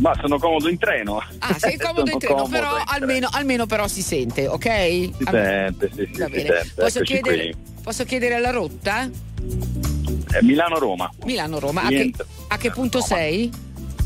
Ma 0.00 0.12
sono 0.20 0.38
comodo 0.38 0.68
in 0.68 0.76
treno. 0.76 1.22
Ah, 1.38 1.56
sei 1.58 1.78
comodo 1.80 2.10
in 2.10 2.18
treno, 2.18 2.34
comodo 2.42 2.50
però 2.52 2.76
in 2.78 2.84
treno. 2.84 2.90
almeno, 3.04 3.28
almeno 3.32 3.66
però 3.66 3.88
si 3.88 4.02
sente, 4.02 4.46
ok? 4.48 4.66
Si 4.66 5.14
sente, 5.30 5.90
sì, 5.94 6.08
sì, 6.12 6.18
Va 6.20 6.28
bene. 6.28 6.48
sente. 6.48 6.72
Posso 6.76 7.00
chiedere, 7.00 7.54
posso 7.82 8.04
chiedere 8.04 8.38
la 8.38 8.50
rotta? 8.50 9.04
Eh, 10.30 10.42
Milano-Roma. 10.42 11.10
Milano-Roma. 11.24 11.82
A 11.84 11.88
che, 11.88 12.12
a 12.48 12.56
che 12.58 12.70
punto 12.70 13.00
sei? 13.00 13.50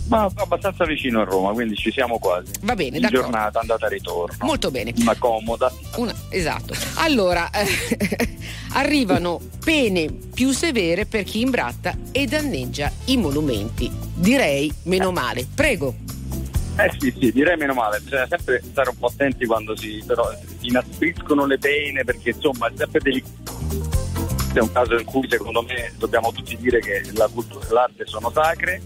Ma 0.08 0.30
abbastanza 0.34 0.84
vicino 0.84 1.20
a 1.20 1.24
Roma, 1.24 1.52
quindi 1.52 1.74
ci 1.76 1.90
siamo 1.90 2.18
quasi. 2.18 2.52
Va 2.62 2.74
bene, 2.74 2.96
In 2.96 3.02
d'accordo. 3.02 3.22
giornata, 3.30 3.60
andata 3.60 3.86
e 3.86 3.88
ritorno. 3.90 4.36
Molto 4.44 4.70
bene. 4.70 4.92
Una 4.98 5.14
comoda. 5.16 5.72
Una- 5.96 6.14
esatto. 6.28 6.74
Allora, 6.96 7.48
eh, 7.50 7.66
arrivano 8.74 9.40
pene 9.64 10.10
più 10.34 10.50
severe 10.52 11.06
per 11.06 11.24
chi 11.24 11.40
imbratta 11.40 11.96
e 12.10 12.26
danneggia 12.26 12.90
i 13.06 13.16
monumenti. 13.16 13.90
Direi 14.14 14.72
meno 14.84 15.12
male. 15.12 15.46
Prego. 15.54 15.94
Eh 16.76 16.90
sì, 16.98 17.14
sì, 17.18 17.30
direi 17.32 17.56
meno 17.58 17.74
male, 17.74 18.00
bisogna 18.00 18.26
sempre 18.26 18.62
stare 18.64 18.88
un 18.88 18.96
po' 18.96 19.06
attenti 19.06 19.44
quando 19.44 19.76
si, 19.76 20.02
però, 20.06 20.26
si 20.58 20.68
inaspriscono 20.68 21.44
le 21.44 21.58
pene 21.58 22.02
perché 22.02 22.30
insomma 22.30 22.68
è 22.68 22.72
sempre 22.74 23.00
delicato. 23.00 23.50
È 24.54 24.58
un 24.58 24.72
caso 24.72 24.98
in 24.98 25.04
cui 25.04 25.26
secondo 25.28 25.62
me 25.62 25.92
dobbiamo 25.98 26.32
tutti 26.32 26.56
dire 26.56 26.80
che 26.80 27.02
la 27.14 27.28
cultura 27.28 27.66
e 27.66 27.72
l'arte 27.72 28.06
sono 28.06 28.30
sacre 28.30 28.80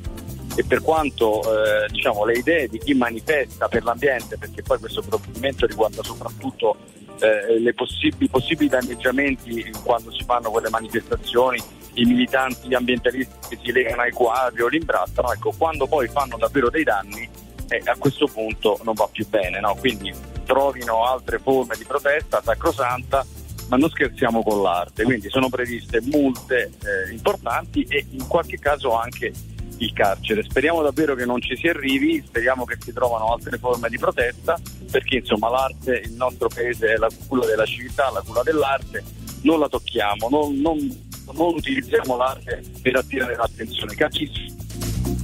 e 0.57 0.65
per 0.65 0.81
quanto 0.81 1.43
eh, 1.43 1.87
diciamo, 1.91 2.25
le 2.25 2.39
idee 2.39 2.67
di 2.67 2.79
chi 2.79 2.95
manifesta 2.95 3.69
per 3.69 3.85
l'ambiente, 3.85 4.39
perché 4.39 4.63
poi 4.63 4.79
questo 4.79 5.03
provvedimento 5.03 5.67
riguarda 5.67 6.03
soprattutto 6.03 6.77
eh, 7.21 7.73
possib- 7.75 8.21
i 8.23 8.29
possibili 8.29 8.69
danneggiamenti 8.69 9.71
quando 9.85 10.11
si 10.11 10.25
fanno 10.25 10.51
quelle 10.51 10.71
manifestazioni, 10.71 11.63
i 11.95 12.05
militanti 12.05 12.75
ambientalisti 12.75 13.49
che 13.51 13.59
si 13.63 13.71
legano 13.71 14.03
ai 14.03 14.13
quadri 14.13 14.63
o 14.63 14.69
li 14.69 14.79
imbrattano, 14.79 15.31
ecco, 15.31 15.53
quando 15.57 15.87
poi 15.87 16.09
fanno 16.09 16.37
davvero 16.39 16.71
dei 16.71 16.85
danni 16.85 17.29
eh, 17.69 17.83
a 17.85 17.97
questo 17.99 18.27
punto 18.27 18.81
non 18.85 18.95
va 18.95 19.09
più 19.11 19.27
bene, 19.29 19.61
no? 19.61 19.75
quindi 19.75 20.13
trovino 20.45 21.05
altre 21.05 21.39
forme 21.39 21.77
di 21.77 21.85
protesta 21.85 22.41
sacrosanta, 22.43 23.27
ma 23.69 23.77
non 23.77 23.91
scherziamo 23.91 24.43
con 24.43 24.63
l'arte, 24.63 25.03
quindi 25.03 25.29
sono 25.29 25.49
previste 25.49 26.01
multe 26.03 26.71
eh, 26.71 27.13
importanti 27.13 27.85
e 27.89 28.07
in 28.11 28.27
qualche 28.29 28.59
caso 28.59 28.95
anche 28.95 29.33
il 29.79 29.93
carcere. 29.93 30.43
Speriamo 30.43 30.83
davvero 30.83 31.15
che 31.15 31.25
non 31.25 31.41
ci 31.41 31.57
si 31.57 31.69
arrivi, 31.69 32.23
speriamo 32.27 32.65
che 32.65 32.77
si 32.81 32.93
trovano 32.93 33.33
altre 33.33 33.59
forme 33.59 33.89
di 33.89 33.99
protesta, 33.99 34.59
perché 34.91 35.17
insomma 35.17 35.51
l'arte, 35.51 36.03
il 36.05 36.13
nostro 36.13 36.49
paese 36.49 36.95
è 36.95 36.97
la 36.97 37.09
culla 37.27 37.47
della 37.47 37.67
civiltà, 37.67 38.11
la 38.11 38.23
culla 38.25 38.43
dell'arte, 38.43 39.05
non 39.43 39.59
la 39.59 39.69
tocchiamo, 39.69 40.29
non, 40.29 40.57
non- 40.61 41.05
non 41.33 41.55
utilizziamo 41.55 42.17
l'arte 42.17 42.63
per 42.81 42.97
attirare 42.97 43.37
l'attenzione. 43.37 43.95
Capisco 43.95 44.55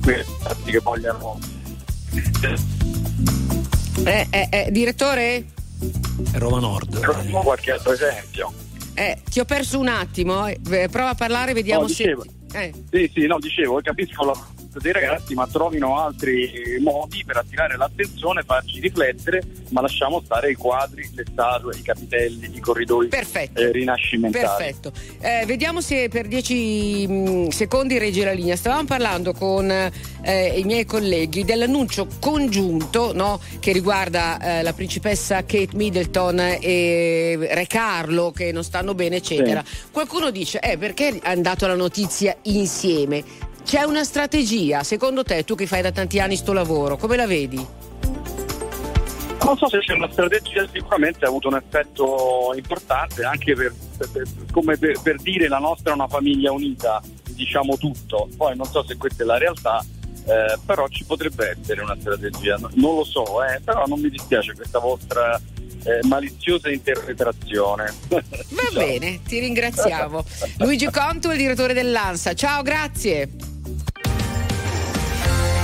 quei 0.03 0.24
che 0.65 0.79
vogliono 0.81 1.39
Eh, 4.05 4.27
eh, 4.31 4.49
eh, 4.51 4.70
direttore? 4.70 5.45
Roma 6.33 6.59
Nord. 6.59 6.99
Facciamo 6.99 7.41
qualche 7.43 7.73
altro 7.73 7.93
esempio. 7.93 8.53
Eh, 8.94 9.19
ti 9.31 9.40
ho 9.40 9.44
perso 9.44 9.78
un 9.78 9.89
attimo. 9.89 10.47
eh, 10.47 10.59
prova 10.90 11.10
a 11.10 11.14
parlare, 11.14 11.52
vediamo 11.52 11.82
No, 11.82 11.89
se. 11.89 12.14
Eh. 12.52 12.73
Sì, 12.90 13.10
sì, 13.14 13.27
no, 13.27 13.39
dicevo, 13.39 13.81
capisco 13.82 14.24
la 14.24 14.35
dei 14.81 14.93
ragazzi, 14.93 15.35
ma 15.35 15.47
trovino 15.47 15.99
altri 15.99 16.78
modi 16.81 17.23
per 17.24 17.36
attirare 17.36 17.77
l'attenzione, 17.77 18.43
farci 18.43 18.81
riflettere, 18.81 19.43
ma 19.70 19.81
lasciamo 19.81 20.20
stare 20.24 20.51
i 20.51 20.55
quadri, 20.55 21.09
le 21.15 21.24
statue, 21.31 21.77
i 21.77 21.82
capitelli, 21.82 22.51
i 22.55 22.61
corridoi 22.61 23.09
eh, 23.09 23.73
rinascimentali. 23.73 24.47
Perfetto. 24.47 24.93
Eh, 25.20 25.44
vediamo 25.47 25.81
se 25.81 26.09
per 26.09 26.27
10 26.27 27.49
secondi 27.51 27.99
regge 27.99 28.24
la 28.24 28.32
linea. 28.32 28.57
Stavamo 28.57 28.85
parlando 28.85 29.32
con 29.32 29.70
eh, 29.70 30.59
i 30.59 30.65
miei 30.65 30.85
colleghi 30.85 31.44
dell'annuncio 31.44 32.07
congiunto 32.20 33.12
no, 33.12 33.40
che 33.61 33.73
riguarda 33.73 34.39
eh, 34.40 34.62
la 34.62 34.73
principessa 34.73 35.44
Kate 35.44 35.70
Middleton 35.74 36.39
e 36.61 37.49
Re 37.51 37.66
Carlo 37.66 38.31
che 38.31 38.53
non 38.53 38.65
stanno 38.65 38.94
bene, 38.94 39.16
eccetera. 39.16 39.62
Qualcuno 39.90 40.31
dice: 40.31 40.61
eh, 40.61 40.78
perché 40.78 41.19
è 41.20 41.31
andata 41.31 41.66
la 41.66 41.74
notizia 41.74 42.36
insieme? 42.43 43.51
C'è 43.64 43.82
una 43.84 44.05
strategia, 44.05 44.82
secondo 44.82 45.22
te, 45.22 45.44
tu 45.44 45.55
che 45.55 45.66
fai 45.66 45.82
da 45.82 45.93
tanti 45.93 46.18
anni 46.20 46.36
sto 46.36 46.52
lavoro, 46.52 46.97
come 46.97 47.16
la 47.16 47.26
vedi? 47.26 47.64
Non 49.44 49.56
so 49.56 49.68
se 49.68 49.78
c'è 49.80 49.94
una 49.94 50.10
strategia, 50.10 50.66
sicuramente 50.70 51.24
ha 51.24 51.28
avuto 51.28 51.48
un 51.48 51.56
effetto 51.56 52.52
importante 52.55 53.24
anche 53.24 53.55
per, 53.55 53.72
per- 54.12 54.26
come 54.52 54.76
per, 54.76 55.01
per 55.02 55.16
dire 55.16 55.48
la 55.48 55.59
nostra 55.59 55.90
è 55.93 55.94
una 55.94 56.06
famiglia 56.06 56.52
unita, 56.52 57.02
diciamo 57.30 57.76
tutto. 57.76 58.28
Poi 58.36 58.56
non 58.56 58.66
so 58.66 58.84
se 58.84 58.97
questa 58.97 59.22
è 59.24 59.26
la 59.26 59.39
realtà, 59.39 59.84
eh, 60.26 60.59
però 60.64 60.86
ci 60.89 61.05
potrebbe 61.05 61.56
essere 61.60 61.80
una 61.80 61.97
strategia, 61.98 62.56
No- 62.56 62.70
non 62.74 62.94
lo 62.97 63.05
so, 63.05 63.43
eh, 63.44 63.60
però 63.64 63.84
non 63.86 64.01
mi 64.01 64.10
dispiace 64.10 64.55
questa 64.55 64.78
vostra 64.78 65.36
eh, 65.84 66.06
maliziosa 66.06 66.70
interpretazione. 66.70 67.93
Va 68.09 68.22
bene, 68.74 69.20
ti 69.24 69.40
ringraziamo. 69.40 70.24
Luigi 70.59 70.89
Conto, 70.90 71.32
il 71.32 71.39
direttore 71.39 71.72
dell'ANSA. 71.72 72.34
Ciao, 72.34 72.62
grazie. 72.62 73.28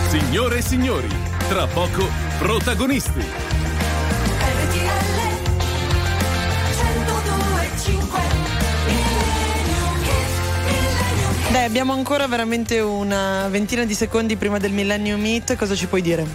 Signore 0.09 0.57
e 0.57 0.63
signori, 0.63 1.09
tra 1.51 1.67
poco 1.67 2.09
protagonisti. 2.39 3.49
Dai, 11.51 11.65
abbiamo 11.65 11.95
ancora 11.95 12.27
veramente 12.27 12.79
una 12.79 13.49
ventina 13.49 13.85
di 13.85 13.95
secondi 13.95 14.37
prima 14.37 14.59
del 14.59 14.71
Millennium 14.73 15.19
Meet. 15.19 15.57
Cosa 15.57 15.75
ci 15.75 15.87
puoi 15.87 16.03
dire? 16.03 16.27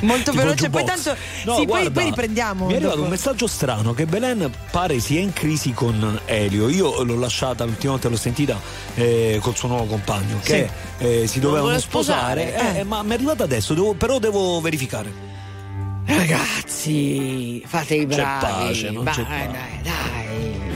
Molto 0.00 0.32
veloce, 0.36 0.70
poi 0.70 0.82
tanto. 0.84 1.10
No, 1.10 1.16
sì, 1.56 1.56
poi, 1.56 1.64
guarda, 1.66 1.90
poi 1.90 2.04
riprendiamo. 2.04 2.66
Mi 2.66 2.72
è 2.72 2.76
arrivato 2.76 2.94
dopo. 2.96 3.06
un 3.08 3.12
messaggio 3.12 3.46
strano 3.46 3.92
che 3.92 4.06
Belen 4.06 4.50
pare 4.70 4.98
sia 4.98 5.20
in 5.20 5.34
crisi 5.34 5.72
con 5.74 6.18
Elio. 6.24 6.70
Io 6.70 7.02
l'ho 7.02 7.18
lasciata 7.18 7.64
l'ultima 7.64 7.92
volta 7.92 8.08
l'ho 8.08 8.16
sentita 8.16 8.58
eh, 8.94 9.38
col 9.42 9.54
suo 9.54 9.68
nuovo 9.68 9.84
compagno 9.84 10.38
che 10.42 10.70
eh, 10.96 11.26
si 11.26 11.38
dovevano 11.38 11.78
sposare. 11.78 12.46
sposare, 12.48 12.76
eh, 12.76 12.80
eh. 12.80 12.84
ma 12.84 13.02
mi 13.02 13.10
è 13.10 13.14
arrivata 13.14 13.44
adesso, 13.44 13.74
devo- 13.74 13.92
però 13.92 14.18
devo 14.18 14.58
verificare. 14.62 15.12
Ragazzi, 16.06 17.62
fate 17.66 17.94
i 17.94 18.06
C'è 18.06 18.14
bravi. 18.16 18.40
pace, 18.46 18.90
non 18.90 19.04
Vai, 19.04 19.14
c'è 19.14 19.22
dai, 19.22 19.46
pace. 19.48 19.80
dai. 19.82 19.94
Bad 20.66 20.75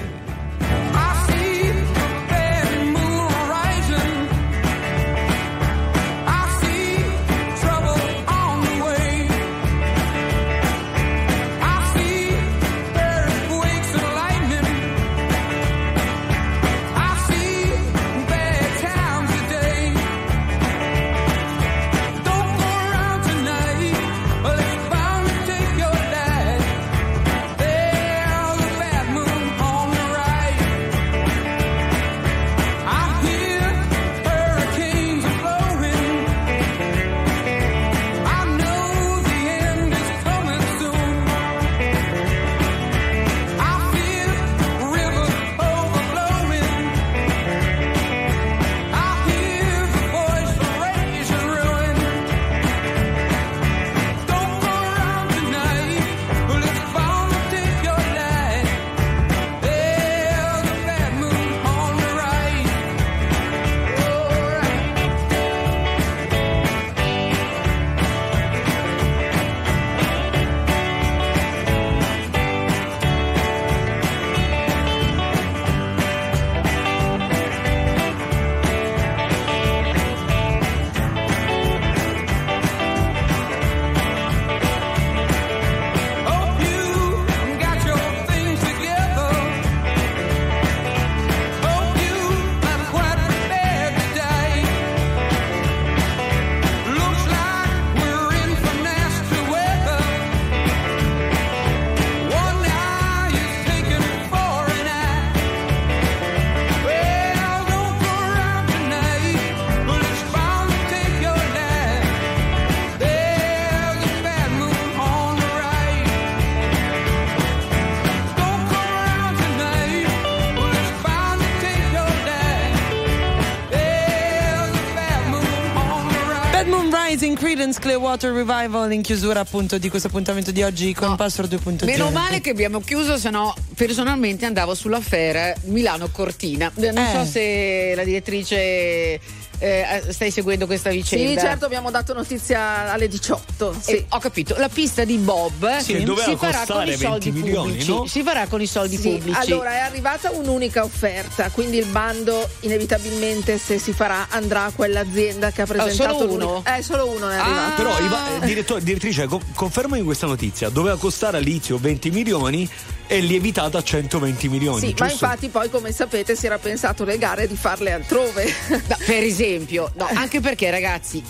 Clearwater 127.90 128.30
Revival 128.30 128.92
in 128.92 129.02
chiusura 129.02 129.40
appunto 129.40 129.76
di 129.76 129.88
questo 129.88 130.06
appuntamento 130.06 130.52
di 130.52 130.62
oggi 130.62 130.94
con 130.94 131.16
Password 131.16 131.52
2.0. 131.54 131.84
Meno 131.86 132.10
male 132.10 132.40
che 132.40 132.50
abbiamo 132.50 132.78
chiuso, 132.80 133.18
se 133.18 133.30
no 133.30 133.52
personalmente 133.74 134.46
andavo 134.46 134.76
sulla 134.76 135.00
Fera 135.00 135.52
Milano-Cortina. 135.64 136.70
Non 136.76 136.96
Eh. 136.96 137.10
so 137.12 137.24
se 137.24 137.92
la 137.96 138.04
direttrice 138.04 139.18
eh, 139.60 140.02
stai 140.08 140.30
seguendo 140.32 140.66
questa 140.66 140.90
vicenda. 140.90 141.28
Sì, 141.40 141.46
certo, 141.46 141.64
abbiamo 141.66 141.90
dato 141.92 142.12
notizia 142.14 142.90
alle 142.90 143.06
18. 143.08 143.76
Sì. 143.80 143.90
Eh, 143.92 144.06
ho 144.08 144.18
capito, 144.18 144.54
la 144.58 144.68
pista 144.68 145.04
di 145.04 145.16
Bob 145.18 145.76
Sì, 145.78 145.96
si 145.96 146.04
farà 146.04 146.24
con 146.26 146.36
costare 146.66 146.92
i 146.94 146.96
soldi 146.96 147.30
20 147.30 147.30
milioni, 147.30 147.68
pubblici. 147.70 147.90
no? 147.90 148.06
Si 148.06 148.22
farà 148.22 148.46
con 148.48 148.60
i 148.60 148.66
soldi 148.66 148.96
Sì, 148.96 149.08
pubblici. 149.10 149.38
Allora 149.38 149.70
è 149.72 149.78
arrivata 149.78 150.30
un'unica 150.30 150.82
offerta, 150.82 151.50
quindi 151.50 151.76
il 151.78 151.86
bando 151.86 152.48
inevitabilmente 152.60 153.58
se 153.58 153.78
si 153.78 153.92
farà 153.92 154.26
andrà 154.30 154.64
a 154.64 154.72
quell'azienda 154.72 155.50
che 155.50 155.62
ha 155.62 155.66
presentato 155.66 156.14
solo 156.18 156.24
l'uni- 156.30 156.44
uno? 156.44 156.64
Eh, 156.66 156.82
solo 156.82 157.08
uno 157.08 157.28
è 157.28 157.34
arrivato. 157.36 157.74
Però 157.76 157.98
Iva- 158.00 158.36
eh, 158.42 158.46
direttore- 158.46 158.82
direttrice, 158.82 159.26
co- 159.26 159.40
confermami 159.54 160.02
questa 160.02 160.26
notizia. 160.26 160.68
Doveva 160.70 160.96
costare 160.96 161.36
all'inizio 161.36 161.76
20 161.78 162.10
milioni 162.10 162.68
e 163.10 163.18
lievitata 163.18 163.78
a 163.78 163.82
120 163.82 164.48
milioni. 164.48 164.78
Sì, 164.78 164.86
giusto? 164.88 165.02
ma 165.02 165.10
infatti 165.10 165.48
poi 165.48 165.68
come 165.68 165.90
sapete 165.90 166.36
si 166.36 166.46
era 166.46 166.58
pensato 166.58 167.04
le 167.04 167.18
gare 167.18 167.48
di 167.48 167.56
farle 167.56 167.92
altrove. 167.92 168.48
No, 168.90 168.96
per 169.04 169.22
esempio, 169.22 169.90
no, 169.96 170.08
anche 170.14 170.40
perché 170.40 170.70
ragazzi. 170.70 171.22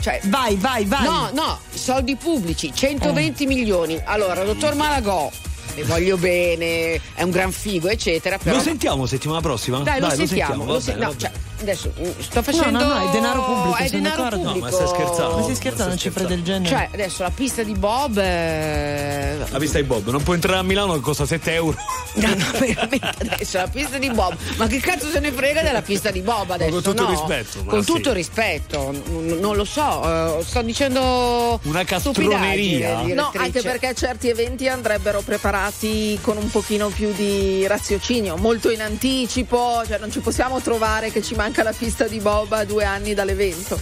Cioè, 0.00 0.20
vai, 0.24 0.56
vai, 0.56 0.84
vai. 0.84 1.04
No, 1.04 1.30
no, 1.32 1.58
soldi 1.72 2.16
pubblici, 2.16 2.72
120 2.74 3.46
milioni. 3.46 4.00
Allora, 4.04 4.42
dottor 4.42 4.74
Malagò, 4.74 5.30
le 5.74 5.84
voglio 5.84 6.16
bene, 6.16 7.00
è 7.14 7.22
un 7.22 7.30
gran 7.30 7.52
figo, 7.52 7.88
eccetera. 7.88 8.38
Però... 8.38 8.56
Lo 8.56 8.62
sentiamo 8.62 9.06
settimana 9.06 9.40
prossima? 9.40 9.78
Dai, 9.78 10.00
lo 10.00 10.10
sentiamo. 10.10 10.64
va 10.64 10.72
lo 10.72 10.80
sen- 10.80 10.98
bene, 10.98 11.06
no, 11.06 11.16
cioè. 11.16 11.30
Adesso 11.62 11.92
mm, 11.98 12.10
sto 12.18 12.42
facendo. 12.42 12.78
No, 12.78 12.86
no, 12.86 12.98
no, 12.98 13.08
è 13.08 13.12
denaro 13.12 13.42
pubblico, 13.44 13.76
È 13.76 13.86
sono 13.86 14.00
denaro 14.02 14.22
d'accordo. 14.22 14.44
pubblico. 14.44 14.66
No, 14.66 14.70
ma 14.70 14.70
stai 14.70 14.86
scherzando? 14.88 15.36
Ma 15.36 15.42
stai 15.42 15.54
scherzando, 15.54 15.92
una 15.92 15.96
cifra 16.00 16.24
del 16.24 16.42
genere? 16.42 16.68
Cioè, 16.76 16.88
adesso 16.92 17.22
la 17.22 17.30
pista 17.34 17.62
di 17.62 17.72
Bob. 17.74 18.18
eh, 18.18 19.36
La 19.50 19.58
pista 19.58 19.78
di 19.78 19.84
Bob 19.84 20.08
non 20.10 20.22
può 20.22 20.34
entrare 20.34 20.58
a 20.58 20.62
Milano 20.62 20.94
che 20.94 21.00
costa 21.00 21.26
7 21.26 21.52
euro. 21.54 21.76
No, 22.14 22.28
no, 22.28 22.44
veramente 22.58 23.08
adesso 23.20 23.56
la 23.56 23.68
pista 23.68 23.96
di 23.96 24.10
Bob. 24.10 24.36
Ma 24.56 24.66
che 24.66 24.80
cazzo 24.80 25.08
se 25.08 25.18
ne 25.18 25.32
frega 25.32 25.62
della 25.62 25.80
pista 25.80 26.10
di 26.10 26.20
Bob 26.20 26.50
adesso? 26.50 26.70
con 26.70 26.82
tutto 26.82 27.04
no? 27.04 27.08
rispetto, 27.08 27.64
Con 27.64 27.82
sì. 27.82 27.90
tutto 27.92 28.12
rispetto, 28.12 28.90
n- 28.92 29.38
non 29.40 29.56
lo 29.56 29.64
so, 29.64 30.38
eh, 30.38 30.44
sto 30.44 30.60
dicendo. 30.60 31.58
Una 31.62 31.84
castroneria. 31.84 32.96
No, 32.96 33.02
direttrice. 33.04 33.38
anche 33.38 33.62
perché 33.62 33.94
certi 33.94 34.28
eventi 34.28 34.68
andrebbero 34.68 35.22
preparati 35.22 36.18
con 36.22 36.36
un 36.36 36.50
pochino 36.50 36.88
più 36.88 37.12
di 37.14 37.66
raziocinio, 37.66 38.36
molto 38.36 38.70
in 38.70 38.82
anticipo, 38.82 39.82
cioè 39.86 39.98
non 39.98 40.10
ci 40.10 40.20
possiamo 40.20 40.60
trovare 40.60 41.10
che 41.10 41.22
ci 41.22 41.34
manca 41.34 41.51
la 41.62 41.72
pista 41.76 42.06
di 42.06 42.18
Bob 42.20 42.50
a 42.52 42.64
due 42.64 42.84
anni 42.84 43.12
dall'evento. 43.12 43.78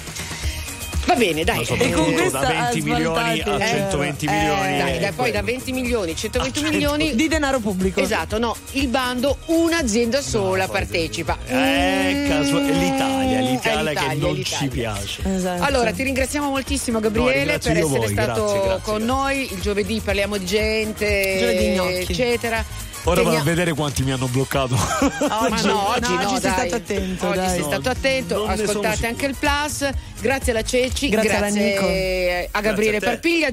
Va 1.07 1.15
bene, 1.17 1.43
dai. 1.45 1.65
Soprattutto 1.65 2.05
con 2.05 2.13
questa 2.13 2.39
da 2.41 2.49
20 2.49 2.79
ha 2.79 2.83
milioni 2.95 3.41
a 3.41 3.43
svoltato- 3.43 3.67
120 3.67 4.27
Eh, 4.27 4.31
milioni. 4.31 4.79
dai, 4.79 4.97
eh, 4.97 4.99
dai, 5.01 5.13
poi 5.13 5.31
da 5.33 5.43
20 5.43 5.73
milioni, 5.73 6.15
120 6.15 6.59
Ah, 6.65 6.69
milioni. 6.69 7.15
Di 7.17 7.27
denaro 7.27 7.59
pubblico. 7.59 8.01
Esatto, 8.01 8.39
no, 8.39 8.55
il 8.73 8.87
bando 8.89 9.39
un'azienda 9.47 10.21
sola 10.21 10.69
partecipa. 10.69 11.37
Eh, 11.47 12.27
caso- 12.29 12.59
è 12.59 12.71
l'Italia, 12.71 13.41
Mm, 13.41 13.45
l'Italia 13.45 13.91
è 13.91 13.95
che 13.95 14.01
l'Italia, 14.01 14.15
non 14.27 14.35
l'Italia. 14.35 14.59
ci 14.59 14.69
piace. 14.69 15.23
Esatto. 15.35 15.63
Allora, 15.65 15.91
ti 15.91 16.03
ringraziamo 16.05 16.49
moltissimo 16.51 16.99
No, 17.01 17.05
Gabriele 17.05 17.33
ringrazio 17.39 17.73
per 17.73 17.83
essere 17.83 17.99
voi, 17.99 18.09
stato 18.13 18.33
grazie, 18.45 18.61
grazie, 18.61 18.81
con 18.83 18.95
grazie. 18.99 19.05
noi. 19.07 19.53
Il 19.55 19.61
giovedì 19.61 20.01
parliamo 20.05 20.37
di 20.37 20.45
gente, 20.45 21.37
Giovedì 21.41 21.69
gnocchi. 21.71 22.13
eccetera. 22.13 22.65
Ora 23.05 23.23
vado 23.23 23.39
a 23.39 23.43
vedere 23.43 23.73
quanti 23.73 24.03
mi 24.03 24.13
hanno 24.13 24.27
bloccato. 24.29 24.75
Oggi, 24.75 25.67
no, 25.67 25.89
oggi 25.89 26.13
no, 26.13 26.23
no, 26.23 26.31
oggi 26.31 26.41
sei 26.41 26.41
dai. 26.41 26.53
stato 26.53 26.75
attento. 26.75 27.27
Oggi 27.29 27.37
dai. 27.37 27.49
sei 27.49 27.63
stato 27.63 27.89
attento, 27.89 28.37
non 28.37 28.51
ascoltate 28.51 29.07
anche 29.07 29.27
il 29.27 29.37
Plus. 29.39 29.89
Grazie 30.21 30.53
alla 30.53 30.63
Ceci, 30.63 31.09
Grazie 31.09 31.31
grazie 31.31 31.63
Nico. 31.63 32.49
a 32.59 32.61
Gabriele 32.61 32.99
Grazie 32.99 33.17
a 33.17 33.19
te. 33.19 33.21
Parpiglia. 33.21 33.49